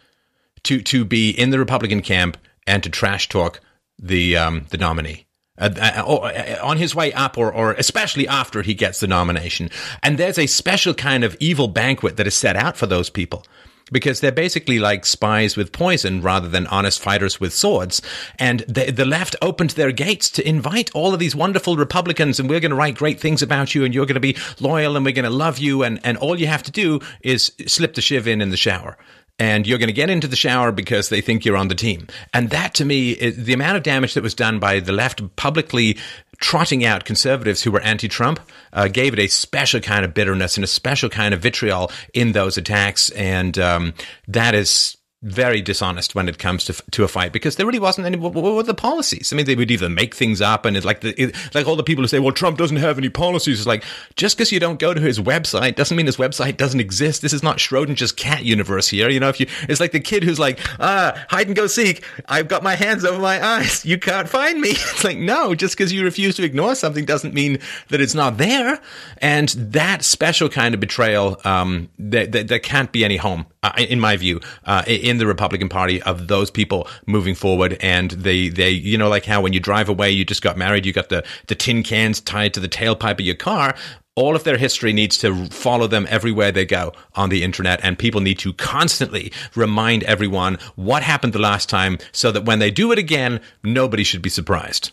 to 0.63 0.81
to 0.81 1.05
be 1.05 1.29
in 1.29 1.49
the 1.49 1.59
Republican 1.59 2.01
camp 2.01 2.37
and 2.67 2.83
to 2.83 2.89
trash 2.89 3.29
talk 3.29 3.59
the 3.99 4.37
um, 4.37 4.65
the 4.69 4.77
nominee. 4.77 5.25
Uh, 5.57 5.69
uh, 5.77 6.03
uh, 6.05 6.57
on 6.63 6.77
his 6.77 6.95
way 6.95 7.13
up, 7.13 7.37
or, 7.37 7.53
or 7.53 7.73
especially 7.73 8.27
after 8.27 8.63
he 8.63 8.73
gets 8.73 8.99
the 8.99 9.05
nomination. 9.05 9.69
And 10.01 10.17
there's 10.17 10.39
a 10.39 10.47
special 10.47 10.95
kind 10.95 11.23
of 11.23 11.37
evil 11.39 11.67
banquet 11.67 12.17
that 12.17 12.25
is 12.25 12.33
set 12.33 12.55
out 12.55 12.77
for 12.77 12.87
those 12.87 13.11
people 13.11 13.45
because 13.91 14.19
they're 14.19 14.31
basically 14.31 14.79
like 14.79 15.05
spies 15.05 15.57
with 15.57 15.71
poison 15.71 16.21
rather 16.21 16.47
than 16.47 16.67
honest 16.67 16.99
fighters 16.99 17.39
with 17.39 17.53
swords. 17.53 18.01
And 18.39 18.61
the, 18.61 18.91
the 18.91 19.05
left 19.05 19.35
opened 19.41 19.71
their 19.71 19.91
gates 19.91 20.29
to 20.31 20.47
invite 20.47 20.89
all 20.93 21.13
of 21.13 21.19
these 21.19 21.35
wonderful 21.35 21.77
Republicans, 21.77 22.39
and 22.39 22.49
we're 22.49 22.59
going 22.59 22.71
to 22.71 22.75
write 22.75 22.95
great 22.95 23.19
things 23.19 23.41
about 23.41 23.75
you, 23.75 23.83
and 23.83 23.93
you're 23.93 24.05
going 24.05 24.15
to 24.15 24.19
be 24.19 24.37
loyal, 24.59 24.95
and 24.95 25.05
we're 25.05 25.13
going 25.13 25.23
to 25.23 25.29
love 25.29 25.59
you, 25.59 25.83
and, 25.83 25.99
and 26.03 26.17
all 26.17 26.39
you 26.39 26.47
have 26.47 26.63
to 26.63 26.71
do 26.71 26.99
is 27.21 27.51
slip 27.67 27.93
the 27.95 28.01
shiv 28.01 28.27
in 28.27 28.41
in 28.41 28.49
the 28.49 28.57
shower 28.57 28.97
and 29.41 29.65
you're 29.65 29.79
going 29.79 29.87
to 29.87 29.93
get 29.93 30.11
into 30.11 30.27
the 30.27 30.35
shower 30.35 30.71
because 30.71 31.09
they 31.09 31.19
think 31.19 31.45
you're 31.45 31.57
on 31.57 31.67
the 31.67 31.73
team. 31.73 32.05
And 32.31 32.51
that 32.51 32.75
to 32.75 32.85
me, 32.85 33.09
is 33.09 33.43
the 33.43 33.53
amount 33.53 33.75
of 33.75 33.81
damage 33.81 34.13
that 34.13 34.21
was 34.21 34.35
done 34.35 34.59
by 34.59 34.79
the 34.79 34.91
left 34.91 35.35
publicly 35.35 35.97
trotting 36.37 36.85
out 36.85 37.05
conservatives 37.05 37.63
who 37.63 37.71
were 37.71 37.81
anti-Trump 37.81 38.39
uh, 38.73 38.87
gave 38.87 39.13
it 39.13 39.19
a 39.19 39.27
special 39.27 39.79
kind 39.79 40.05
of 40.05 40.13
bitterness 40.13 40.57
and 40.57 40.63
a 40.63 40.67
special 40.67 41.09
kind 41.09 41.33
of 41.33 41.41
vitriol 41.41 41.91
in 42.13 42.33
those 42.33 42.55
attacks. 42.55 43.09
And 43.11 43.57
um, 43.57 43.95
that 44.27 44.53
is 44.53 44.97
very 45.23 45.61
dishonest 45.61 46.15
when 46.15 46.27
it 46.27 46.39
comes 46.39 46.65
to 46.65 46.73
to 46.89 47.03
a 47.03 47.07
fight 47.07 47.31
because 47.31 47.55
there 47.55 47.65
really 47.65 47.79
wasn't 47.79 48.07
any. 48.07 48.17
What, 48.17 48.33
what 48.33 48.55
were 48.55 48.63
the 48.63 48.73
policies? 48.73 49.31
I 49.31 49.35
mean, 49.35 49.45
they 49.45 49.55
would 49.55 49.69
either 49.69 49.89
make 49.89 50.15
things 50.15 50.41
up, 50.41 50.65
and 50.65 50.75
it's 50.75 50.85
like 50.85 51.01
the 51.01 51.21
it, 51.21 51.35
like 51.53 51.67
all 51.67 51.75
the 51.75 51.83
people 51.83 52.03
who 52.03 52.07
say, 52.07 52.19
"Well, 52.19 52.31
Trump 52.31 52.57
doesn't 52.57 52.77
have 52.77 52.97
any 52.97 53.09
policies." 53.09 53.59
It's 53.59 53.67
like 53.67 53.83
just 54.15 54.35
because 54.35 54.51
you 54.51 54.59
don't 54.59 54.79
go 54.79 54.93
to 54.93 55.01
his 55.01 55.19
website 55.19 55.75
doesn't 55.75 55.95
mean 55.95 56.07
his 56.07 56.17
website 56.17 56.57
doesn't 56.57 56.79
exist. 56.79 57.21
This 57.21 57.33
is 57.33 57.43
not 57.43 57.57
Schrodinger's 57.57 58.11
cat 58.11 58.43
universe 58.43 58.87
here. 58.87 59.09
You 59.09 59.19
know, 59.19 59.29
if 59.29 59.39
you, 59.39 59.45
it's 59.69 59.79
like 59.79 59.91
the 59.91 59.99
kid 59.99 60.23
who's 60.23 60.39
like, 60.39 60.59
"Ah, 60.79 61.13
hide 61.29 61.47
and 61.47 61.55
go 61.55 61.67
seek. 61.67 62.03
I've 62.27 62.47
got 62.47 62.63
my 62.63 62.75
hands 62.75 63.05
over 63.05 63.19
my 63.19 63.43
eyes. 63.45 63.85
You 63.85 63.97
can't 63.99 64.29
find 64.29 64.59
me." 64.59 64.71
It's 64.91 65.03
like 65.05 65.17
no, 65.17 65.55
just 65.55 65.75
because 65.75 65.93
you 65.93 66.03
refuse 66.03 66.35
to 66.35 66.43
ignore 66.43 66.75
something 66.75 67.05
doesn't 67.05 67.33
mean 67.33 67.59
that 67.89 68.01
it's 68.01 68.13
not 68.13 68.37
there. 68.37 68.79
And 69.19 69.49
that 69.49 70.03
special 70.03 70.49
kind 70.49 70.73
of 70.73 70.79
betrayal, 70.79 71.39
um, 71.45 71.89
there, 71.97 72.27
there, 72.27 72.43
there 72.43 72.59
can't 72.59 72.91
be 72.91 73.05
any 73.05 73.17
home, 73.17 73.45
uh, 73.63 73.71
in 73.77 73.99
my 73.99 74.17
view, 74.17 74.39
uh, 74.65 74.83
in 74.87 75.17
the 75.17 75.27
Republican 75.27 75.69
Party 75.69 76.01
of 76.01 76.27
those 76.27 76.49
people 76.49 76.87
moving 77.05 77.35
forward. 77.35 77.77
And 77.79 78.11
they, 78.11 78.49
they, 78.49 78.71
you 78.71 78.97
know, 78.97 79.09
like 79.09 79.25
how 79.25 79.41
when 79.41 79.53
you 79.53 79.59
drive 79.59 79.89
away, 79.89 80.11
you 80.11 80.25
just 80.25 80.41
got 80.41 80.57
married, 80.57 80.85
you 80.85 80.93
got 80.93 81.09
the, 81.09 81.23
the 81.47 81.55
tin 81.55 81.83
cans 81.83 82.19
tied 82.19 82.53
to 82.55 82.59
the 82.59 82.69
tailpipe 82.69 83.19
of 83.19 83.21
your 83.21 83.35
car. 83.35 83.75
All 84.15 84.35
of 84.35 84.43
their 84.43 84.57
history 84.57 84.91
needs 84.91 85.17
to 85.19 85.45
follow 85.47 85.87
them 85.87 86.05
everywhere 86.09 86.51
they 86.51 86.65
go 86.65 86.91
on 87.15 87.29
the 87.29 87.43
internet, 87.43 87.79
and 87.81 87.97
people 87.97 88.19
need 88.19 88.39
to 88.39 88.51
constantly 88.51 89.31
remind 89.55 90.03
everyone 90.03 90.57
what 90.75 91.01
happened 91.01 91.31
the 91.31 91.39
last 91.39 91.69
time 91.69 91.97
so 92.11 92.29
that 92.33 92.43
when 92.43 92.59
they 92.59 92.71
do 92.71 92.91
it 92.91 92.99
again, 92.99 93.39
nobody 93.63 94.03
should 94.03 94.21
be 94.21 94.29
surprised. 94.29 94.91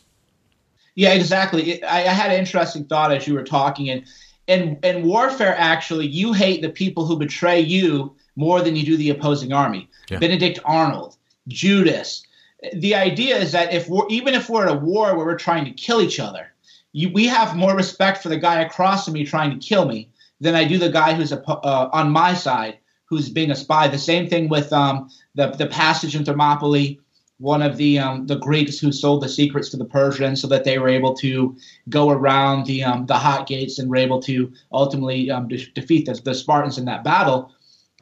Yeah, 0.95 1.15
exactly. 1.15 1.83
I, 1.83 2.03
I 2.03 2.13
had 2.13 2.31
an 2.31 2.39
interesting 2.39 2.85
thought 2.85 3.11
as 3.11 3.27
you 3.27 3.35
were 3.35 3.43
talking, 3.43 3.91
and 3.91 4.05
in, 4.47 4.79
in 4.85 5.05
warfare, 5.05 5.55
actually, 5.59 6.07
you 6.07 6.33
hate 6.33 6.63
the 6.63 6.71
people 6.71 7.05
who 7.05 7.17
betray 7.17 7.61
you 7.61 8.15
more 8.39 8.63
than 8.63 8.77
you 8.77 8.85
do 8.85 8.97
the 8.97 9.11
opposing 9.11 9.53
army. 9.53 9.91
Yeah. 10.09 10.21
Benedict 10.21 10.61
Arnold, 10.65 11.17
Judas. 11.49 12.25
The 12.73 12.95
idea 12.95 13.37
is 13.37 13.51
that 13.53 13.75
if 13.75 13.89
we're 13.89 14.07
even 14.09 14.35
if 14.35 14.49
we're 14.49 14.67
at 14.67 14.77
a 14.77 14.79
war 14.79 15.17
where 15.17 15.27
we're 15.27 15.37
trying 15.37 15.65
to 15.65 15.73
kill 15.73 16.01
each 16.01 16.21
other, 16.21 16.53
you, 16.93 17.11
we 17.13 17.27
have 17.27 17.57
more 17.57 17.75
respect 17.75 18.23
for 18.23 18.29
the 18.29 18.39
guy 18.39 18.63
across 18.63 19.05
from 19.05 19.15
me 19.15 19.25
trying 19.25 19.51
to 19.51 19.67
kill 19.67 19.87
me 19.87 20.09
than 20.41 20.55
I 20.55 20.65
do 20.65 20.79
the 20.79 20.89
guy 20.89 21.15
who's 21.15 21.33
a, 21.33 21.43
uh, 21.49 21.91
on 21.93 22.13
my 22.13 22.33
side 22.33 22.79
who's 23.07 23.29
being 23.29 23.51
a 23.51 23.57
spy. 23.57 23.89
The 23.89 23.99
same 23.99 24.29
thing 24.29 24.49
with 24.49 24.73
um, 24.73 25.11
the 25.35 25.49
the 25.49 25.67
passage 25.67 26.15
in 26.15 26.25
Thermopylae. 26.25 27.01
One 27.39 27.63
of 27.63 27.77
the 27.77 27.99
um, 27.99 28.27
the 28.27 28.39
Greeks 28.39 28.79
who 28.79 28.93
sold 28.93 29.23
the 29.23 29.29
secrets 29.29 29.69
to 29.71 29.77
the 29.77 29.85
Persians 29.85 30.41
so 30.41 30.47
that 30.49 30.63
they 30.63 30.79
were 30.79 30.89
able 30.89 31.15
to 31.15 31.57
go 31.89 32.11
around 32.11 32.67
the 32.67 32.85
um, 32.85 33.07
the 33.07 33.19
hot 33.19 33.49
gates 33.49 33.81
and 33.81 33.91
were 33.91 33.97
able 33.97 34.21
to 34.23 34.53
ultimately 34.73 35.29
um, 35.31 35.49
de- 35.49 35.71
defeat 35.75 36.07
the, 36.07 36.15
the 36.25 36.35
Spartans 36.35 36.79
in 36.79 36.85
that 36.85 37.03
battle. 37.03 37.53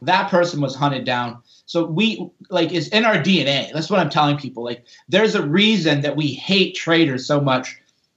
That 0.02 0.30
person 0.30 0.60
was 0.60 0.74
hunted 0.74 1.04
down. 1.04 1.42
So 1.64 1.84
we 1.84 2.30
like 2.50 2.72
is 2.72 2.88
in 2.88 3.04
our 3.04 3.16
DNA. 3.16 3.72
That's 3.72 3.90
what 3.90 4.00
I'm 4.00 4.10
telling 4.10 4.36
people. 4.36 4.62
Like 4.62 4.84
there's 5.08 5.34
a 5.34 5.46
reason 5.46 6.02
that 6.02 6.16
we 6.16 6.28
hate 6.28 6.74
traitors 6.74 7.26
so 7.26 7.40
much. 7.40 7.76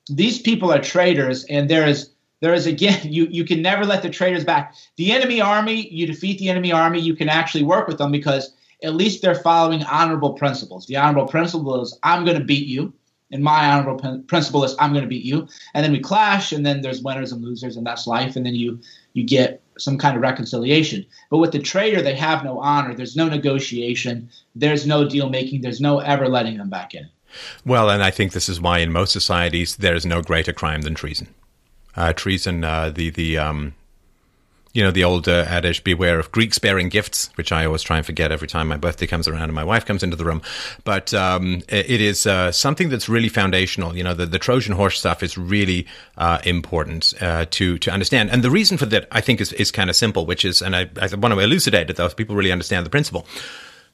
These 0.09 0.41
people 0.41 0.71
are 0.71 0.81
traitors, 0.81 1.45
and 1.45 1.69
there 1.69 1.87
is 1.87 2.11
there 2.41 2.53
is 2.53 2.67
again 2.67 2.99
you 3.11 3.27
you 3.29 3.45
can 3.45 3.61
never 3.61 3.85
let 3.85 4.01
the 4.01 4.09
traitors 4.09 4.43
back. 4.43 4.75
The 4.97 5.11
enemy 5.11 5.41
army, 5.41 5.87
you 5.89 6.05
defeat 6.05 6.39
the 6.39 6.49
enemy 6.49 6.71
army, 6.71 6.99
you 6.99 7.15
can 7.15 7.29
actually 7.29 7.63
work 7.63 7.87
with 7.87 7.97
them 7.97 8.11
because 8.11 8.53
at 8.83 8.95
least 8.95 9.21
they're 9.21 9.35
following 9.35 9.83
honorable 9.83 10.33
principles. 10.33 10.85
The 10.85 10.97
honorable 10.97 11.27
principle 11.27 11.81
is 11.81 11.97
I'm 12.03 12.23
going 12.23 12.37
to 12.37 12.43
beat 12.43 12.67
you, 12.67 12.93
and 13.31 13.43
my 13.43 13.69
honorable 13.69 14.19
principle 14.27 14.63
is 14.63 14.75
I'm 14.79 14.91
going 14.91 15.03
to 15.03 15.09
beat 15.09 15.25
you. 15.25 15.47
And 15.73 15.83
then 15.83 15.91
we 15.91 15.99
clash, 15.99 16.51
and 16.51 16.65
then 16.65 16.81
there's 16.81 17.01
winners 17.01 17.31
and 17.31 17.43
losers, 17.43 17.77
and 17.77 17.85
that's 17.85 18.07
life. 18.07 18.35
And 18.35 18.45
then 18.45 18.55
you 18.55 18.79
you 19.13 19.23
get 19.23 19.61
some 19.77 19.97
kind 19.97 20.15
of 20.15 20.21
reconciliation. 20.21 21.05
But 21.29 21.37
with 21.37 21.51
the 21.51 21.59
traitor, 21.59 22.01
they 22.01 22.15
have 22.15 22.43
no 22.43 22.59
honor. 22.59 22.93
There's 22.93 23.15
no 23.15 23.29
negotiation. 23.29 24.29
There's 24.55 24.85
no 24.85 25.07
deal 25.07 25.29
making. 25.29 25.61
There's 25.61 25.81
no 25.81 25.99
ever 25.99 26.27
letting 26.27 26.57
them 26.57 26.69
back 26.69 26.93
in. 26.93 27.07
Well, 27.65 27.89
and 27.89 28.03
I 28.03 28.11
think 28.11 28.31
this 28.31 28.49
is 28.49 28.59
why 28.59 28.79
in 28.79 28.91
most 28.91 29.13
societies 29.13 29.77
there 29.77 29.95
is 29.95 30.05
no 30.05 30.21
greater 30.21 30.53
crime 30.53 30.81
than 30.81 30.95
treason. 30.95 31.27
Uh, 31.95 32.13
treason, 32.13 32.63
uh, 32.63 32.89
the 32.89 33.09
the 33.09 33.37
um, 33.37 33.73
you 34.73 34.83
know, 34.83 34.91
the 34.91 35.03
old 35.03 35.27
uh, 35.27 35.45
adage, 35.47 35.83
beware 35.83 36.19
of 36.19 36.31
Greeks 36.31 36.59
bearing 36.59 36.89
gifts, 36.89 37.31
which 37.35 37.51
I 37.51 37.65
always 37.65 37.81
try 37.81 37.97
and 37.97 38.05
forget 38.05 38.31
every 38.31 38.47
time 38.47 38.67
my 38.67 38.77
birthday 38.77 39.07
comes 39.07 39.27
around 39.27 39.43
and 39.43 39.53
my 39.53 39.63
wife 39.63 39.85
comes 39.85 40.03
into 40.03 40.15
the 40.15 40.25
room. 40.25 40.41
But 40.83 41.13
um, 41.13 41.63
it 41.67 42.01
is 42.01 42.27
uh, 42.27 42.51
something 42.51 42.89
that's 42.89 43.09
really 43.09 43.29
foundational. 43.29 43.97
You 43.97 44.03
know, 44.03 44.13
the, 44.13 44.27
the 44.27 44.39
Trojan 44.39 44.75
horse 44.75 44.99
stuff 44.99 45.23
is 45.23 45.37
really 45.37 45.87
uh, 46.17 46.39
important 46.43 47.13
uh, 47.19 47.45
to 47.51 47.79
to 47.79 47.91
understand. 47.91 48.29
And 48.29 48.43
the 48.43 48.51
reason 48.51 48.77
for 48.77 48.85
that, 48.87 49.07
I 49.11 49.21
think, 49.21 49.41
is, 49.41 49.53
is 49.53 49.71
kind 49.71 49.89
of 49.89 49.95
simple, 49.95 50.25
which 50.25 50.45
is, 50.45 50.61
and 50.61 50.75
I, 50.75 50.89
I 51.01 51.07
want 51.15 51.33
to 51.33 51.39
elucidate 51.39 51.89
it, 51.89 51.95
though, 51.95 52.09
people 52.09 52.35
really 52.35 52.51
understand 52.51 52.85
the 52.85 52.91
principle. 52.91 53.25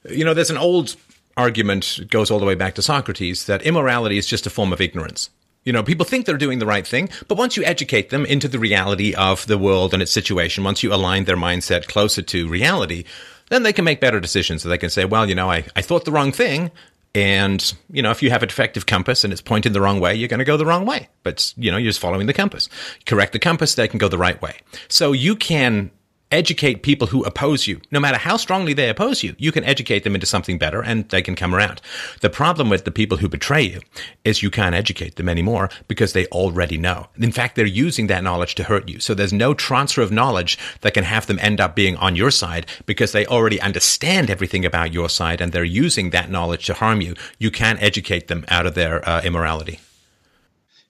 You 0.09 0.25
know, 0.25 0.33
there's 0.33 0.51
an 0.51 0.57
old 0.57 0.95
argument, 1.37 1.99
goes 2.09 2.31
all 2.31 2.39
the 2.39 2.45
way 2.45 2.55
back 2.55 2.75
to 2.75 2.81
Socrates, 2.81 3.45
that 3.45 3.61
immorality 3.63 4.17
is 4.17 4.27
just 4.27 4.45
a 4.45 4.49
form 4.49 4.73
of 4.73 4.81
ignorance. 4.81 5.29
You 5.65 5.73
know, 5.73 5.83
people 5.83 6.05
think 6.05 6.25
they're 6.25 6.37
doing 6.37 6.59
the 6.59 6.65
right 6.65 6.85
thing, 6.85 7.09
but 7.27 7.37
once 7.37 7.57
you 7.57 7.63
educate 7.63 8.11
them 8.11 8.25
into 8.25 8.47
the 8.47 8.59
reality 8.59 9.15
of 9.15 9.45
the 9.47 9.57
world 9.57 9.93
and 9.93 10.01
its 10.01 10.11
situation, 10.11 10.63
once 10.63 10.83
you 10.83 10.93
align 10.93 11.25
their 11.25 11.35
mindset 11.35 11.87
closer 11.87 12.21
to 12.21 12.47
reality, 12.47 13.03
then 13.49 13.63
they 13.63 13.73
can 13.73 13.83
make 13.83 13.99
better 13.99 14.19
decisions. 14.19 14.61
So 14.61 14.69
they 14.69 14.77
can 14.77 14.91
say, 14.91 15.05
well, 15.05 15.27
you 15.27 15.35
know, 15.35 15.49
I, 15.49 15.65
I 15.75 15.81
thought 15.81 16.05
the 16.05 16.11
wrong 16.11 16.31
thing. 16.31 16.71
And, 17.15 17.73
you 17.89 18.01
know, 18.01 18.11
if 18.11 18.21
you 18.21 18.29
have 18.29 18.43
a 18.43 18.45
defective 18.45 18.85
compass 18.85 19.23
and 19.23 19.31
it's 19.31 19.41
pointing 19.41 19.73
the 19.73 19.81
wrong 19.81 19.99
way, 19.99 20.13
you're 20.15 20.27
going 20.27 20.39
to 20.39 20.45
go 20.45 20.57
the 20.57 20.65
wrong 20.65 20.85
way. 20.85 21.07
But, 21.23 21.53
you 21.55 21.71
know, 21.71 21.77
you're 21.77 21.89
just 21.89 21.99
following 21.99 22.27
the 22.27 22.33
compass. 22.33 22.69
Correct 23.05 23.31
the 23.31 23.39
compass, 23.39 23.73
they 23.73 23.87
can 23.87 23.99
go 23.99 24.09
the 24.09 24.17
right 24.17 24.39
way. 24.41 24.57
So 24.89 25.13
you 25.13 25.35
can 25.35 25.91
educate 26.31 26.83
people 26.83 27.07
who 27.07 27.23
oppose 27.23 27.67
you. 27.67 27.79
No 27.91 27.99
matter 27.99 28.17
how 28.17 28.37
strongly 28.37 28.73
they 28.73 28.89
oppose 28.89 29.23
you, 29.23 29.35
you 29.37 29.51
can 29.51 29.63
educate 29.63 30.03
them 30.03 30.15
into 30.15 30.25
something 30.25 30.57
better 30.57 30.81
and 30.81 31.07
they 31.09 31.21
can 31.21 31.35
come 31.35 31.53
around. 31.53 31.81
The 32.21 32.29
problem 32.29 32.69
with 32.69 32.83
the 32.83 32.91
people 32.91 33.17
who 33.17 33.29
betray 33.29 33.61
you 33.61 33.81
is 34.23 34.43
you 34.43 34.49
can't 34.49 34.75
educate 34.75 35.15
them 35.15 35.29
anymore 35.29 35.69
because 35.87 36.13
they 36.13 36.25
already 36.27 36.77
know. 36.77 37.07
In 37.17 37.31
fact, 37.31 37.55
they're 37.55 37.65
using 37.65 38.07
that 38.07 38.23
knowledge 38.23 38.55
to 38.55 38.63
hurt 38.63 38.89
you. 38.89 38.99
So 38.99 39.13
there's 39.13 39.33
no 39.33 39.53
transfer 39.53 40.01
of 40.01 40.11
knowledge 40.11 40.57
that 40.81 40.93
can 40.93 41.03
have 41.03 41.27
them 41.27 41.39
end 41.39 41.61
up 41.61 41.75
being 41.75 41.95
on 41.97 42.15
your 42.15 42.31
side 42.31 42.65
because 42.85 43.11
they 43.11 43.25
already 43.25 43.61
understand 43.61 44.29
everything 44.29 44.65
about 44.65 44.93
your 44.93 45.09
side 45.09 45.41
and 45.41 45.51
they're 45.51 45.63
using 45.63 46.09
that 46.09 46.31
knowledge 46.31 46.65
to 46.65 46.73
harm 46.73 47.01
you. 47.01 47.15
You 47.37 47.51
can't 47.51 47.81
educate 47.81 48.27
them 48.27 48.45
out 48.49 48.65
of 48.65 48.75
their 48.75 49.07
uh, 49.07 49.21
immorality. 49.21 49.79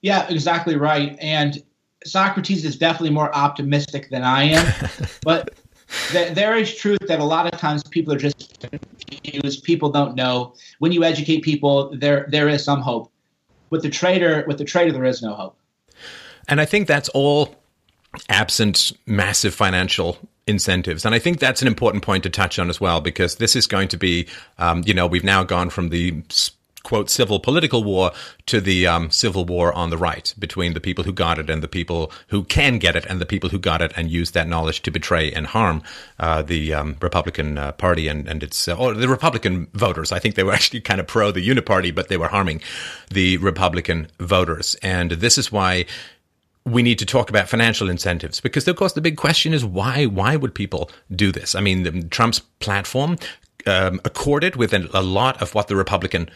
Yeah, 0.02 0.26
exactly 0.28 0.76
right. 0.76 1.16
And 1.20 1.62
Socrates 2.04 2.64
is 2.64 2.76
definitely 2.76 3.10
more 3.10 3.34
optimistic 3.34 4.10
than 4.10 4.22
I 4.22 4.44
am, 4.44 4.74
but 5.22 5.54
th- 6.10 6.34
there 6.34 6.56
is 6.56 6.74
truth 6.74 7.00
that 7.08 7.20
a 7.20 7.24
lot 7.24 7.52
of 7.52 7.58
times 7.58 7.82
people 7.82 8.12
are 8.12 8.18
just 8.18 8.66
confused. 8.70 9.64
People 9.64 9.90
don't 9.90 10.14
know. 10.14 10.54
When 10.78 10.92
you 10.92 11.04
educate 11.04 11.42
people, 11.42 11.96
there 11.96 12.26
there 12.28 12.48
is 12.48 12.64
some 12.64 12.80
hope. 12.80 13.10
With 13.70 13.82
the 13.82 13.90
traitor, 13.90 14.44
with 14.46 14.58
the 14.58 14.64
traitor, 14.64 14.92
there 14.92 15.04
is 15.04 15.22
no 15.22 15.34
hope. 15.34 15.58
And 16.48 16.60
I 16.60 16.64
think 16.64 16.86
that's 16.86 17.08
all 17.10 17.56
absent 18.28 18.92
massive 19.06 19.54
financial 19.54 20.18
incentives. 20.46 21.04
And 21.04 21.14
I 21.14 21.18
think 21.18 21.40
that's 21.40 21.60
an 21.60 21.68
important 21.68 22.04
point 22.04 22.22
to 22.22 22.30
touch 22.30 22.58
on 22.58 22.70
as 22.70 22.80
well, 22.80 23.00
because 23.00 23.36
this 23.36 23.56
is 23.56 23.66
going 23.66 23.88
to 23.88 23.96
be, 23.96 24.28
um, 24.58 24.82
you 24.86 24.94
know, 24.94 25.06
we've 25.06 25.24
now 25.24 25.42
gone 25.42 25.70
from 25.70 25.88
the 25.88 26.22
quote 26.86 27.10
civil 27.10 27.40
political 27.40 27.82
war 27.82 28.12
to 28.46 28.60
the 28.60 28.86
um, 28.86 29.10
civil 29.10 29.44
war 29.44 29.72
on 29.72 29.90
the 29.90 29.96
right 29.96 30.32
between 30.38 30.72
the 30.72 30.80
people 30.80 31.02
who 31.02 31.12
got 31.12 31.36
it 31.36 31.50
and 31.50 31.60
the 31.60 31.66
people 31.66 32.12
who 32.28 32.44
can 32.44 32.78
get 32.78 32.94
it 32.94 33.04
and 33.06 33.20
the 33.20 33.26
people 33.26 33.50
who 33.50 33.58
got 33.58 33.82
it 33.82 33.92
and 33.96 34.08
use 34.08 34.30
that 34.30 34.46
knowledge 34.46 34.82
to 34.82 34.92
betray 34.92 35.32
and 35.32 35.48
harm 35.48 35.82
uh, 36.20 36.42
the 36.42 36.72
um, 36.72 36.96
Republican 37.00 37.58
uh, 37.58 37.72
Party 37.72 38.06
and 38.06 38.28
and 38.28 38.40
its 38.44 38.68
uh, 38.68 38.76
or 38.76 38.94
the 38.94 39.08
Republican 39.08 39.66
voters. 39.74 40.12
I 40.12 40.20
think 40.20 40.36
they 40.36 40.44
were 40.44 40.52
actually 40.58 40.80
kind 40.80 41.00
of 41.00 41.08
pro 41.08 41.32
the 41.32 41.46
Uniparty, 41.46 41.92
but 41.92 42.06
they 42.06 42.16
were 42.16 42.28
harming 42.28 42.62
the 43.10 43.36
Republican 43.38 44.06
voters, 44.20 44.76
and 44.80 45.10
this 45.10 45.38
is 45.38 45.50
why 45.50 45.86
we 46.64 46.82
need 46.82 47.00
to 47.00 47.06
talk 47.06 47.30
about 47.30 47.48
financial 47.48 47.88
incentives 47.88 48.40
because, 48.40 48.66
of 48.68 48.76
course, 48.76 48.92
the 48.92 49.00
big 49.00 49.16
question 49.16 49.52
is 49.52 49.64
why? 49.64 50.06
Why 50.06 50.36
would 50.36 50.54
people 50.54 50.90
do 51.10 51.32
this? 51.32 51.56
I 51.56 51.60
mean, 51.60 52.08
Trump's 52.10 52.40
platform 52.60 53.18
um, 53.66 54.00
accorded 54.04 54.56
with 54.56 54.72
a 54.72 55.02
lot 55.02 55.42
of 55.42 55.54
what 55.54 55.68
the 55.68 55.76
Republican 55.76 56.30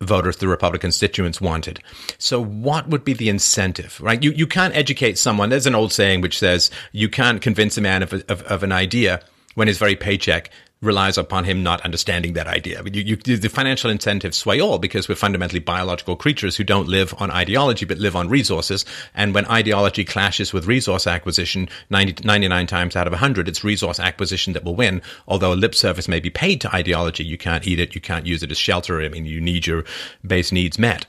voters, 0.00 0.36
the 0.36 0.48
Republican 0.48 0.86
constituents 0.88 1.40
wanted. 1.40 1.80
So 2.18 2.42
what 2.42 2.88
would 2.88 3.04
be 3.04 3.12
the 3.12 3.28
incentive, 3.28 4.00
right? 4.00 4.22
You, 4.22 4.30
you 4.32 4.46
can't 4.46 4.76
educate 4.76 5.18
someone. 5.18 5.48
There's 5.48 5.66
an 5.66 5.74
old 5.74 5.92
saying 5.92 6.20
which 6.20 6.38
says 6.38 6.70
you 6.92 7.08
can't 7.08 7.40
convince 7.40 7.78
a 7.78 7.80
man 7.80 8.02
of, 8.02 8.12
of, 8.12 8.42
of 8.42 8.62
an 8.62 8.72
idea 8.72 9.22
when 9.54 9.68
his 9.68 9.78
very 9.78 9.96
paycheck 9.96 10.50
relies 10.82 11.16
upon 11.16 11.44
him 11.44 11.62
not 11.62 11.80
understanding 11.82 12.34
that 12.34 12.46
idea. 12.46 12.82
You, 12.84 13.16
you, 13.24 13.36
the 13.36 13.48
financial 13.48 13.90
incentives 13.90 14.36
sway 14.36 14.60
all 14.60 14.78
because 14.78 15.08
we're 15.08 15.14
fundamentally 15.14 15.58
biological 15.58 16.16
creatures 16.16 16.56
who 16.56 16.64
don't 16.64 16.86
live 16.86 17.14
on 17.18 17.30
ideology 17.30 17.86
but 17.86 17.98
live 17.98 18.14
on 18.14 18.28
resources. 18.28 18.84
And 19.14 19.34
when 19.34 19.46
ideology 19.46 20.04
clashes 20.04 20.52
with 20.52 20.66
resource 20.66 21.06
acquisition, 21.06 21.68
90, 21.88 22.24
99 22.24 22.66
times 22.66 22.94
out 22.94 23.06
of 23.06 23.12
100, 23.12 23.48
it's 23.48 23.64
resource 23.64 23.98
acquisition 23.98 24.52
that 24.52 24.64
will 24.64 24.76
win. 24.76 25.00
Although 25.26 25.54
lip 25.54 25.74
service 25.74 26.08
may 26.08 26.20
be 26.20 26.30
paid 26.30 26.60
to 26.60 26.74
ideology, 26.74 27.24
you 27.24 27.38
can't 27.38 27.66
eat 27.66 27.80
it, 27.80 27.94
you 27.94 28.00
can't 28.00 28.26
use 28.26 28.42
it 28.42 28.50
as 28.50 28.58
shelter. 28.58 29.00
I 29.00 29.08
mean, 29.08 29.24
you 29.24 29.40
need 29.40 29.66
your 29.66 29.84
base 30.26 30.52
needs 30.52 30.78
met. 30.78 31.06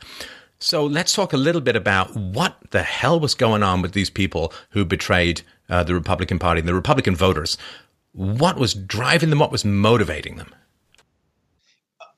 So 0.60 0.86
let's 0.86 1.14
talk 1.14 1.34
a 1.34 1.38
little 1.38 1.62
bit 1.62 1.76
about 1.76 2.16
what 2.16 2.58
the 2.72 2.82
hell 2.82 3.20
was 3.20 3.36
going 3.36 3.62
on 3.62 3.82
with 3.82 3.92
these 3.92 4.10
people 4.10 4.54
who 4.72 4.86
betrayed 4.86 5.42
uh, 5.70 5.84
the 5.84 5.94
Republican 5.94 6.40
Party 6.40 6.60
and 6.60 6.68
the 6.68 6.74
Republican 6.74 7.16
voters 7.16 7.58
what 8.18 8.58
was 8.58 8.74
driving 8.74 9.30
them? 9.30 9.38
What 9.38 9.52
was 9.52 9.64
motivating 9.64 10.38
them? 10.38 10.54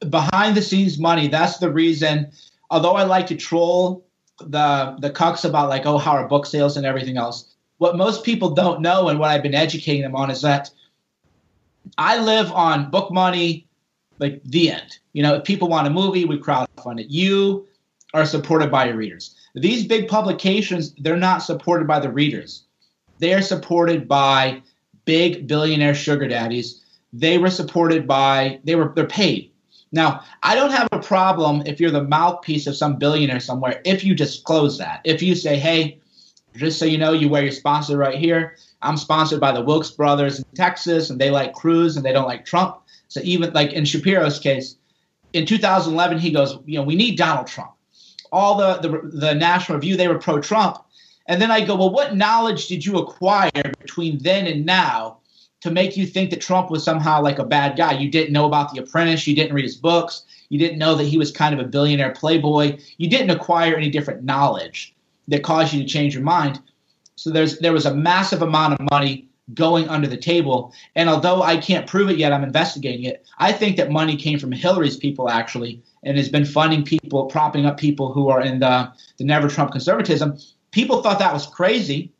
Behind 0.10 0.56
the 0.56 0.62
scenes 0.62 0.97
money. 0.97 1.28
That's 1.28 1.58
the 1.58 1.70
reason. 1.70 2.32
Although 2.70 2.93
I 2.93 3.04
like 3.04 3.28
to 3.28 3.36
troll 3.36 4.06
the 4.39 4.95
the 5.02 5.10
cucks 5.10 5.43
about 5.43 5.68
like 5.68 5.86
oh 5.86 5.97
how 5.97 6.12
are 6.12 6.26
book 6.26 6.45
sales 6.45 6.78
and 6.78 6.86
everything 6.86 7.18
else. 7.18 7.54
What 7.80 7.97
most 7.97 8.24
people 8.24 8.52
don't 8.52 8.82
know 8.82 9.10
and 9.10 9.20
what 9.20 9.30
I've 9.30 9.43
been 9.43 9.54
educating 9.54 10.02
them 10.02 10.16
on 10.16 10.32
is 10.32 10.41
that 10.41 10.70
I 11.97 12.18
live 12.18 12.50
on 12.54 12.89
book 12.89 13.12
money, 13.12 13.68
like 14.20 14.41
the 14.45 14.72
end. 14.72 15.00
You 15.12 15.24
know, 15.24 15.36
if 15.36 15.43
people 15.43 15.68
want 15.68 15.88
a 15.88 15.89
movie, 15.89 16.24
we 16.24 16.38
crowdfund 16.38 17.02
it. 17.02 17.10
You 17.10 17.68
are 18.14 18.26
supported 18.26 18.72
by 18.72 18.86
your 18.86 18.95
readers. 18.95 19.36
These 19.54 19.86
big 19.86 20.08
publications, 20.08 20.93
they're 21.00 21.18
not 21.18 21.39
supported 21.39 21.88
by 21.88 22.00
the 22.00 22.12
readers. 22.12 22.64
They 23.20 23.34
are 23.34 23.41
supported 23.41 24.08
by 24.08 24.62
big 25.10 25.47
billionaire 25.47 25.95
sugar 25.95 26.28
daddies. 26.28 26.86
They 27.12 27.39
were 27.39 27.49
supported 27.49 28.05
by 28.05 28.60
they 28.64 28.76
were 28.76 28.93
they're 28.95 29.07
paid. 29.07 29.51
Now, 29.91 30.22
I 30.43 30.53
don't 30.53 30.70
have 30.70 30.88
a 30.91 30.99
problem 30.99 31.64
if 31.66 31.80
you're 31.80 31.89
the 31.89 32.03
mouthpiece 32.03 32.68
of 32.68 32.78
some 32.78 32.97
billionaire 32.97 33.39
somewhere 33.39 33.82
if 33.86 34.03
you 34.03 34.14
disclose 34.14 34.78
that. 34.78 35.01
If 35.03 35.24
you 35.24 35.34
say, 35.34 35.57
"Hey, 35.57 35.97
just 36.55 36.78
so 36.78 36.86
you 36.86 36.99
know, 36.99 37.14
you 37.14 37.28
wear 37.28 37.41
your 37.41 37.51
sponsor 37.51 37.97
right 37.97 38.20
here. 38.20 38.57
I'm 38.84 38.97
sponsored 38.97 39.39
by 39.39 39.51
the 39.51 39.64
Wilks 39.64 39.89
brothers 39.89 40.38
in 40.38 40.45
Texas, 40.53 41.10
and 41.10 41.20
they 41.20 41.32
like 41.32 41.53
Cruz 41.53 41.97
and 41.97 42.05
they 42.05 42.14
don't 42.14 42.28
like 42.28 42.45
Trump." 42.45 42.78
So 43.07 43.20
even 43.24 43.51
like 43.53 43.74
in 43.74 43.86
Shapiro's 43.86 44.38
case, 44.38 44.76
in 45.34 45.47
2011, 45.47 46.20
he 46.20 46.30
goes, 46.30 46.60
"You 46.68 46.78
know, 46.78 46.84
we 46.84 46.95
need 46.95 47.18
Donald 47.18 47.47
Trump." 47.47 47.72
All 48.32 48.57
the 48.57 48.78
the, 48.86 48.89
the 49.18 49.34
National 49.34 49.80
Review 49.80 49.97
they 49.97 50.07
were 50.07 50.20
pro 50.20 50.39
Trump, 50.39 50.78
and 51.30 51.40
then 51.40 51.52
I 51.52 51.64
go, 51.64 51.76
well, 51.76 51.92
what 51.92 52.16
knowledge 52.16 52.68
did 52.68 52.84
you 52.84 52.98
acquire 52.98 53.52
between 53.80 54.18
then 54.18 54.48
and 54.48 54.66
now 54.66 55.20
to 55.62 55.70
make 55.70 55.96
you 55.96 56.08
think 56.08 56.32
that 56.32 56.42
Trump 56.42 56.72
was 56.72 56.84
somehow 56.84 57.22
like 57.22 57.38
a 57.38 57.46
bad 57.46 57.78
guy? 57.78 57.92
You 57.92 58.10
didn't 58.10 58.34
know 58.34 58.48
about 58.48 58.74
The 58.74 58.82
Apprentice. 58.82 59.28
You 59.28 59.36
didn't 59.36 59.54
read 59.54 59.64
his 59.64 59.76
books. 59.76 60.24
You 60.50 60.58
didn't 60.58 60.80
know 60.80 60.96
that 60.96 61.04
he 61.04 61.20
was 61.20 61.32
kind 61.32 61.54
of 61.54 61.64
a 61.64 61.70
billionaire 61.70 62.14
playboy. 62.14 62.80
You 62.98 63.08
didn't 63.08 63.30
acquire 63.30 63.76
any 63.76 63.92
different 63.92 64.24
knowledge 64.24 64.96
that 65.28 65.44
caused 65.44 65.72
you 65.72 65.84
to 65.84 65.88
change 65.88 66.16
your 66.16 66.24
mind. 66.24 66.60
So 67.16 67.30
there's 67.30 67.60
there 67.60 67.74
was 67.74 67.86
a 67.86 67.94
massive 67.94 68.42
amount 68.42 68.74
of 68.74 68.90
money 68.90 69.28
going 69.54 69.88
under 69.88 70.08
the 70.08 70.18
table. 70.18 70.74
And 70.96 71.10
although 71.10 71.44
I 71.44 71.58
can't 71.58 71.86
prove 71.86 72.10
it 72.10 72.18
yet, 72.18 72.34
I'm 72.34 72.44
investigating 72.44 73.06
it. 73.06 73.24
I 73.38 73.52
think 73.52 73.78
that 73.78 73.92
money 73.92 74.16
came 74.16 74.40
from 74.40 74.52
Hillary's 74.52 74.98
people 74.98 75.30
actually, 75.30 75.82
and 76.02 76.18
has 76.18 76.30
been 76.30 76.46
funding 76.46 76.84
people, 76.84 77.26
propping 77.26 77.68
up 77.68 77.78
people 77.78 78.14
who 78.14 78.30
are 78.30 78.42
in 78.42 78.60
the, 78.60 78.92
the 79.18 79.26
never 79.26 79.48
Trump 79.48 79.72
conservatism 79.72 80.40
people 80.72 81.02
thought 81.02 81.20
that 81.20 81.34
was 81.34 81.46
crazy. 81.46 82.12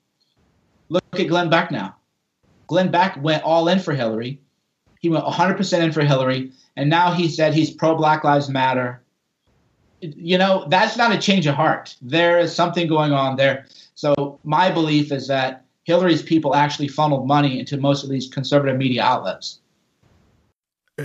Look 0.90 1.04
at 1.14 1.28
Glenn 1.28 1.50
Beck 1.50 1.72
now. 1.72 1.96
Glenn 2.68 2.92
Beck 2.92 3.22
went 3.22 3.44
all 3.44 3.68
in 3.68 3.80
for 3.80 3.94
Hillary. 3.94 4.40
He 5.00 5.10
went 5.10 5.26
100% 5.26 5.80
in 5.82 5.92
for 5.92 6.04
Hillary. 6.04 6.52
And 6.76 6.90
now 6.90 7.12
he 7.12 7.30
said 7.30 7.54
he's 7.54 7.72
pro 7.72 7.96
Black 7.96 8.24
Lives 8.24 8.50
Matter. 8.50 9.02
You 10.02 10.38
know, 10.38 10.66
that's 10.70 10.96
not 10.96 11.12
a 11.12 11.18
change 11.18 11.46
of 11.48 11.56
heart. 11.56 11.96
There 12.02 12.40
is 12.40 12.56
something 12.56 12.88
going 12.88 13.12
on 13.12 13.36
there. 13.36 13.66
So, 13.96 14.40
my 14.44 14.72
belief 14.72 15.12
is 15.12 15.28
that 15.28 15.66
Hillary's 15.84 16.22
people 16.22 16.56
actually 16.56 16.88
funneled 16.88 17.28
money 17.28 17.60
into 17.60 17.76
most 17.76 18.04
of 18.04 18.10
these 18.10 18.30
conservative 18.30 18.78
media 18.78 19.04
outlets. 19.04 19.59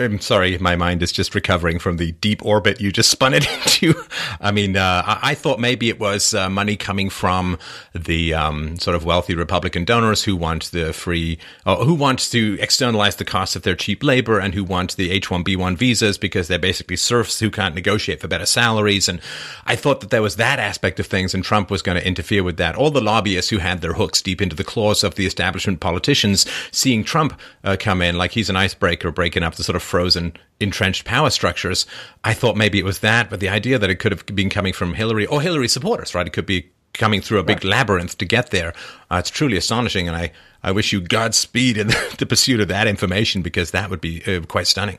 I'm 0.00 0.20
sorry, 0.20 0.58
my 0.58 0.76
mind 0.76 1.02
is 1.02 1.12
just 1.12 1.34
recovering 1.34 1.78
from 1.78 1.96
the 1.98 2.12
deep 2.12 2.44
orbit 2.44 2.80
you 2.80 2.90
just 2.90 3.10
spun 3.10 3.34
it 3.34 3.46
into. 3.46 3.94
I 4.40 4.50
mean, 4.50 4.76
uh, 4.76 5.18
I, 5.22 5.34
thought 5.34 5.60
maybe 5.60 5.88
it 5.88 6.00
was 6.00 6.34
uh, 6.34 6.48
money 6.48 6.76
coming 6.76 7.10
from 7.10 7.58
the 7.94 8.34
um, 8.34 8.78
sort 8.78 8.96
of 8.96 9.04
wealthy 9.04 9.34
Republican 9.34 9.84
donors 9.84 10.24
who 10.24 10.36
want 10.36 10.70
the 10.72 10.92
free, 10.92 11.38
uh, 11.66 11.84
who 11.84 11.94
want 11.94 12.18
to 12.30 12.56
externalize 12.60 13.16
the 13.16 13.24
cost 13.24 13.56
of 13.56 13.62
their 13.62 13.76
cheap 13.76 14.02
labor 14.02 14.38
and 14.38 14.54
who 14.54 14.64
want 14.64 14.96
the 14.96 15.10
H-1B1 15.10 15.76
visas 15.76 16.18
because 16.18 16.48
they're 16.48 16.58
basically 16.58 16.96
serfs 16.96 17.40
who 17.40 17.50
can't 17.50 17.74
negotiate 17.74 18.20
for 18.20 18.28
better 18.28 18.46
salaries. 18.46 19.08
And 19.08 19.20
I 19.66 19.76
thought 19.76 20.00
that 20.00 20.10
there 20.10 20.22
was 20.22 20.36
that 20.36 20.58
aspect 20.58 20.98
of 21.00 21.06
things, 21.06 21.34
and 21.34 21.44
Trump 21.44 21.70
was 21.70 21.82
going 21.82 21.98
to 21.98 22.06
interfere 22.06 22.42
with 22.42 22.56
that. 22.56 22.76
All 22.76 22.90
the 22.90 23.00
lobbyists 23.00 23.50
who 23.50 23.58
had 23.58 23.80
their 23.80 23.94
hooks 23.94 24.22
deep 24.22 24.42
into 24.42 24.56
the 24.56 24.64
claws 24.64 25.04
of 25.04 25.14
the 25.14 25.26
establishment 25.26 25.80
politicians, 25.80 26.46
seeing 26.70 27.04
Trump 27.04 27.38
uh, 27.62 27.76
come 27.78 28.02
in 28.02 28.16
like 28.16 28.32
he's 28.32 28.50
an 28.50 28.56
icebreaker, 28.56 29.10
breaking 29.10 29.42
up 29.42 29.54
the 29.54 29.64
sort 29.64 29.76
of 29.76 29.83
frozen 29.84 30.32
entrenched 30.60 31.04
power 31.04 31.30
structures. 31.30 31.86
I 32.24 32.34
thought 32.34 32.56
maybe 32.56 32.78
it 32.78 32.84
was 32.84 33.00
that, 33.00 33.30
but 33.30 33.40
the 33.40 33.48
idea 33.48 33.78
that 33.78 33.90
it 33.90 33.96
could 33.96 34.12
have 34.12 34.26
been 34.26 34.50
coming 34.50 34.72
from 34.72 34.94
Hillary 34.94 35.26
or 35.26 35.40
Hillary 35.40 35.68
supporters, 35.68 36.14
right? 36.14 36.26
It 36.26 36.32
could 36.32 36.46
be 36.46 36.70
coming 36.92 37.20
through 37.20 37.40
a 37.40 37.44
big 37.44 37.58
right. 37.58 37.64
labyrinth 37.64 38.18
to 38.18 38.24
get 38.24 38.50
there. 38.50 38.72
Uh, 39.10 39.16
it's 39.16 39.30
truly 39.30 39.56
astonishing, 39.56 40.08
and 40.08 40.16
I, 40.16 40.32
I 40.62 40.72
wish 40.72 40.92
you 40.92 41.00
Godspeed 41.00 41.76
in 41.76 41.88
the 42.18 42.26
pursuit 42.26 42.60
of 42.60 42.68
that 42.68 42.86
information 42.86 43.42
because 43.42 43.72
that 43.72 43.90
would 43.90 44.00
be 44.00 44.22
uh, 44.24 44.40
quite 44.42 44.66
stunning. 44.66 44.98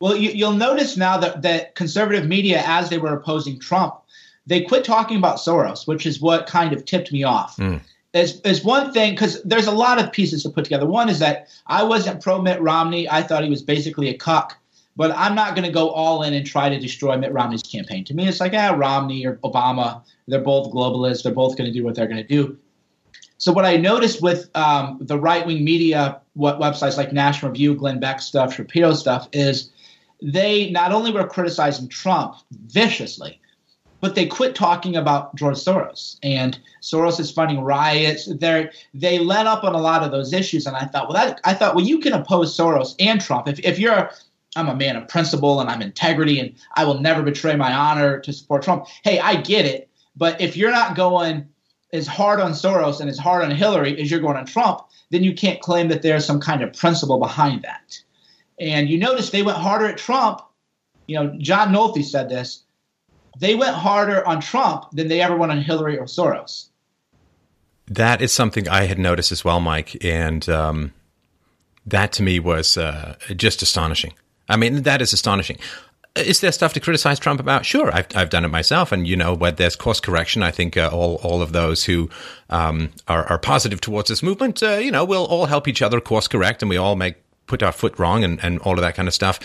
Well, 0.00 0.16
you, 0.16 0.44
will 0.44 0.52
notice 0.52 0.96
now 0.96 1.16
that, 1.18 1.42
that 1.42 1.76
conservative 1.76 2.26
media, 2.26 2.62
as 2.66 2.90
they 2.90 2.98
were 2.98 3.14
opposing 3.14 3.58
Trump, 3.58 3.94
they 4.46 4.60
quit 4.60 4.84
talking 4.84 5.16
about 5.16 5.38
Soros, 5.38 5.86
which 5.86 6.04
is 6.04 6.20
what 6.20 6.46
kind 6.46 6.72
of 6.72 6.84
tipped 6.84 7.12
me 7.12 7.22
off. 7.22 7.56
Mm. 7.56 7.80
Is, 8.14 8.40
is 8.42 8.64
one 8.64 8.92
thing 8.92 9.12
because 9.12 9.42
there's 9.42 9.66
a 9.66 9.72
lot 9.72 10.02
of 10.02 10.12
pieces 10.12 10.44
to 10.44 10.50
put 10.50 10.64
together. 10.64 10.86
One 10.86 11.08
is 11.08 11.18
that 11.18 11.48
I 11.66 11.82
wasn't 11.82 12.22
pro 12.22 12.40
Mitt 12.40 12.60
Romney. 12.60 13.08
I 13.10 13.22
thought 13.22 13.42
he 13.42 13.50
was 13.50 13.62
basically 13.62 14.08
a 14.08 14.14
cuck, 14.14 14.56
but 14.96 15.10
I'm 15.16 15.34
not 15.34 15.56
going 15.56 15.66
to 15.66 15.72
go 15.72 15.90
all 15.90 16.22
in 16.22 16.32
and 16.32 16.46
try 16.46 16.68
to 16.68 16.78
destroy 16.78 17.18
Mitt 17.18 17.32
Romney's 17.32 17.64
campaign. 17.64 18.04
To 18.04 18.14
me, 18.14 18.28
it's 18.28 18.40
like, 18.40 18.54
ah, 18.54 18.74
Romney 18.74 19.26
or 19.26 19.36
Obama, 19.38 20.02
they're 20.28 20.40
both 20.40 20.72
globalists. 20.72 21.24
They're 21.24 21.32
both 21.32 21.58
going 21.58 21.70
to 21.70 21.76
do 21.76 21.84
what 21.84 21.96
they're 21.96 22.06
going 22.06 22.22
to 22.22 22.22
do. 22.22 22.56
So 23.38 23.52
what 23.52 23.64
I 23.64 23.76
noticed 23.76 24.22
with 24.22 24.48
um, 24.56 24.98
the 25.00 25.18
right 25.18 25.44
wing 25.44 25.64
media, 25.64 26.20
what 26.34 26.60
websites 26.60 26.96
like 26.96 27.12
National 27.12 27.50
Review, 27.50 27.74
Glenn 27.74 27.98
Beck 27.98 28.20
stuff, 28.20 28.54
Shapiro 28.54 28.94
stuff, 28.94 29.28
is 29.32 29.70
they 30.22 30.70
not 30.70 30.92
only 30.92 31.10
were 31.10 31.26
criticizing 31.26 31.88
Trump 31.88 32.36
viciously, 32.52 33.40
but 34.04 34.14
they 34.14 34.26
quit 34.26 34.54
talking 34.54 34.96
about 34.96 35.34
George 35.34 35.56
Soros 35.56 36.18
and 36.22 36.58
Soros 36.82 37.18
is 37.18 37.30
funding 37.30 37.62
riots. 37.62 38.26
They 38.26 38.68
they 38.92 39.18
let 39.18 39.46
up 39.46 39.64
on 39.64 39.74
a 39.74 39.80
lot 39.80 40.02
of 40.02 40.10
those 40.10 40.34
issues, 40.34 40.66
and 40.66 40.76
I 40.76 40.84
thought, 40.84 41.08
well, 41.08 41.14
that 41.14 41.40
I 41.44 41.54
thought, 41.54 41.74
well, 41.74 41.86
you 41.86 41.98
can 42.00 42.12
oppose 42.12 42.54
Soros 42.54 42.94
and 43.00 43.18
Trump 43.18 43.48
if 43.48 43.58
if 43.60 43.78
you're 43.78 44.10
I'm 44.56 44.68
a 44.68 44.76
man 44.76 44.96
of 44.96 45.08
principle 45.08 45.58
and 45.58 45.70
I'm 45.70 45.80
integrity 45.80 46.38
and 46.38 46.52
I 46.74 46.84
will 46.84 47.00
never 47.00 47.22
betray 47.22 47.56
my 47.56 47.72
honor 47.72 48.20
to 48.20 48.32
support 48.34 48.62
Trump. 48.62 48.88
Hey, 49.04 49.20
I 49.20 49.36
get 49.36 49.64
it, 49.64 49.88
but 50.14 50.38
if 50.38 50.54
you're 50.54 50.70
not 50.70 50.96
going 50.96 51.48
as 51.94 52.06
hard 52.06 52.40
on 52.40 52.52
Soros 52.52 53.00
and 53.00 53.08
as 53.08 53.18
hard 53.18 53.42
on 53.42 53.52
Hillary 53.52 53.98
as 53.98 54.10
you're 54.10 54.20
going 54.20 54.36
on 54.36 54.44
Trump, 54.44 54.82
then 55.12 55.24
you 55.24 55.32
can't 55.32 55.62
claim 55.62 55.88
that 55.88 56.02
there's 56.02 56.26
some 56.26 56.40
kind 56.40 56.62
of 56.62 56.74
principle 56.74 57.18
behind 57.18 57.62
that. 57.62 57.98
And 58.60 58.90
you 58.90 58.98
notice 58.98 59.30
they 59.30 59.42
went 59.42 59.56
harder 59.56 59.86
at 59.86 59.96
Trump. 59.96 60.42
You 61.06 61.16
know, 61.16 61.34
John 61.38 61.72
Nolte 61.72 62.04
said 62.04 62.28
this 62.28 62.63
they 63.38 63.54
went 63.54 63.74
harder 63.74 64.26
on 64.26 64.40
Trump 64.40 64.86
than 64.92 65.08
they 65.08 65.20
ever 65.20 65.36
went 65.36 65.52
on 65.52 65.60
Hillary 65.60 65.98
or 65.98 66.04
Soros. 66.04 66.68
That 67.86 68.22
is 68.22 68.32
something 68.32 68.68
I 68.68 68.84
had 68.84 68.98
noticed 68.98 69.32
as 69.32 69.44
well, 69.44 69.60
Mike, 69.60 70.02
and 70.02 70.48
um, 70.48 70.92
that 71.86 72.12
to 72.12 72.22
me 72.22 72.40
was 72.40 72.76
uh, 72.76 73.16
just 73.36 73.62
astonishing. 73.62 74.14
I 74.48 74.56
mean, 74.56 74.82
that 74.82 75.02
is 75.02 75.12
astonishing. 75.12 75.58
Is 76.16 76.40
there 76.40 76.52
stuff 76.52 76.72
to 76.74 76.80
criticize 76.80 77.18
Trump 77.18 77.40
about? 77.40 77.66
Sure, 77.66 77.92
I've, 77.92 78.06
I've 78.14 78.30
done 78.30 78.44
it 78.44 78.48
myself, 78.48 78.92
and 78.92 79.06
you 79.06 79.16
know, 79.16 79.34
where 79.34 79.50
there's 79.50 79.74
course 79.74 79.98
correction, 79.98 80.42
I 80.44 80.52
think 80.52 80.76
uh, 80.76 80.88
all 80.92 81.16
all 81.16 81.42
of 81.42 81.52
those 81.52 81.84
who 81.84 82.08
um, 82.50 82.90
are, 83.08 83.24
are, 83.24 83.38
positive 83.38 83.80
towards 83.80 84.10
this 84.10 84.22
movement, 84.22 84.62
uh, 84.62 84.76
you 84.76 84.92
know, 84.92 85.04
we'll 85.04 85.24
all 85.26 85.46
help 85.46 85.66
each 85.66 85.82
other 85.82 86.00
course 86.00 86.28
correct, 86.28 86.62
and 86.62 86.70
we 86.70 86.76
all 86.76 86.94
make 86.94 87.16
put 87.46 87.62
our 87.62 87.72
foot 87.72 87.98
wrong 87.98 88.24
and, 88.24 88.42
and 88.42 88.58
all 88.60 88.74
of 88.74 88.80
that 88.80 88.94
kind 88.94 89.08
of 89.08 89.14
stuff. 89.14 89.38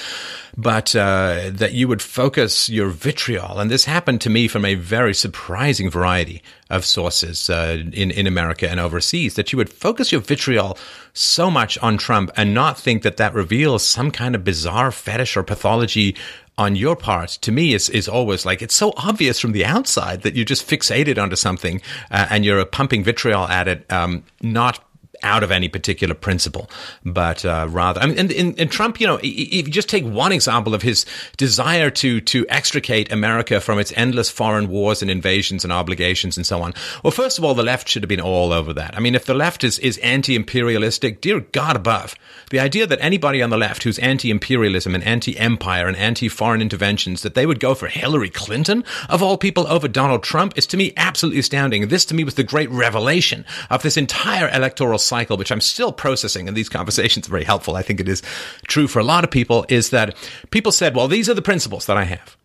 But 0.58 0.95
uh, 0.95 1.52
that 1.54 1.74
you 1.74 1.88
would 1.88 2.02
focus 2.02 2.70
your 2.70 2.89
vitriol, 2.89 3.60
and 3.60 3.70
this 3.70 3.86
happened 3.86 4.22
to 4.22 4.30
me 4.30 4.47
from 4.47 4.66
a 4.66 4.76
very 4.76 5.14
surprising 5.14 5.89
variety 5.89 6.41
of 6.70 6.86
sources 6.86 7.50
uh, 7.50 7.84
in, 7.93 8.12
in 8.12 8.28
America 8.28 8.70
and 8.70 8.80
overseas, 8.80 9.36
that 9.36 9.52
you 9.52 9.58
would 9.58 9.72
focus 9.72 10.12
your 10.12 10.22
vitriol 10.22 10.78
so 11.14 11.50
much 11.50 11.78
on 11.80 11.97
Trump 11.97 12.32
and 12.36 12.54
not 12.54 12.78
think 12.78 13.04
that 13.04 13.18
that 13.18 13.34
reveals 13.34 13.86
some 13.86 14.12
kind 14.12 14.36
of 14.36 14.43
bizarre 14.43 14.91
fetish 14.91 15.38
or 15.38 15.43
pathology 15.43 16.16
on 16.60 16.76
your 16.76 16.95
part 16.95 17.30
to 17.30 17.54
me 17.54 17.74
is, 17.74 17.89
is 17.89 18.10
always 18.10 18.45
like 18.45 18.62
it's 18.62 18.76
so 18.76 18.93
obvious 18.97 19.39
from 19.39 19.54
the 19.54 19.64
outside 19.64 20.24
that 20.24 20.36
you're 20.36 20.43
just 20.43 20.68
fixated 20.68 21.18
onto 21.18 21.38
something 21.38 21.82
uh, 22.12 22.28
and 22.30 22.43
you're 22.43 22.64
pumping 22.66 23.02
vitriol 23.02 23.47
at 23.47 23.70
it 23.70 23.89
um, 23.91 24.24
not 24.41 24.84
out 25.24 25.44
of 25.44 25.52
any 25.52 25.70
particular 25.70 26.14
principle, 26.14 26.70
but 27.06 27.46
uh, 27.46 27.68
rather, 27.70 28.02
I 28.02 28.08
mean, 28.08 28.20
and, 28.20 28.32
and, 28.32 28.60
and, 28.60 28.72
Trump, 28.72 29.00
you 29.00 29.08
know, 29.08 29.20
if 29.22 29.68
you 29.68 29.74
just 29.74 29.90
take 29.90 30.06
one 30.06 30.32
example 30.32 30.74
of 30.74 30.82
his 30.82 31.06
desire 31.38 31.90
to 31.90 32.22
to 32.22 32.46
extricate 32.50 33.12
America 33.12 33.60
from 33.62 33.80
its 33.80 33.94
endless 33.96 34.30
foreign 34.30 34.68
wars 34.70 35.02
and 35.02 35.10
invasions 35.10 35.64
and 35.64 35.74
obligations 35.74 36.38
and 36.38 36.46
so 36.46 36.62
on. 36.62 36.74
Well, 37.04 37.12
first 37.12 37.38
of 37.38 37.44
all, 37.44 37.54
the 37.54 37.64
left 37.64 37.88
should 37.88 38.04
have 38.04 38.10
been 38.10 38.22
all 38.22 38.54
over 38.54 38.74
that. 38.74 38.96
I 38.96 39.00
mean, 39.00 39.16
if 39.16 39.26
the 39.26 39.34
left 39.34 39.64
is 39.64 39.80
is 39.80 39.98
anti-imperialistic, 40.00 41.22
dear 41.22 41.40
God 41.40 41.76
above, 41.76 42.16
the 42.50 42.60
idea 42.60 42.88
that 42.88 43.00
anybody 43.02 43.41
on 43.41 43.50
the 43.50 43.58
left 43.58 43.84
who's 43.84 44.00
anti-imperialism 44.00 44.95
and 44.95 45.04
anti-empire 45.04 45.88
and 45.88 45.97
anti-foreign 45.97 46.62
interventions 46.62 47.22
that 47.22 47.36
they 47.36 47.45
would 47.45 47.60
go 47.60 47.76
for 47.76 47.88
Hillary 47.88 48.30
Clinton 48.30 48.84
of 49.08 49.22
all 49.22 49.38
people 49.38 49.68
over 49.68 49.88
Donald 49.88 50.24
Trump 50.24 50.58
is 50.58 50.66
to 50.68 50.78
me 50.78 50.93
absolutely 50.97 51.39
astounding. 51.39 51.88
This 51.88 52.06
to 52.06 52.16
me 52.16 52.24
was 52.24 52.36
the 52.36 52.43
great 52.43 52.70
revelation 52.70 53.45
of 53.70 53.84
this 53.84 53.97
entire 53.97 54.50
electoral 54.50 55.00
cycle, 55.00 55.38
which 55.38 55.52
I'm 55.52 55.62
still 55.62 55.91
processing, 55.91 56.47
and 56.47 56.58
these 56.58 56.70
conversations 56.70 57.28
are 57.28 57.32
very 57.32 57.43
helpful. 57.43 57.76
I 57.76 57.82
think 57.82 58.00
it 58.00 58.10
is 58.10 58.22
true 58.68 58.88
for 58.88 59.00
a 59.00 59.04
lot 59.04 59.24
of 59.24 59.32
people, 59.32 59.66
is 59.70 59.91
that 59.91 60.16
people 60.52 60.72
said, 60.72 60.95
well, 60.95 61.08
these 61.08 61.30
are 61.30 61.34
the 61.34 61.41
principles 61.41 61.86
that 61.86 61.97
I 61.97 62.06
have. 62.06 62.36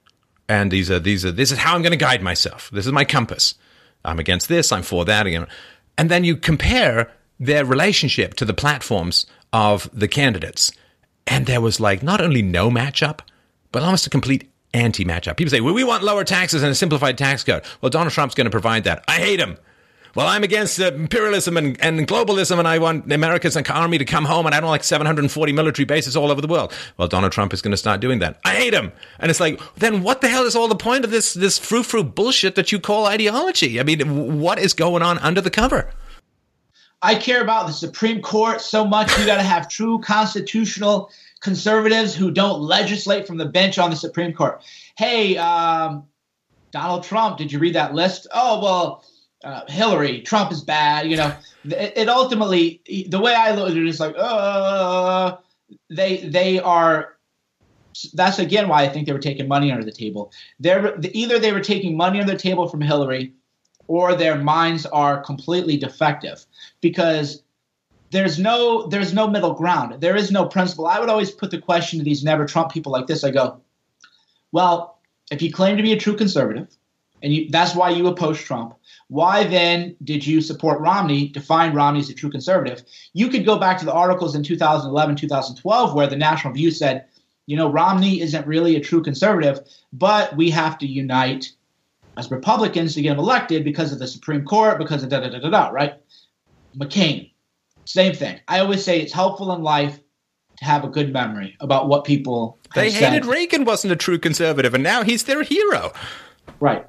And 0.49 0.71
these 0.71 0.91
are, 0.91 1.01
these 1.01 1.25
are, 1.25 1.33
this 1.33 1.51
is 1.51 1.59
how 1.59 1.75
I'm 1.75 1.83
going 1.83 1.93
to 1.93 1.97
guide 1.97 2.23
myself. 2.23 2.71
This 2.71 2.87
is 2.87 2.93
my 2.93 3.05
compass. 3.05 3.55
I'm 4.05 4.19
against 4.19 4.49
this. 4.49 4.73
I'm 4.73 4.83
for 4.83 5.07
that. 5.07 5.27
And 5.97 6.11
then 6.11 6.25
you 6.25 6.37
compare 6.37 7.11
their 7.39 7.65
relationship 7.65 8.35
to 8.35 8.45
the 8.45 8.55
platforms 8.55 9.27
of 9.53 9.89
the 9.93 10.09
candidates. 10.09 10.73
And 11.27 11.47
there 11.47 11.61
was 11.61 11.81
like 11.81 12.03
not 12.03 12.21
only 12.21 12.43
no 12.43 12.71
matchup, 12.71 13.21
but 13.73 13.83
almost 13.83 14.07
a 14.07 14.11
complete 14.11 14.51
anti 14.73 15.05
matchup. 15.05 15.37
People 15.37 15.51
say, 15.51 15.61
well, 15.61 15.75
we 15.75 15.85
want 15.85 16.03
lower 16.03 16.25
taxes 16.25 16.63
and 16.63 16.73
a 16.73 16.75
simplified 16.75 17.19
tax 17.19 17.45
code. 17.45 17.63
Well, 17.81 17.91
Donald 17.91 18.13
Trump's 18.13 18.35
going 18.35 18.47
to 18.47 18.51
provide 18.51 18.85
that. 18.85 19.05
I 19.09 19.15
hate 19.15 19.41
him 19.41 19.57
well, 20.15 20.29
I'm 20.29 20.45
against 20.45 20.81
uh, 20.81 20.93
imperialism 20.93 21.57
and, 21.57 21.81
and 21.81 22.07
globalism, 22.07 22.59
and 22.59 22.69
I 22.69 22.79
want 22.79 23.13
America's 23.13 23.57
army 23.57 23.99
to 23.99 24.05
come 24.05 24.25
home, 24.25 24.47
and 24.47 24.55
I 24.55 24.61
don't 24.61 24.71
like 24.71 24.85
740 24.85 25.53
military 25.53 25.85
bases 25.85 26.17
all 26.17 26.31
over 26.31 26.41
the 26.41 26.47
world. 26.47 26.73
Well, 26.97 27.09
Donald 27.09 27.33
Trump 27.33 27.53
is 27.53 27.61
going 27.61 27.73
to 27.73 27.77
start 27.77 28.01
doing 28.01 28.21
that. 28.21 28.39
I 28.45 28.55
hate 28.55 28.75
him, 28.75 28.93
and 29.19 29.31
it's 29.31 29.41
like, 29.41 29.61
then 29.77 30.03
what 30.03 30.21
the 30.21 30.29
hell 30.29 30.45
is 30.45 30.55
all 30.55 30.69
the 30.69 30.77
point 30.77 31.05
of 31.05 31.11
this 31.11 31.35
this 31.35 31.59
frou 31.59 31.83
frou 31.83 32.05
bullshit 32.05 32.55
that 32.55 32.71
you 32.71 32.79
call 32.79 33.07
ideology? 33.07 33.81
I 33.81 33.83
mean, 33.83 34.41
what 34.41 34.59
is 34.59 34.73
going 34.73 35.03
on 35.03 35.19
under 35.19 35.41
the 35.41 35.51
cover? 35.51 35.91
I 37.05 37.15
care 37.15 37.43
about 37.43 37.67
the 37.67 37.73
Supreme 37.73 38.23
Court 38.23 38.61
so 38.61 38.85
much. 38.85 39.17
You 39.19 39.27
got 39.27 39.37
to 39.37 39.43
have 39.43 39.69
true 39.69 40.01
constitutional 40.01 41.11
conservatives 41.41 42.15
who 42.15 42.31
don't 42.31 42.63
legislate 42.63 43.27
from 43.27 43.37
the 43.37 43.45
bench 43.45 43.79
on 43.79 43.91
the 43.91 43.97
Supreme 43.97 44.33
Court. 44.33 44.63
Hey, 44.97 45.37
um, 45.37 46.05
Donald 46.73 47.05
Trump, 47.05 47.37
did 47.37 47.53
you 47.53 47.59
read 47.59 47.75
that 47.75 47.95
list? 47.95 48.27
Oh 48.33 48.63
well 48.63 49.05
uh, 49.45 49.63
Hillary, 49.69 50.23
Trump 50.23 50.51
is 50.51 50.63
bad. 50.63 51.09
You 51.09 51.19
know, 51.19 51.37
it, 51.65 51.93
it, 51.97 52.09
ultimately 52.09 52.81
the 53.09 53.21
way 53.21 53.35
I 53.35 53.55
look 53.55 53.71
at 53.71 53.77
it 53.77 53.87
is 53.87 54.01
like, 54.01 54.15
uh, 54.19 55.37
they 55.91 56.27
they 56.29 56.59
are. 56.59 57.11
That's 58.13 58.41
again 58.41 58.69
why 58.69 58.83
I 58.83 58.89
think 58.89 59.07
they 59.07 59.13
were 59.13 59.21
taking 59.21 59.47
money 59.47 59.71
under 59.71 59.85
the 59.85 59.93
table. 59.93 60.33
They're 60.59 60.99
either 61.13 61.39
they 61.39 61.53
were 61.53 61.61
taking 61.61 61.97
money 61.97 62.21
under 62.21 62.33
the 62.33 62.39
table 62.39 62.69
from 62.69 62.81
Hillary, 62.81 63.35
or 63.87 64.15
their 64.15 64.37
minds 64.37 64.87
are 64.87 65.23
completely 65.23 65.77
defective 65.77 66.45
because 66.81 67.43
there's 68.11 68.39
no 68.39 68.87
there's 68.87 69.13
no 69.13 69.29
middle 69.29 69.55
ground. 69.55 70.01
There 70.01 70.17
is 70.17 70.31
no 70.31 70.47
principle. 70.47 70.87
I 70.87 71.01
would 71.01 71.09
always 71.09 71.31
put 71.31 71.51
the 71.51 71.61
question 71.61 71.99
to 71.99 72.05
these 72.05 72.25
never 72.25 72.47
Trump 72.47 72.73
people 72.73 72.93
like 72.93 73.07
this. 73.07 73.25
I 73.25 73.31
go, 73.31 73.61
well, 74.53 74.99
if 75.31 75.43
you 75.43 75.53
claim 75.53 75.77
to 75.77 75.83
be 75.83 75.93
a 75.93 75.99
true 75.99 76.17
conservative, 76.17 76.69
and 77.23 77.33
you, 77.33 77.49
that's 77.51 77.75
why 77.75 77.91
you 77.91 78.07
oppose 78.07 78.41
Trump 78.41 78.75
why 79.09 79.45
then 79.45 79.97
did 80.03 80.27
you 80.27 80.41
support 80.41 80.81
Romney, 80.81 81.29
define 81.29 81.75
Romney 81.75 82.01
as 82.01 82.09
a 82.09 82.15
true 82.15 82.31
conservative? 82.31 82.83
You 83.13 83.29
could 83.29 83.45
go 83.45 83.59
back 83.59 83.79
to 83.79 83.85
the 83.85 83.93
articles 83.93 84.35
in 84.35 84.43
2011, 84.43 85.17
2012, 85.17 85.95
where 85.95 86.07
the 86.07 86.17
National 86.17 86.53
Review 86.53 86.71
said, 86.71 87.05
you 87.47 87.57
know, 87.57 87.71
Romney 87.71 88.21
isn't 88.21 88.47
really 88.47 88.77
a 88.77 88.81
true 88.81 89.03
conservative, 89.03 89.61
but 89.93 90.35
we 90.37 90.51
have 90.51 90.79
to 90.79 90.87
unite 90.87 91.53
as 92.17 92.31
Republicans 92.31 92.95
to 92.95 93.03
get 93.03 93.13
him 93.13 93.19
elected 93.19 93.65
because 93.65 93.93
of 93.93 93.99
the 93.99 94.07
Supreme 94.07 94.45
Court, 94.45 94.79
because 94.79 95.03
of 95.03 95.09
da 95.09 95.21
da 95.21 95.29
da 95.29 95.39
da 95.39 95.51
da, 95.51 95.69
right? 95.69 95.95
McCain, 96.77 97.31
same 97.85 98.15
thing. 98.15 98.41
I 98.49 98.61
always 98.61 98.85
say 98.85 99.01
it's 99.01 99.13
helpful 99.13 99.53
in 99.53 99.63
life 99.63 100.01
to 100.59 100.65
have 100.65 100.85
a 100.85 100.89
good 100.89 101.13
memory 101.13 101.57
about 101.61 101.89
what 101.89 102.05
people. 102.05 102.59
They 102.75 102.91
hated 102.91 103.25
said. 103.25 103.27
Reagan 103.27 103.65
wasn't 103.65 103.93
a 103.93 103.97
true 103.97 104.19
conservative, 104.19 104.75
and 104.75 104.83
now 104.83 105.03
he's 105.03 105.25
their 105.25 105.43
hero. 105.43 105.93
Right. 106.61 106.87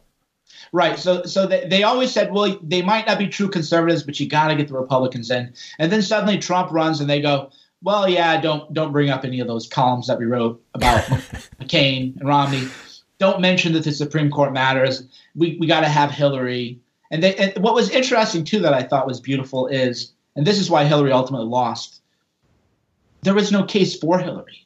Right. 0.71 0.99
So 0.99 1.23
so 1.23 1.47
they, 1.47 1.67
they 1.67 1.83
always 1.83 2.11
said, 2.11 2.31
well, 2.31 2.59
they 2.61 2.81
might 2.81 3.07
not 3.07 3.17
be 3.17 3.27
true 3.27 3.49
conservatives, 3.49 4.03
but 4.03 4.19
you 4.19 4.27
got 4.27 4.49
to 4.49 4.55
get 4.55 4.67
the 4.67 4.73
Republicans 4.73 5.31
in. 5.31 5.53
And 5.79 5.91
then 5.91 6.01
suddenly 6.01 6.37
Trump 6.37 6.71
runs, 6.71 6.99
and 6.99 7.09
they 7.09 7.21
go, 7.21 7.49
well, 7.81 8.09
yeah, 8.09 8.39
don't 8.41 8.73
don't 8.73 8.91
bring 8.91 9.09
up 9.09 9.23
any 9.23 9.39
of 9.39 9.47
those 9.47 9.67
columns 9.67 10.07
that 10.07 10.19
we 10.19 10.25
wrote 10.25 10.61
about 10.73 11.03
McCain 11.61 12.19
and 12.19 12.27
Romney. 12.27 12.67
Don't 13.17 13.41
mention 13.41 13.73
that 13.73 13.83
the 13.83 13.91
Supreme 13.91 14.29
Court 14.29 14.53
matters. 14.53 15.07
We 15.35 15.57
we 15.59 15.67
got 15.67 15.81
to 15.81 15.89
have 15.89 16.11
Hillary. 16.11 16.79
And, 17.11 17.21
they, 17.21 17.35
and 17.35 17.63
what 17.63 17.75
was 17.75 17.89
interesting 17.91 18.43
too 18.43 18.59
that 18.61 18.73
I 18.73 18.81
thought 18.81 19.07
was 19.07 19.21
beautiful 19.21 19.67
is, 19.67 20.11
and 20.35 20.45
this 20.45 20.59
is 20.59 20.69
why 20.69 20.85
Hillary 20.85 21.11
ultimately 21.11 21.47
lost. 21.47 22.01
There 23.21 23.35
was 23.35 23.51
no 23.51 23.63
case 23.63 23.95
for 23.97 24.19
Hillary 24.19 24.65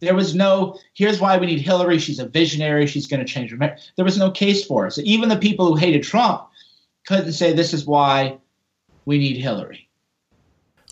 there 0.00 0.14
was 0.14 0.34
no, 0.34 0.78
here's 0.94 1.20
why 1.20 1.38
we 1.38 1.46
need 1.46 1.60
Hillary. 1.60 1.98
She's 1.98 2.18
a 2.18 2.26
visionary. 2.26 2.86
She's 2.86 3.06
going 3.06 3.20
to 3.20 3.26
change 3.26 3.52
America. 3.52 3.80
There 3.96 4.04
was 4.04 4.18
no 4.18 4.30
case 4.30 4.64
for 4.64 4.86
it. 4.86 4.92
So 4.92 5.02
even 5.04 5.28
the 5.28 5.36
people 5.36 5.66
who 5.66 5.76
hated 5.76 6.02
Trump 6.02 6.46
couldn't 7.06 7.32
say 7.32 7.52
this 7.52 7.72
is 7.72 7.86
why 7.86 8.38
we 9.04 9.18
need 9.18 9.36
Hillary. 9.36 9.88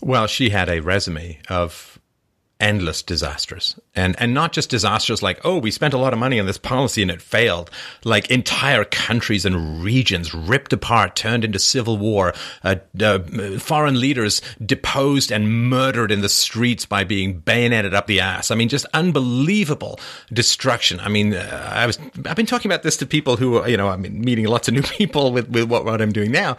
Well, 0.01 0.27
she 0.27 0.49
had 0.49 0.69
a 0.69 0.81
resume 0.81 1.39
of 1.49 1.99
endless 2.59 3.03
disasters 3.03 3.77
and 3.95 4.15
and 4.17 4.33
not 4.33 4.53
just 4.53 4.69
disasters 4.69 5.21
like 5.21 5.41
oh 5.43 5.57
we 5.57 5.69
spent 5.69 5.93
a 5.93 5.97
lot 5.97 6.13
of 6.13 6.19
money 6.19 6.39
on 6.39 6.45
this 6.45 6.57
policy 6.57 7.01
and 7.01 7.11
it 7.11 7.21
failed. 7.21 7.69
Like 8.03 8.31
entire 8.31 8.85
countries 8.85 9.45
and 9.45 9.83
regions 9.83 10.33
ripped 10.33 10.71
apart 10.71 11.15
turned 11.15 11.43
into 11.43 11.59
civil 11.59 11.97
war. 11.97 12.33
Uh, 12.63 12.75
uh, 13.01 13.19
foreign 13.59 13.99
leaders 13.99 14.41
deposed 14.65 15.31
and 15.31 15.69
murdered 15.69 16.11
in 16.11 16.21
the 16.21 16.29
streets 16.29 16.85
by 16.85 17.03
being 17.03 17.39
bayoneted 17.39 17.93
up 17.93 18.07
the 18.07 18.21
ass. 18.21 18.51
I 18.51 18.55
mean 18.55 18.69
just 18.69 18.85
unbelievable 18.93 19.99
destruction. 20.31 20.99
I 21.01 21.09
mean 21.09 21.33
uh, 21.33 21.71
i 21.73 21.85
was 21.85 21.99
i've 22.25 22.35
been 22.35 22.45
talking 22.45 22.71
about 22.71 22.83
this 22.83 22.97
to 22.97 23.05
people 23.05 23.37
who 23.37 23.65
you 23.67 23.77
know 23.77 23.89
i'm 23.89 24.01
meeting 24.01 24.45
lots 24.45 24.67
of 24.67 24.73
new 24.73 24.81
people 24.97 25.31
with 25.31 25.49
with 25.49 25.69
what, 25.69 25.83
what 25.83 26.01
i'm 26.01 26.13
doing 26.13 26.31
now. 26.31 26.57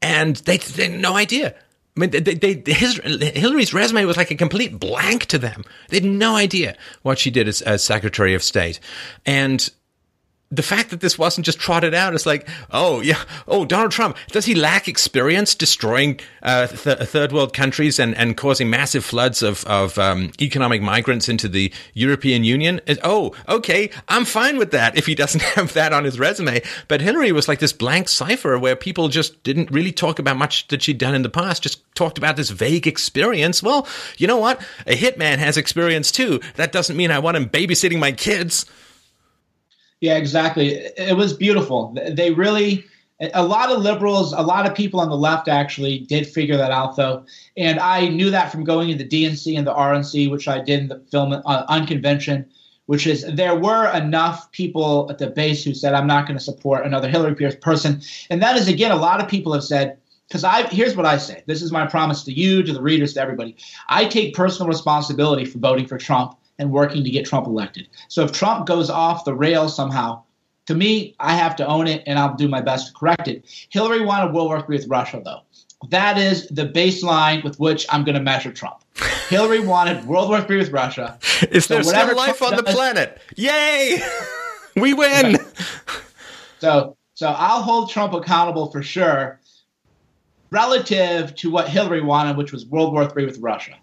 And 0.00 0.36
they, 0.36 0.58
they 0.58 0.90
had 0.90 1.00
no 1.00 1.16
idea 1.16 1.54
I 1.96 2.00
mean, 2.00 2.10
they, 2.10 2.20
they, 2.20 2.72
his, 2.72 2.96
Hillary's 2.98 3.72
resume 3.72 4.04
was 4.04 4.16
like 4.16 4.32
a 4.32 4.34
complete 4.34 4.80
blank 4.80 5.26
to 5.26 5.38
them. 5.38 5.64
They 5.90 5.98
had 5.98 6.04
no 6.04 6.34
idea 6.34 6.76
what 7.02 7.20
she 7.20 7.30
did 7.30 7.46
as, 7.46 7.62
as 7.62 7.84
Secretary 7.84 8.34
of 8.34 8.42
State. 8.42 8.80
And 9.24 9.70
the 10.50 10.62
fact 10.62 10.90
that 10.90 11.00
this 11.00 11.18
wasn't 11.18 11.44
just 11.44 11.58
trotted 11.58 11.94
out 11.94 12.14
is 12.14 12.26
like, 12.26 12.48
oh 12.70 13.00
yeah, 13.00 13.22
oh 13.48 13.64
Donald 13.64 13.90
Trump 13.90 14.16
does 14.28 14.44
he 14.44 14.54
lack 14.54 14.88
experience 14.88 15.54
destroying 15.54 16.20
uh, 16.42 16.66
th- 16.66 16.98
third 16.98 17.32
world 17.32 17.52
countries 17.52 17.98
and, 17.98 18.16
and 18.16 18.36
causing 18.36 18.70
massive 18.70 19.04
floods 19.04 19.42
of 19.42 19.64
of 19.64 19.98
um, 19.98 20.30
economic 20.40 20.82
migrants 20.82 21.28
into 21.28 21.48
the 21.48 21.72
European 21.94 22.44
Union? 22.44 22.80
oh, 23.02 23.34
okay, 23.48 23.90
I'm 24.08 24.24
fine 24.24 24.56
with 24.56 24.70
that 24.70 24.96
if 24.96 25.06
he 25.06 25.14
doesn't 25.14 25.42
have 25.56 25.72
that 25.74 25.92
on 25.92 26.04
his 26.04 26.18
resume. 26.18 26.62
But 26.88 27.00
Hillary 27.00 27.32
was 27.32 27.48
like 27.48 27.58
this 27.58 27.72
blank 27.72 28.08
cipher 28.08 28.58
where 28.58 28.76
people 28.76 29.08
just 29.08 29.42
didn't 29.42 29.70
really 29.70 29.92
talk 29.92 30.18
about 30.18 30.36
much 30.36 30.68
that 30.68 30.82
she'd 30.82 30.98
done 30.98 31.14
in 31.14 31.22
the 31.22 31.28
past, 31.28 31.62
just 31.62 31.82
talked 31.94 32.18
about 32.18 32.36
this 32.36 32.50
vague 32.50 32.86
experience. 32.86 33.62
Well, 33.62 33.86
you 34.18 34.26
know 34.26 34.36
what? 34.38 34.60
A 34.86 34.96
hitman 34.96 35.38
has 35.38 35.56
experience 35.56 36.12
too. 36.12 36.40
That 36.56 36.72
doesn't 36.72 36.96
mean 36.96 37.10
I 37.10 37.18
want 37.18 37.36
him 37.36 37.48
babysitting 37.48 37.98
my 37.98 38.12
kids. 38.12 38.66
Yeah, 40.00 40.16
exactly. 40.16 40.74
It 40.98 41.16
was 41.16 41.32
beautiful. 41.32 41.96
They 42.10 42.30
really, 42.32 42.84
a 43.32 43.44
lot 43.44 43.70
of 43.70 43.80
liberals, 43.80 44.32
a 44.32 44.42
lot 44.42 44.66
of 44.66 44.74
people 44.74 45.00
on 45.00 45.08
the 45.08 45.16
left 45.16 45.48
actually 45.48 46.00
did 46.00 46.26
figure 46.26 46.56
that 46.56 46.70
out, 46.70 46.96
though. 46.96 47.24
And 47.56 47.78
I 47.78 48.08
knew 48.08 48.30
that 48.30 48.50
from 48.52 48.64
going 48.64 48.90
into 48.90 49.04
the 49.04 49.08
DNC 49.08 49.56
and 49.56 49.66
the 49.66 49.72
RNC, 49.72 50.30
which 50.30 50.48
I 50.48 50.60
did 50.60 50.80
in 50.80 50.88
the 50.88 50.98
film 51.10 51.32
uh, 51.32 51.64
Unconvention, 51.68 52.46
which 52.86 53.06
is 53.06 53.24
there 53.34 53.54
were 53.54 53.90
enough 53.96 54.50
people 54.52 55.06
at 55.10 55.18
the 55.18 55.28
base 55.28 55.64
who 55.64 55.72
said, 55.74 55.94
I'm 55.94 56.06
not 56.06 56.26
going 56.26 56.38
to 56.38 56.44
support 56.44 56.84
another 56.84 57.08
Hillary 57.08 57.34
Pierce 57.34 57.56
person. 57.56 58.02
And 58.30 58.42
that 58.42 58.56
is, 58.56 58.68
again, 58.68 58.90
a 58.90 58.96
lot 58.96 59.22
of 59.22 59.28
people 59.28 59.52
have 59.54 59.64
said, 59.64 59.96
because 60.28 60.44
I 60.44 60.62
here's 60.68 60.96
what 60.96 61.06
I 61.06 61.18
say. 61.18 61.42
This 61.46 61.62
is 61.62 61.70
my 61.70 61.86
promise 61.86 62.24
to 62.24 62.32
you, 62.32 62.62
to 62.62 62.72
the 62.72 62.82
readers, 62.82 63.14
to 63.14 63.20
everybody. 63.20 63.56
I 63.88 64.06
take 64.06 64.34
personal 64.34 64.68
responsibility 64.68 65.44
for 65.44 65.58
voting 65.58 65.86
for 65.86 65.98
Trump 65.98 66.38
and 66.58 66.70
working 66.70 67.04
to 67.04 67.10
get 67.10 67.26
Trump 67.26 67.46
elected. 67.46 67.88
So 68.08 68.24
if 68.24 68.32
Trump 68.32 68.66
goes 68.66 68.90
off 68.90 69.24
the 69.24 69.34
rails 69.34 69.74
somehow, 69.74 70.22
to 70.66 70.74
me, 70.74 71.14
I 71.20 71.34
have 71.34 71.56
to 71.56 71.66
own 71.66 71.86
it 71.86 72.02
and 72.06 72.18
I'll 72.18 72.34
do 72.34 72.48
my 72.48 72.60
best 72.60 72.88
to 72.88 72.92
correct 72.94 73.28
it. 73.28 73.44
Hillary 73.70 74.04
wanted 74.04 74.32
World 74.32 74.48
War 74.48 74.58
III 74.58 74.64
with 74.68 74.88
Russia, 74.88 75.20
though. 75.24 75.40
That 75.90 76.16
is 76.16 76.48
the 76.48 76.66
baseline 76.66 77.44
with 77.44 77.58
which 77.60 77.86
I'm 77.90 78.04
going 78.04 78.14
to 78.14 78.22
measure 78.22 78.52
Trump. 78.52 78.76
Hillary 79.28 79.60
wanted 79.60 80.06
World 80.06 80.30
War 80.30 80.38
III 80.38 80.58
with 80.58 80.70
Russia. 80.70 81.18
Is 81.50 81.66
so 81.66 81.74
there 81.74 81.82
still 81.82 82.16
life 82.16 82.38
Trump 82.38 82.52
on 82.52 82.64
does, 82.64 82.64
the 82.64 82.72
planet? 82.72 83.20
Yay! 83.36 84.00
we 84.76 84.94
win. 84.94 85.36
So, 86.60 86.96
so 87.14 87.28
I'll 87.28 87.62
hold 87.62 87.90
Trump 87.90 88.14
accountable 88.14 88.70
for 88.70 88.82
sure, 88.82 89.40
relative 90.50 91.34
to 91.36 91.50
what 91.50 91.68
Hillary 91.68 92.00
wanted, 92.00 92.36
which 92.36 92.52
was 92.52 92.64
World 92.66 92.92
War 92.92 93.02
III 93.02 93.26
with 93.26 93.38
Russia. 93.38 93.74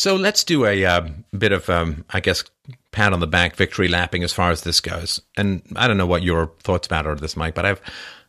So 0.00 0.16
let's 0.16 0.44
do 0.44 0.64
a 0.64 0.86
uh, 0.86 1.08
bit 1.36 1.52
of, 1.52 1.68
um, 1.68 2.06
I 2.08 2.20
guess, 2.20 2.42
pat 2.90 3.12
on 3.12 3.20
the 3.20 3.26
back, 3.26 3.54
victory 3.54 3.86
lapping 3.86 4.24
as 4.24 4.32
far 4.32 4.50
as 4.50 4.62
this 4.62 4.80
goes. 4.80 5.20
And 5.36 5.60
I 5.76 5.86
don't 5.86 5.98
know 5.98 6.06
what 6.06 6.22
your 6.22 6.52
thoughts 6.60 6.86
about 6.86 7.06
are 7.06 7.14
this, 7.14 7.36
Mike, 7.36 7.54
but 7.54 7.66
I've 7.66 7.82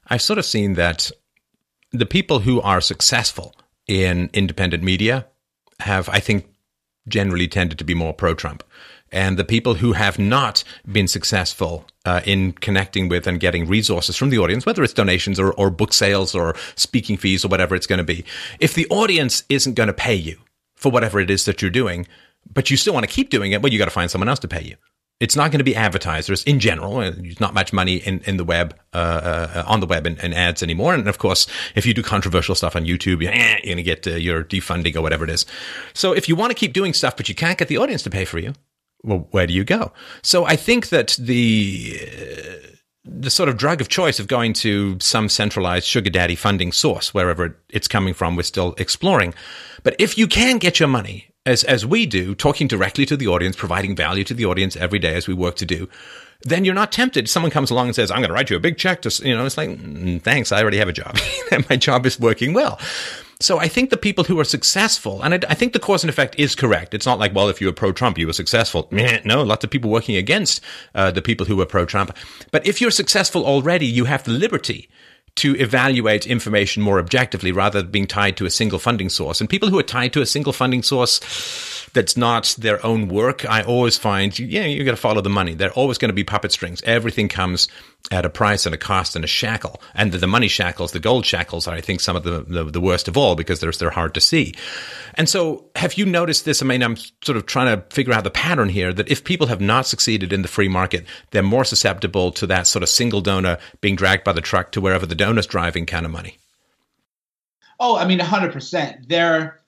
I've 0.08 0.22
sort 0.22 0.38
of 0.38 0.44
seen 0.44 0.74
that 0.74 1.10
the 1.94 2.06
people 2.06 2.40
who 2.40 2.60
are 2.60 2.82
successful 2.82 3.56
in 3.88 4.30
independent 4.34 4.84
media 4.84 5.28
have, 5.80 6.10
I 6.10 6.20
think, 6.20 6.46
generally 7.08 7.48
tended 7.48 7.80
to 7.80 7.86
be 7.86 7.94
more 7.94 8.14
pro-Trump. 8.14 8.66
And 9.10 9.40
the 9.40 9.46
people 9.46 9.76
who 9.76 9.94
have 9.94 10.20
not 10.20 10.66
been 10.92 11.08
successful 11.08 11.86
uh, 12.04 12.20
in 12.26 12.52
connecting 12.52 13.08
with 13.08 13.28
and 13.28 13.40
getting 13.40 13.66
resources 13.66 14.18
from 14.18 14.30
the 14.30 14.40
audience, 14.40 14.66
whether 14.66 14.84
it's 14.84 14.92
donations 14.92 15.40
or, 15.40 15.54
or 15.54 15.70
book 15.70 15.94
sales 15.94 16.36
or 16.36 16.54
speaking 16.76 17.16
fees 17.16 17.46
or 17.46 17.48
whatever 17.48 17.76
it's 17.76 17.88
going 17.88 18.00
to 18.00 18.04
be, 18.04 18.26
if 18.60 18.74
the 18.74 18.88
audience 18.90 19.46
isn't 19.48 19.76
going 19.76 19.88
to 19.88 19.94
pay 19.94 20.16
you, 20.16 20.38
for 20.82 20.92
whatever 20.92 21.20
it 21.20 21.30
is 21.30 21.46
that 21.46 21.62
you're 21.62 21.72
doing, 21.72 22.08
but 22.52 22.72
you 22.72 22.76
still 22.76 22.94
want 22.94 23.08
to 23.08 23.12
keep 23.12 23.30
doing 23.30 23.52
it, 23.52 23.62
well, 23.62 23.72
you 23.72 23.78
got 23.78 23.86
to 23.86 23.92
find 23.92 24.10
someone 24.10 24.28
else 24.28 24.40
to 24.40 24.48
pay 24.48 24.64
you. 24.64 24.76
It's 25.20 25.36
not 25.36 25.52
going 25.52 25.60
to 25.60 25.64
be 25.64 25.76
advertisers 25.76 26.44
in 26.46 26.60
general. 26.60 26.96
There's 26.96 27.40
not 27.40 27.54
much 27.54 27.72
money 27.72 27.98
in, 27.98 28.22
in 28.22 28.38
the 28.38 28.44
web, 28.44 28.76
uh, 28.92 28.98
uh, 28.98 29.64
on 29.68 29.80
the 29.80 29.86
web 29.86 30.08
in, 30.08 30.20
in, 30.20 30.34
ads 30.34 30.64
anymore. 30.64 30.96
And 30.96 31.08
of 31.08 31.20
course, 31.20 31.46
if 31.76 31.86
you 31.86 31.94
do 31.94 32.02
controversial 32.02 32.56
stuff 32.56 32.76
on 32.76 32.86
YouTube, 32.86 33.22
you're, 33.22 33.32
eh, 33.32 33.60
you're 33.64 33.76
going 33.76 33.78
to 33.78 33.84
get 33.84 34.08
uh, 34.08 34.16
your 34.16 34.44
defunding 34.44 34.96
or 34.96 35.04
whatever 35.04 35.24
it 35.24 35.30
is. 35.30 35.46
So 35.94 36.14
if 36.14 36.28
you 36.28 36.36
want 36.36 36.50
to 36.50 36.56
keep 36.56 36.74
doing 36.74 36.94
stuff, 36.94 37.16
but 37.16 37.30
you 37.30 37.36
can't 37.36 37.60
get 37.60 37.68
the 37.68 37.78
audience 37.78 38.02
to 38.04 38.10
pay 38.10 38.26
for 38.26 38.40
you, 38.40 38.54
well, 39.04 39.28
where 39.30 39.46
do 39.46 39.54
you 39.54 39.64
go? 39.64 39.92
So 40.24 40.46
I 40.46 40.56
think 40.56 40.90
that 40.90 41.16
the, 41.20 42.00
uh, 42.02 42.71
the 43.04 43.30
sort 43.30 43.50
of 43.50 43.58
drug 43.58 43.82
of 43.82 43.90
choice 43.90 44.20
of 44.20 44.28
going 44.28 44.54
to 44.54 44.98
some 45.00 45.28
centralized 45.28 45.88
sugar 45.88 46.10
daddy 46.10 46.36
funding 46.36 46.72
source, 46.72 47.14
wherever 47.14 47.58
it's 47.70 47.88
coming 47.88 48.14
from, 48.14 48.36
we're 48.36 48.44
still 48.44 48.76
exploring. 48.78 49.34
But 49.84 49.96
if 50.00 50.18
you 50.18 50.28
can 50.28 50.58
get 50.58 50.80
your 50.80 50.90
money, 50.90 51.32
as, 51.46 51.64
as 51.64 51.86
we 51.86 52.06
do, 52.06 52.36
talking 52.36 52.68
directly 52.68 53.06
to 53.08 53.18
the 53.18 53.28
audience, 53.28 53.56
providing 53.56 53.96
value 53.96 54.24
to 54.26 54.34
the 54.34 54.46
audience 54.46 54.76
every 54.76 55.00
day 55.00 55.16
as 55.16 55.28
we 55.28 55.34
work 55.34 55.56
to 55.56 55.66
do, 55.66 55.90
then 56.44 56.66
you're 56.66 56.76
not 56.76 56.92
tempted. 56.92 57.30
Someone 57.30 57.52
comes 57.52 57.72
along 57.72 57.88
and 57.88 57.96
says, 57.96 58.12
I'm 58.12 58.18
going 58.18 58.30
to 58.30 58.34
write 58.34 58.50
you 58.50 58.56
a 58.56 58.60
big 58.60 58.78
check 58.78 59.02
to, 59.04 59.28
you 59.28 59.36
know, 59.36 59.46
it's 59.46 59.58
like, 59.58 59.70
mm, 59.70 60.22
thanks, 60.22 60.52
I 60.52 60.62
already 60.62 60.78
have 60.78 60.90
a 60.90 60.94
job. 60.94 61.18
My 61.70 61.78
job 61.78 62.06
is 62.06 62.20
working 62.20 62.54
well. 62.54 62.80
So 63.42 63.58
I 63.58 63.68
think 63.68 63.90
the 63.90 63.98
people 63.98 64.24
who 64.24 64.40
are 64.40 64.44
successful, 64.44 65.22
and 65.22 65.34
I, 65.34 65.40
I, 65.50 65.56
think 65.56 65.74
the 65.74 65.80
cause 65.80 66.04
and 66.04 66.10
effect 66.10 66.36
is 66.38 66.56
correct. 66.56 66.94
It's 66.94 67.06
not 67.06 67.20
like, 67.20 67.34
well, 67.34 67.50
if 67.50 67.60
you 67.60 67.68
were 67.68 67.74
pro-Trump, 67.74 68.18
you 68.18 68.28
were 68.28 68.34
successful. 68.34 68.88
No, 69.26 69.44
lots 69.44 69.64
of 69.64 69.70
people 69.70 69.90
working 69.90 70.16
against 70.16 70.62
uh, 70.96 71.12
the 71.12 71.22
people 71.22 71.46
who 71.46 71.56
were 71.56 71.66
pro-Trump. 71.66 72.16
But 72.52 72.66
if 72.66 72.80
you're 72.80 72.92
successful 72.92 73.46
already, 73.46 73.86
you 73.86 74.06
have 74.06 74.24
the 74.24 74.32
liberty 74.32 74.90
to 75.36 75.56
evaluate 75.58 76.28
information 76.28 76.84
more 76.84 77.00
objectively 77.00 77.52
rather 77.52 77.82
than 77.82 77.92
being 77.92 78.08
tied 78.08 78.38
to 78.38 78.46
a 78.46 78.50
single 78.50 78.80
funding 78.80 79.10
source. 79.10 79.40
And 79.40 79.50
people 79.50 79.70
who 79.70 79.80
are 79.80 79.84
tied 79.84 80.14
to 80.14 80.22
a 80.22 80.26
single 80.26 80.54
funding 80.54 80.84
source 80.84 81.20
that's 81.94 82.18
not 82.18 82.56
their 82.60 82.86
own 82.86 83.08
work, 83.08 83.46
I 83.50 83.64
always 83.64 83.98
find, 83.98 84.38
yeah, 84.38 84.66
you 84.66 84.84
got 84.84 84.92
to 84.92 84.98
follow 84.98 85.22
the 85.22 85.30
money. 85.30 85.54
They're 85.54 85.72
always 85.72 85.98
going 85.98 86.10
to 86.10 86.14
be 86.14 86.24
puppet 86.24 86.52
strings. 86.52 86.82
Everything 86.84 87.28
comes 87.30 87.70
at 88.10 88.26
a 88.26 88.30
price 88.30 88.66
and 88.66 88.74
a 88.76 88.78
cost 88.78 89.16
and 89.16 89.24
a 89.24 89.28
shackle. 89.28 89.82
And 89.94 90.12
the, 90.12 90.18
the 90.18 90.28
money 90.28 90.48
shackles, 90.48 90.92
the 90.92 91.00
gold 91.00 91.26
shackles 91.26 91.68
are, 91.68 91.76
I 91.76 91.82
think, 91.82 92.02
some 92.02 92.16
of 92.16 92.24
the, 92.24 92.42
the, 92.42 92.64
the 92.66 92.82
worst 92.82 93.08
of 93.08 93.16
all 93.16 93.36
because 93.36 93.60
they're, 93.60 93.72
they're 93.72 93.90
hard 93.90 94.14
to 94.16 94.22
see. 94.22 94.54
And 95.16 95.30
so 95.30 95.66
have 95.76 95.94
you 95.94 96.06
noticed 96.06 96.46
this? 96.46 96.62
I 96.62 96.66
mean, 96.66 96.84
I'm 96.84 96.98
sort 97.24 97.38
of 97.38 97.46
trying 97.46 97.76
to 97.76 97.84
figure 97.94 98.14
out 98.14 98.24
the 98.24 98.32
pattern 98.32 98.70
here 98.70 98.92
that 98.94 99.10
if 99.10 99.24
people 99.24 99.48
have 99.48 99.62
not 99.62 99.86
succeeded 99.86 100.34
in 100.34 100.42
the 100.42 100.48
free 100.48 100.68
market, 100.68 101.06
they're 101.32 101.44
more 101.44 101.66
susceptible 101.66 102.32
to 102.34 102.48
that 102.48 102.68
sort 102.68 102.84
of 102.84 102.90
single 102.90 103.22
donor 103.22 103.58
being 103.80 103.96
dragged 103.96 104.24
by 104.24 104.34
the 104.34 104.42
truck 104.42 104.72
to 104.72 104.82
wherever 104.82 105.06
the 105.06 105.16
donor's 105.16 105.48
driving 105.48 105.86
kind 105.86 106.06
of 106.06 106.12
money. 106.12 106.38
Oh, 107.80 107.98
I 107.98 108.06
mean, 108.06 108.20
100%. 108.20 109.08
There, 109.08 109.62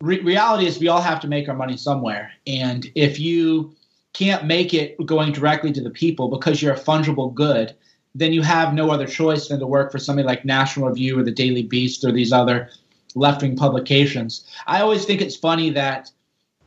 re- 0.00 0.20
reality 0.20 0.66
is 0.66 0.78
we 0.78 0.88
all 0.88 1.00
have 1.00 1.20
to 1.20 1.28
make 1.28 1.48
our 1.48 1.56
money 1.56 1.76
somewhere. 1.76 2.32
And 2.46 2.86
if 2.94 3.18
you 3.18 3.74
can't 4.16 4.46
make 4.46 4.72
it 4.72 4.96
going 5.04 5.30
directly 5.30 5.70
to 5.72 5.82
the 5.82 5.90
people 5.90 6.28
because 6.28 6.62
you're 6.62 6.72
a 6.72 6.78
fungible 6.78 7.34
good, 7.34 7.74
then 8.14 8.32
you 8.32 8.40
have 8.40 8.72
no 8.72 8.90
other 8.90 9.06
choice 9.06 9.48
than 9.48 9.60
to 9.60 9.66
work 9.66 9.92
for 9.92 9.98
somebody 9.98 10.26
like 10.26 10.42
National 10.42 10.88
Review 10.88 11.18
or 11.18 11.22
the 11.22 11.30
Daily 11.30 11.62
Beast 11.62 12.02
or 12.02 12.12
these 12.12 12.32
other 12.32 12.70
left 13.14 13.42
wing 13.42 13.56
publications. 13.56 14.46
I 14.66 14.80
always 14.80 15.04
think 15.04 15.20
it's 15.20 15.36
funny 15.36 15.68
that 15.70 16.10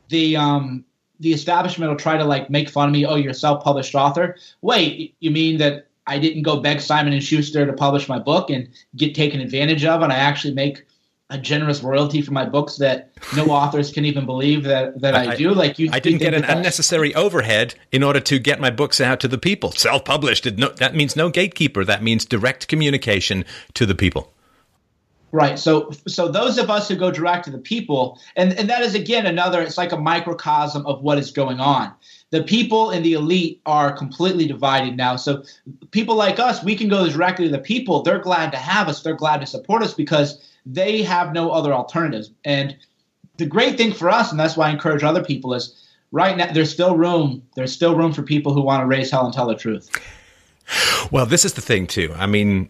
the 0.10 0.38
um, 0.38 0.86
the 1.20 1.34
establishment 1.34 1.90
will 1.90 1.98
try 1.98 2.18
to 2.18 2.24
like 2.24 2.52
make 2.52 2.70
fun 2.70 2.90
of 2.90 2.94
me. 2.94 3.04
Oh, 3.06 3.16
you're 3.16 3.32
a 3.32 3.34
self 3.34 3.64
published 3.64 3.96
author. 3.96 4.38
Wait, 4.62 5.16
you 5.20 5.32
mean 5.32 5.58
that 5.58 5.88
I 6.06 6.20
didn't 6.20 6.44
go 6.44 6.60
beg 6.60 6.82
Simon 6.82 7.14
and 7.14 7.24
Schuster 7.24 7.66
to 7.66 7.74
publish 7.74 8.08
my 8.08 8.20
book 8.20 8.52
and 8.52 8.70
get 8.96 9.16
taken 9.16 9.42
advantage 9.42 9.86
of, 9.86 10.04
and 10.04 10.14
I 10.14 10.18
actually 10.18 10.54
make 10.54 10.86
a 11.30 11.38
generous 11.38 11.84
royalty 11.84 12.22
for 12.22 12.32
my 12.32 12.46
books 12.46 12.78
that 12.78 13.12
no 13.36 13.46
authors 13.52 13.92
can 13.92 14.06
even 14.06 14.26
believe 14.26 14.64
that, 14.64 15.00
that 15.02 15.16
I, 15.16 15.34
I 15.34 15.36
do. 15.36 15.52
Like 15.54 15.78
you, 15.78 15.90
I 15.92 16.00
didn't 16.00 16.20
get 16.20 16.34
an 16.34 16.44
unnecessary 16.44 17.14
overhead 17.14 17.76
in 17.92 18.04
order 18.04 18.20
to 18.22 18.40
get 18.40 18.60
my 18.60 18.72
books 18.72 19.00
out 19.00 19.20
to 19.22 19.28
the 19.28 19.38
people. 19.38 19.72
Self-published. 19.72 20.58
No, 20.58 20.70
that 20.70 20.96
means 20.96 21.16
no 21.16 21.30
gatekeeper. 21.30 21.86
That 21.86 22.02
means 22.02 22.26
direct 22.26 22.68
communication 22.68 23.46
to 23.76 23.86
the 23.86 23.96
people. 23.96 24.34
Right. 25.32 25.60
So, 25.60 25.92
so 26.08 26.28
those 26.28 26.58
of 26.58 26.72
us 26.72 26.88
who 26.88 26.96
go 26.96 27.12
direct 27.12 27.46
to 27.46 27.52
the 27.52 27.60
people, 27.60 28.20
and, 28.36 28.54
and 28.54 28.68
that 28.70 28.82
is 28.82 28.96
again 28.96 29.28
another. 29.28 29.62
It's 29.62 29.78
like 29.78 29.92
a 29.92 29.98
microcosm 29.98 30.88
of 30.88 31.04
what 31.04 31.20
is 31.20 31.30
going 31.30 31.60
on. 31.60 31.94
The 32.32 32.44
people 32.44 32.90
and 32.90 33.06
the 33.06 33.14
elite 33.14 33.62
are 33.66 33.92
completely 33.92 34.48
divided 34.48 34.98
now. 34.98 35.18
So, 35.18 35.44
people 35.92 36.16
like 36.16 36.40
us, 36.40 36.64
we 36.64 36.76
can 36.76 36.90
go 36.90 37.08
directly 37.08 37.46
to 37.46 37.52
the 37.52 37.60
people. 37.60 38.02
They're 38.02 38.20
glad 38.20 38.52
to 38.54 38.58
have 38.58 38.88
us. 38.88 39.04
They're 39.04 39.14
glad 39.14 39.42
to 39.42 39.46
support 39.46 39.84
us 39.84 39.94
because 39.94 40.42
they 40.72 41.02
have 41.02 41.34
no 41.34 41.52
other 41.52 41.74
alternatives. 41.74 42.32
And 42.46 42.78
the 43.38 43.46
great 43.46 43.78
thing 43.78 43.94
for 43.94 44.10
us, 44.10 44.32
and 44.32 44.40
that's 44.40 44.56
why 44.56 44.68
I 44.68 44.72
encourage 44.72 45.04
other 45.04 45.24
people, 45.24 45.54
is 45.54 45.88
right 46.12 46.38
now 46.38 46.52
there's 46.52 46.72
still 46.72 46.96
room. 46.96 47.44
There's 47.56 47.74
still 47.74 47.96
room 47.96 48.14
for 48.14 48.24
people 48.24 48.54
who 48.54 48.62
want 48.62 48.82
to 48.82 48.88
raise 48.88 49.12
hell 49.12 49.26
and 49.26 49.34
tell 49.34 49.48
the 49.48 49.56
truth. 49.56 49.90
Well, 51.12 51.26
this 51.26 51.46
is 51.46 51.54
the 51.54 51.62
thing 51.62 51.88
too. 51.88 52.14
I 52.16 52.28
mean, 52.28 52.70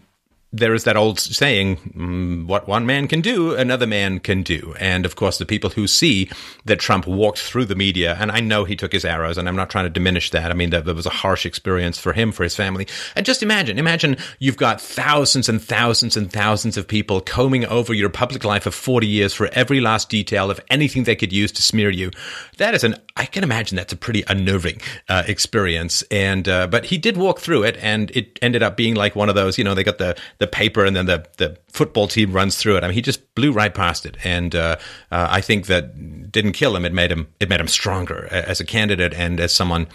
there 0.52 0.74
is 0.74 0.82
that 0.84 0.96
old 0.96 1.20
saying, 1.20 1.76
mm, 1.76 2.46
what 2.46 2.66
one 2.66 2.84
man 2.84 3.06
can 3.06 3.20
do, 3.20 3.54
another 3.54 3.86
man 3.86 4.18
can 4.18 4.42
do. 4.42 4.74
And 4.80 5.06
of 5.06 5.14
course, 5.14 5.38
the 5.38 5.46
people 5.46 5.70
who 5.70 5.86
see 5.86 6.28
that 6.64 6.80
Trump 6.80 7.06
walked 7.06 7.38
through 7.38 7.66
the 7.66 7.76
media, 7.76 8.16
and 8.18 8.32
I 8.32 8.40
know 8.40 8.64
he 8.64 8.74
took 8.74 8.92
his 8.92 9.04
arrows, 9.04 9.38
and 9.38 9.48
I'm 9.48 9.54
not 9.54 9.70
trying 9.70 9.84
to 9.84 9.90
diminish 9.90 10.30
that. 10.30 10.50
I 10.50 10.54
mean, 10.54 10.70
that, 10.70 10.86
that 10.86 10.96
was 10.96 11.06
a 11.06 11.10
harsh 11.10 11.46
experience 11.46 11.98
for 11.98 12.12
him, 12.12 12.32
for 12.32 12.42
his 12.42 12.56
family. 12.56 12.88
And 13.14 13.24
just 13.24 13.44
imagine, 13.44 13.78
imagine 13.78 14.16
you've 14.40 14.56
got 14.56 14.80
thousands 14.80 15.48
and 15.48 15.62
thousands 15.62 16.16
and 16.16 16.32
thousands 16.32 16.76
of 16.76 16.88
people 16.88 17.20
combing 17.20 17.64
over 17.66 17.94
your 17.94 18.10
public 18.10 18.44
life 18.44 18.66
of 18.66 18.74
40 18.74 19.06
years 19.06 19.32
for 19.32 19.48
every 19.52 19.80
last 19.80 20.08
detail 20.08 20.50
of 20.50 20.60
anything 20.68 21.04
they 21.04 21.16
could 21.16 21.32
use 21.32 21.52
to 21.52 21.62
smear 21.62 21.90
you. 21.90 22.10
That 22.56 22.74
is 22.74 22.82
an, 22.82 22.96
I 23.16 23.26
can 23.26 23.44
imagine 23.44 23.76
that's 23.76 23.92
a 23.92 23.96
pretty 23.96 24.24
unnerving 24.26 24.80
uh, 25.08 25.22
experience. 25.28 26.02
And, 26.10 26.48
uh, 26.48 26.66
but 26.66 26.86
he 26.86 26.98
did 26.98 27.16
walk 27.16 27.38
through 27.38 27.62
it, 27.62 27.76
and 27.76 28.10
it 28.10 28.36
ended 28.42 28.64
up 28.64 28.76
being 28.76 28.96
like 28.96 29.14
one 29.14 29.28
of 29.28 29.36
those, 29.36 29.56
you 29.56 29.62
know, 29.62 29.74
they 29.74 29.84
got 29.84 29.98
the, 29.98 30.16
the 30.40 30.46
paper 30.46 30.84
and 30.86 30.96
then 30.96 31.06
the, 31.06 31.24
the 31.36 31.56
football 31.68 32.08
team 32.08 32.32
runs 32.32 32.56
through 32.56 32.76
it. 32.78 32.82
I 32.82 32.88
mean, 32.88 32.94
he 32.94 33.02
just 33.02 33.34
blew 33.34 33.52
right 33.52 33.72
past 33.72 34.06
it. 34.06 34.16
And 34.24 34.54
uh, 34.54 34.76
uh, 35.12 35.28
I 35.30 35.42
think 35.42 35.66
that 35.66 36.32
didn't 36.32 36.52
kill 36.52 36.74
him. 36.74 36.84
It 36.84 36.94
made 36.94 37.12
him, 37.12 37.28
it 37.38 37.48
made 37.48 37.60
him 37.60 37.68
stronger 37.68 38.26
as 38.32 38.58
a 38.58 38.64
candidate 38.64 39.12
and 39.14 39.38
as 39.38 39.54
someone 39.54 39.86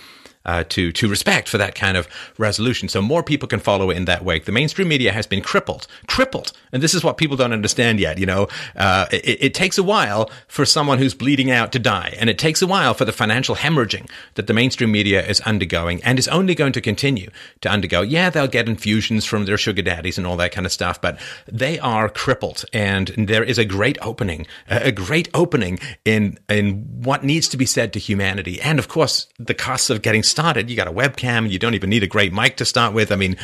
uh, 0.45 0.63
to 0.69 0.91
to 0.91 1.07
respect 1.07 1.49
for 1.49 1.57
that 1.57 1.75
kind 1.75 1.97
of 1.97 2.07
resolution, 2.37 2.89
so 2.89 3.01
more 3.01 3.23
people 3.23 3.47
can 3.47 3.59
follow 3.59 3.89
in 3.89 4.05
that 4.05 4.23
wake. 4.23 4.45
The 4.45 4.51
mainstream 4.51 4.87
media 4.87 5.11
has 5.11 5.27
been 5.27 5.41
crippled, 5.41 5.87
crippled, 6.07 6.51
and 6.71 6.81
this 6.81 6.93
is 6.93 7.03
what 7.03 7.17
people 7.17 7.37
don't 7.37 7.53
understand 7.53 7.99
yet. 7.99 8.17
You 8.17 8.25
know, 8.25 8.47
uh, 8.75 9.07
it, 9.11 9.43
it, 9.43 9.53
takes 9.55 9.77
a 9.77 9.83
while 9.83 10.29
for 10.47 10.65
someone 10.65 10.97
who's 10.97 11.13
bleeding 11.13 11.49
out 11.49 11.71
to 11.71 11.79
die, 11.79 12.13
and 12.19 12.29
it 12.29 12.37
takes 12.37 12.61
a 12.61 12.67
while 12.67 12.93
for 12.93 13.05
the 13.05 13.11
financial 13.11 13.55
hemorrhaging 13.55 14.09
that 14.35 14.47
the 14.47 14.53
mainstream 14.53 14.91
media 14.91 15.25
is 15.25 15.41
undergoing 15.41 16.03
and 16.03 16.19
is 16.19 16.27
only 16.27 16.53
going 16.53 16.73
to 16.73 16.81
continue 16.81 17.29
to 17.61 17.69
undergo. 17.69 18.01
Yeah, 18.01 18.29
they'll 18.29 18.47
get 18.47 18.67
infusions 18.67 19.25
from 19.25 19.45
their 19.45 19.57
sugar 19.57 19.81
daddies 19.81 20.17
and 20.17 20.27
all 20.27 20.37
that 20.37 20.51
kind 20.51 20.65
of 20.65 20.71
stuff, 20.71 21.01
but 21.01 21.19
they 21.47 21.79
are 21.79 22.09
crippled, 22.09 22.65
and 22.73 23.07
there 23.17 23.43
is 23.43 23.57
a 23.57 23.65
great 23.65 23.97
opening, 24.01 24.45
a 24.67 24.91
great 24.91 25.29
opening 25.33 25.79
in 26.03 26.37
in 26.49 26.85
what 27.01 27.23
needs 27.23 27.47
to 27.49 27.57
be 27.57 27.65
said 27.65 27.93
to 27.93 27.99
humanity, 27.99 28.61
and 28.61 28.79
of 28.79 28.87
course 28.87 29.27
the 29.39 29.53
costs 29.53 29.89
of 29.89 30.01
getting 30.01 30.23
started. 30.35 30.69
You 30.69 30.75
got 30.75 30.89
a 30.89 30.91
webcam. 30.91 31.49
You 31.49 31.57
don't 31.57 31.75
even 31.75 31.89
need 31.89 32.03
a 32.03 32.07
great 32.07 32.33
mic 32.33 32.57
to 32.57 32.65
start 32.65 32.93
with. 32.93 33.09
I 33.09 33.15
mean, 33.15 33.37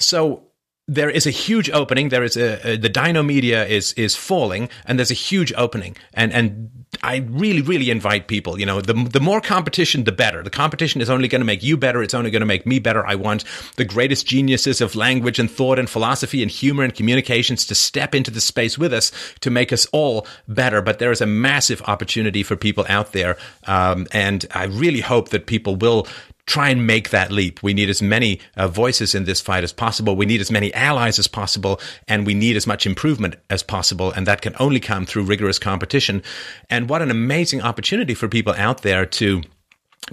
so 0.00 0.42
there 0.88 1.10
is 1.10 1.26
a 1.26 1.30
huge 1.30 1.68
opening. 1.70 2.10
There 2.10 2.22
is 2.22 2.36
a, 2.36 2.72
a, 2.74 2.76
the 2.76 2.88
Dino 2.88 3.22
media 3.22 3.66
is 3.66 3.92
is 3.94 4.14
falling, 4.14 4.68
and 4.84 4.98
there's 4.98 5.10
a 5.10 5.14
huge 5.14 5.52
opening. 5.56 5.96
And 6.14 6.32
and 6.32 6.70
I 7.02 7.16
really 7.28 7.60
really 7.60 7.90
invite 7.90 8.28
people. 8.28 8.58
You 8.60 8.66
know, 8.66 8.80
the 8.80 8.94
the 8.94 9.20
more 9.20 9.40
competition, 9.40 10.04
the 10.04 10.12
better. 10.12 10.44
The 10.44 10.50
competition 10.50 11.00
is 11.00 11.10
only 11.10 11.26
going 11.26 11.40
to 11.40 11.44
make 11.44 11.64
you 11.64 11.76
better. 11.76 12.02
It's 12.02 12.14
only 12.14 12.30
going 12.30 12.40
to 12.40 12.46
make 12.46 12.66
me 12.66 12.78
better. 12.78 13.04
I 13.04 13.16
want 13.16 13.44
the 13.76 13.84
greatest 13.84 14.26
geniuses 14.26 14.80
of 14.80 14.94
language 14.94 15.40
and 15.40 15.50
thought 15.50 15.80
and 15.80 15.90
philosophy 15.90 16.40
and 16.40 16.50
humor 16.50 16.84
and 16.84 16.94
communications 16.94 17.66
to 17.66 17.74
step 17.74 18.14
into 18.14 18.30
the 18.30 18.40
space 18.40 18.78
with 18.78 18.92
us 18.92 19.10
to 19.40 19.50
make 19.50 19.72
us 19.72 19.86
all 19.86 20.24
better. 20.46 20.82
But 20.82 21.00
there 21.00 21.10
is 21.10 21.20
a 21.20 21.26
massive 21.26 21.82
opportunity 21.82 22.44
for 22.44 22.54
people 22.54 22.86
out 22.88 23.10
there, 23.10 23.36
um, 23.64 24.06
and 24.12 24.46
I 24.52 24.64
really 24.64 25.00
hope 25.00 25.30
that 25.30 25.46
people 25.46 25.74
will 25.74 26.06
try 26.46 26.68
and 26.68 26.86
make 26.86 27.10
that 27.10 27.32
leap. 27.32 27.62
We 27.62 27.74
need 27.74 27.90
as 27.90 28.00
many 28.00 28.40
uh, 28.56 28.68
voices 28.68 29.14
in 29.14 29.24
this 29.24 29.40
fight 29.40 29.64
as 29.64 29.72
possible. 29.72 30.16
We 30.16 30.26
need 30.26 30.40
as 30.40 30.50
many 30.50 30.72
allies 30.74 31.18
as 31.18 31.28
possible, 31.28 31.80
and 32.06 32.24
we 32.24 32.34
need 32.34 32.56
as 32.56 32.66
much 32.66 32.86
improvement 32.86 33.34
as 33.50 33.62
possible. 33.62 34.12
And 34.12 34.26
that 34.26 34.42
can 34.42 34.54
only 34.58 34.80
come 34.80 35.06
through 35.06 35.24
rigorous 35.24 35.58
competition. 35.58 36.22
And 36.70 36.88
what 36.88 37.02
an 37.02 37.10
amazing 37.10 37.62
opportunity 37.62 38.14
for 38.14 38.28
people 38.28 38.54
out 38.56 38.82
there 38.82 39.04
to 39.06 39.42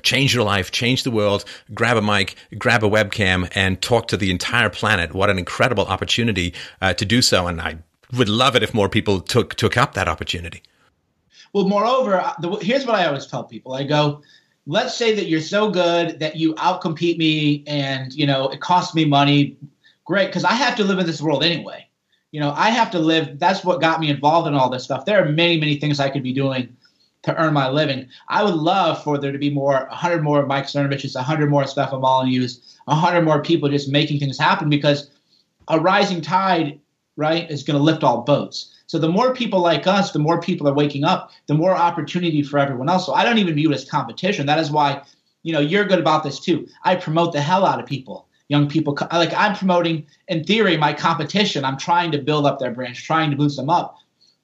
change 0.02 0.34
your 0.34 0.44
life, 0.44 0.72
change 0.72 1.04
the 1.04 1.12
world, 1.12 1.46
grab 1.74 1.98
a 1.98 2.02
mic, 2.02 2.36
grab 2.58 2.84
a 2.84 2.90
webcam, 2.90 3.48
and 3.54 3.80
talk 3.80 4.08
to 4.08 4.18
the 4.18 4.32
entire 4.32 4.70
planet. 4.70 5.14
What 5.14 5.30
an 5.30 5.38
incredible 5.38 5.86
opportunity 5.86 6.54
uh, 6.82 6.94
to 6.96 7.06
do 7.06 7.22
so. 7.22 7.46
And 7.46 7.62
I 7.62 7.78
would 8.18 8.30
love 8.30 8.56
it 8.56 8.64
if 8.64 8.74
more 8.74 8.90
people 8.90 9.22
took 9.22 9.54
took 9.56 9.78
up 9.78 9.94
that 9.94 10.08
opportunity. 10.08 10.64
Well, 11.54 11.68
moreover, 11.68 12.34
here's 12.62 12.86
what 12.88 12.96
I 12.96 13.06
always 13.06 13.28
tell 13.28 13.44
people. 13.44 13.74
I 13.74 13.84
go, 13.84 14.24
let's 14.66 14.96
say 14.96 15.14
that 15.16 15.28
you're 15.28 15.42
so 15.42 15.70
good 15.70 16.20
that 16.20 16.36
you 16.38 16.54
outcompete 16.56 17.18
me 17.18 17.64
and 17.68 18.14
you 18.14 18.26
know 18.26 18.50
it 18.50 18.62
costs 18.62 18.96
me 18.96 19.06
money. 19.06 19.58
Great 20.06 20.28
because 20.28 20.44
i 20.44 20.54
have 20.54 20.76
to 20.76 20.84
live 20.84 21.00
in 21.00 21.06
this 21.06 21.22
world 21.22 21.44
anyway. 21.44 21.88
You 22.32 22.40
know 22.40 22.52
i 22.56 22.70
have 22.70 22.92
to 22.92 23.00
live 23.00 23.40
that's 23.40 23.64
what 23.64 23.82
got 23.82 24.00
me 24.00 24.10
involved 24.10 24.48
in 24.48 24.54
all 24.54 24.70
this 24.70 24.84
stuff. 24.84 25.06
There 25.06 25.24
are 25.24 25.30
many 25.30 25.60
many 25.60 25.80
things 25.80 26.00
i 26.00 26.10
could 26.10 26.24
be 26.24 26.34
doing 26.34 26.76
to 27.24 27.42
earn 27.42 27.54
my 27.54 27.70
living. 27.70 28.10
I 28.28 28.44
would 28.44 28.56
love 28.56 29.02
for 29.02 29.18
there 29.18 29.32
to 29.32 29.38
be 29.38 29.50
more 29.50 29.88
100 29.90 30.24
more 30.24 30.46
mike 30.46 30.66
cernoviches 30.66 31.16
100 31.16 31.50
more 31.50 31.66
stefan 31.68 32.02
molyneux 32.02 32.48
100 32.86 33.22
more 33.22 33.42
people 33.42 33.70
just 33.70 33.90
making 33.90 34.20
things 34.20 34.38
happen 34.38 34.70
because 34.70 35.10
a 35.70 35.80
rising 35.80 36.22
tide 36.22 36.80
right 37.16 37.50
is 37.50 37.64
going 37.64 37.78
to 37.78 37.84
lift 37.84 38.04
all 38.04 38.22
boats 38.22 38.73
so 38.94 39.00
the 39.00 39.10
more 39.10 39.34
people 39.34 39.60
like 39.60 39.88
us, 39.88 40.12
the 40.12 40.20
more 40.20 40.40
people 40.40 40.70
are 40.70 40.74
waking 40.76 41.04
up, 41.04 41.32
the 41.48 41.56
more 41.56 41.72
opportunity 41.72 42.44
for 42.44 42.60
everyone 42.60 42.90
else. 42.90 43.08
So 43.08 43.14
I 43.16 43.24
don't 43.24 43.40
even 43.40 43.56
view 43.56 43.72
it 43.72 43.74
as 43.74 43.90
competition. 43.90 44.46
That 44.46 44.60
is 44.60 44.70
why, 44.70 45.02
you 45.42 45.52
know, 45.52 45.62
you're 45.62 45.86
good 45.86 45.98
about 45.98 46.24
this 46.24 46.40
too. 46.40 46.68
I 46.84 46.98
promote 46.98 47.34
the 47.34 47.42
hell 47.42 47.66
out 47.66 47.80
of 47.80 47.88
people, 47.88 48.28
young 48.50 48.70
people. 48.70 48.96
Like 49.12 49.34
I'm 49.34 49.56
promoting, 49.56 50.06
in 50.28 50.44
theory, 50.44 50.78
my 50.78 50.94
competition. 50.94 51.66
I'm 51.66 51.80
trying 51.80 52.12
to 52.12 52.20
build 52.20 52.46
up 52.46 52.60
their 52.60 52.70
branch, 52.70 53.04
trying 53.04 53.32
to 53.32 53.36
boost 53.36 53.58
them 53.58 53.68
up. 53.68 53.98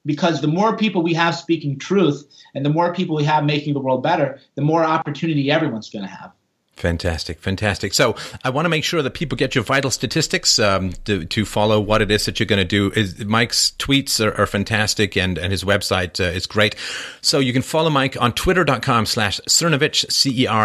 Because 0.03 0.41
the 0.41 0.47
more 0.47 0.75
people 0.75 1.03
we 1.03 1.13
have 1.13 1.35
speaking 1.35 1.77
truth 1.77 2.27
and 2.55 2.65
the 2.65 2.71
more 2.71 2.91
people 2.91 3.15
we 3.15 3.25
have 3.25 3.45
making 3.45 3.75
the 3.75 3.79
world 3.79 4.01
better, 4.01 4.39
the 4.55 4.63
more 4.63 4.83
opportunity 4.83 5.51
everyone's 5.51 5.91
going 5.91 6.05
to 6.05 6.09
have. 6.09 6.31
Fantastic, 6.79 7.39
fantastic. 7.39 7.93
So 7.93 8.15
I 8.41 8.49
want 8.51 8.65
to 8.65 8.69
make 8.69 8.85
sure 8.85 9.01
that 9.01 9.11
people 9.11 9.35
get 9.35 9.53
your 9.53 9.65
vital 9.65 9.91
statistics 9.91 10.57
um, 10.59 10.93
to, 11.03 11.25
to, 11.25 11.43
follow 11.43 11.81
what 11.81 12.01
it 12.01 12.09
is 12.09 12.25
that 12.25 12.39
you're 12.39 12.47
going 12.47 12.65
to 12.65 12.65
do. 12.65 12.89
Is, 12.91 13.25
Mike's 13.25 13.73
tweets 13.77 14.25
are, 14.25 14.33
are, 14.39 14.45
fantastic 14.45 15.17
and, 15.17 15.37
and 15.37 15.51
his 15.51 15.65
website 15.65 16.21
uh, 16.21 16.29
is 16.31 16.47
great. 16.47 16.77
So 17.21 17.39
you 17.39 17.51
can 17.51 17.63
follow 17.63 17.89
Mike 17.89 18.15
on 18.21 18.31
twitter.com 18.31 19.07
slash 19.07 19.41
Cernovich, 19.41 20.09
C-E-R-N-O-V-I-C-H. 20.09 20.61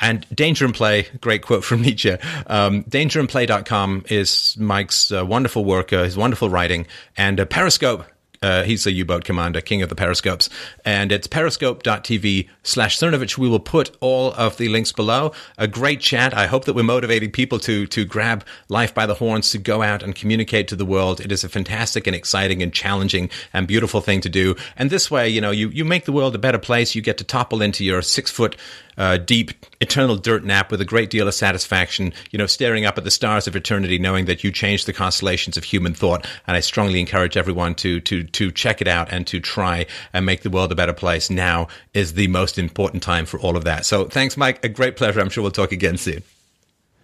And 0.00 0.26
Danger 0.34 0.64
and 0.64 0.74
Play, 0.74 1.06
great 1.20 1.42
quote 1.42 1.62
from 1.62 1.82
Nietzsche. 1.82 2.16
Um, 2.48 2.82
dangerandplay.com 2.84 4.06
is 4.08 4.56
Mike's 4.58 5.12
uh, 5.12 5.24
wonderful 5.24 5.64
work, 5.64 5.92
uh, 5.92 6.02
his 6.02 6.16
wonderful 6.16 6.50
writing. 6.50 6.88
And 7.16 7.38
uh, 7.38 7.44
Periscope, 7.44 8.04
uh, 8.42 8.64
he's 8.64 8.86
a 8.86 8.92
U-boat 8.92 9.24
commander, 9.24 9.60
king 9.60 9.82
of 9.82 9.88
the 9.88 9.94
periscopes. 9.94 10.48
And 10.84 11.12
it's 11.12 11.26
periscope.tv 11.26 12.48
slash 12.62 12.98
Cernovich. 12.98 13.38
We 13.38 13.48
will 13.48 13.60
put 13.60 13.96
all 14.00 14.32
of 14.34 14.56
the 14.56 14.68
links 14.68 14.92
below. 14.92 15.32
A 15.58 15.68
great 15.68 16.00
chat. 16.00 16.34
I 16.34 16.46
hope 16.46 16.64
that 16.64 16.74
we're 16.74 16.82
motivating 16.82 17.30
people 17.30 17.58
to, 17.60 17.86
to 17.86 18.04
grab 18.04 18.44
life 18.68 18.94
by 18.94 19.06
the 19.06 19.14
horns, 19.14 19.50
to 19.50 19.58
go 19.58 19.82
out 19.82 20.02
and 20.02 20.14
communicate 20.14 20.68
to 20.68 20.76
the 20.76 20.84
world. 20.84 21.20
It 21.20 21.32
is 21.32 21.44
a 21.44 21.48
fantastic 21.48 22.06
and 22.06 22.16
exciting 22.16 22.62
and 22.62 22.72
challenging 22.72 23.30
and 23.52 23.66
beautiful 23.66 24.00
thing 24.00 24.20
to 24.22 24.28
do. 24.28 24.56
And 24.76 24.90
this 24.90 25.10
way, 25.10 25.28
you 25.28 25.40
know, 25.40 25.50
you, 25.50 25.68
you 25.68 25.84
make 25.84 26.04
the 26.04 26.12
world 26.12 26.34
a 26.34 26.38
better 26.38 26.58
place. 26.58 26.94
You 26.94 27.02
get 27.02 27.18
to 27.18 27.24
topple 27.24 27.62
into 27.62 27.84
your 27.84 28.02
six 28.02 28.30
foot 28.30 28.56
uh, 28.96 29.16
deep 29.16 29.50
eternal 29.80 30.16
dirt 30.16 30.44
nap 30.44 30.70
with 30.70 30.80
a 30.80 30.84
great 30.84 31.10
deal 31.10 31.28
of 31.28 31.34
satisfaction, 31.34 32.12
you 32.30 32.38
know, 32.38 32.46
staring 32.46 32.84
up 32.84 32.98
at 32.98 33.04
the 33.04 33.10
stars 33.10 33.46
of 33.46 33.56
eternity, 33.56 33.98
knowing 33.98 34.26
that 34.26 34.44
you 34.44 34.52
changed 34.52 34.86
the 34.86 34.92
constellations 34.92 35.56
of 35.56 35.64
human 35.64 35.94
thought. 35.94 36.26
And 36.46 36.56
I 36.56 36.60
strongly 36.60 37.00
encourage 37.00 37.36
everyone 37.36 37.74
to, 37.76 38.00
to, 38.00 38.24
to 38.24 38.50
check 38.50 38.80
it 38.80 38.88
out 38.88 39.12
and 39.12 39.26
to 39.26 39.40
try 39.40 39.86
and 40.12 40.26
make 40.26 40.42
the 40.42 40.50
world 40.50 40.72
a 40.72 40.76
better 40.76 40.92
place. 40.92 41.30
Now 41.30 41.68
is 41.94 42.14
the 42.14 42.28
most 42.28 42.58
important 42.58 43.02
time 43.02 43.26
for 43.26 43.40
all 43.40 43.56
of 43.56 43.64
that. 43.64 43.86
So 43.86 44.04
thanks, 44.04 44.36
Mike. 44.36 44.64
A 44.64 44.68
great 44.68 44.96
pleasure. 44.96 45.20
I'm 45.20 45.30
sure 45.30 45.42
we'll 45.42 45.50
talk 45.50 45.72
again 45.72 45.96
soon. 45.96 46.22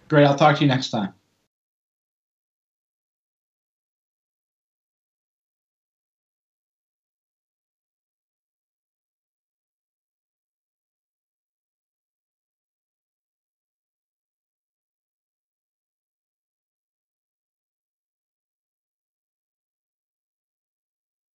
Great. 0.07 0.25
I'll 0.25 0.37
talk 0.37 0.57
to 0.57 0.61
you 0.61 0.67
next 0.67 0.89
time. 0.89 1.13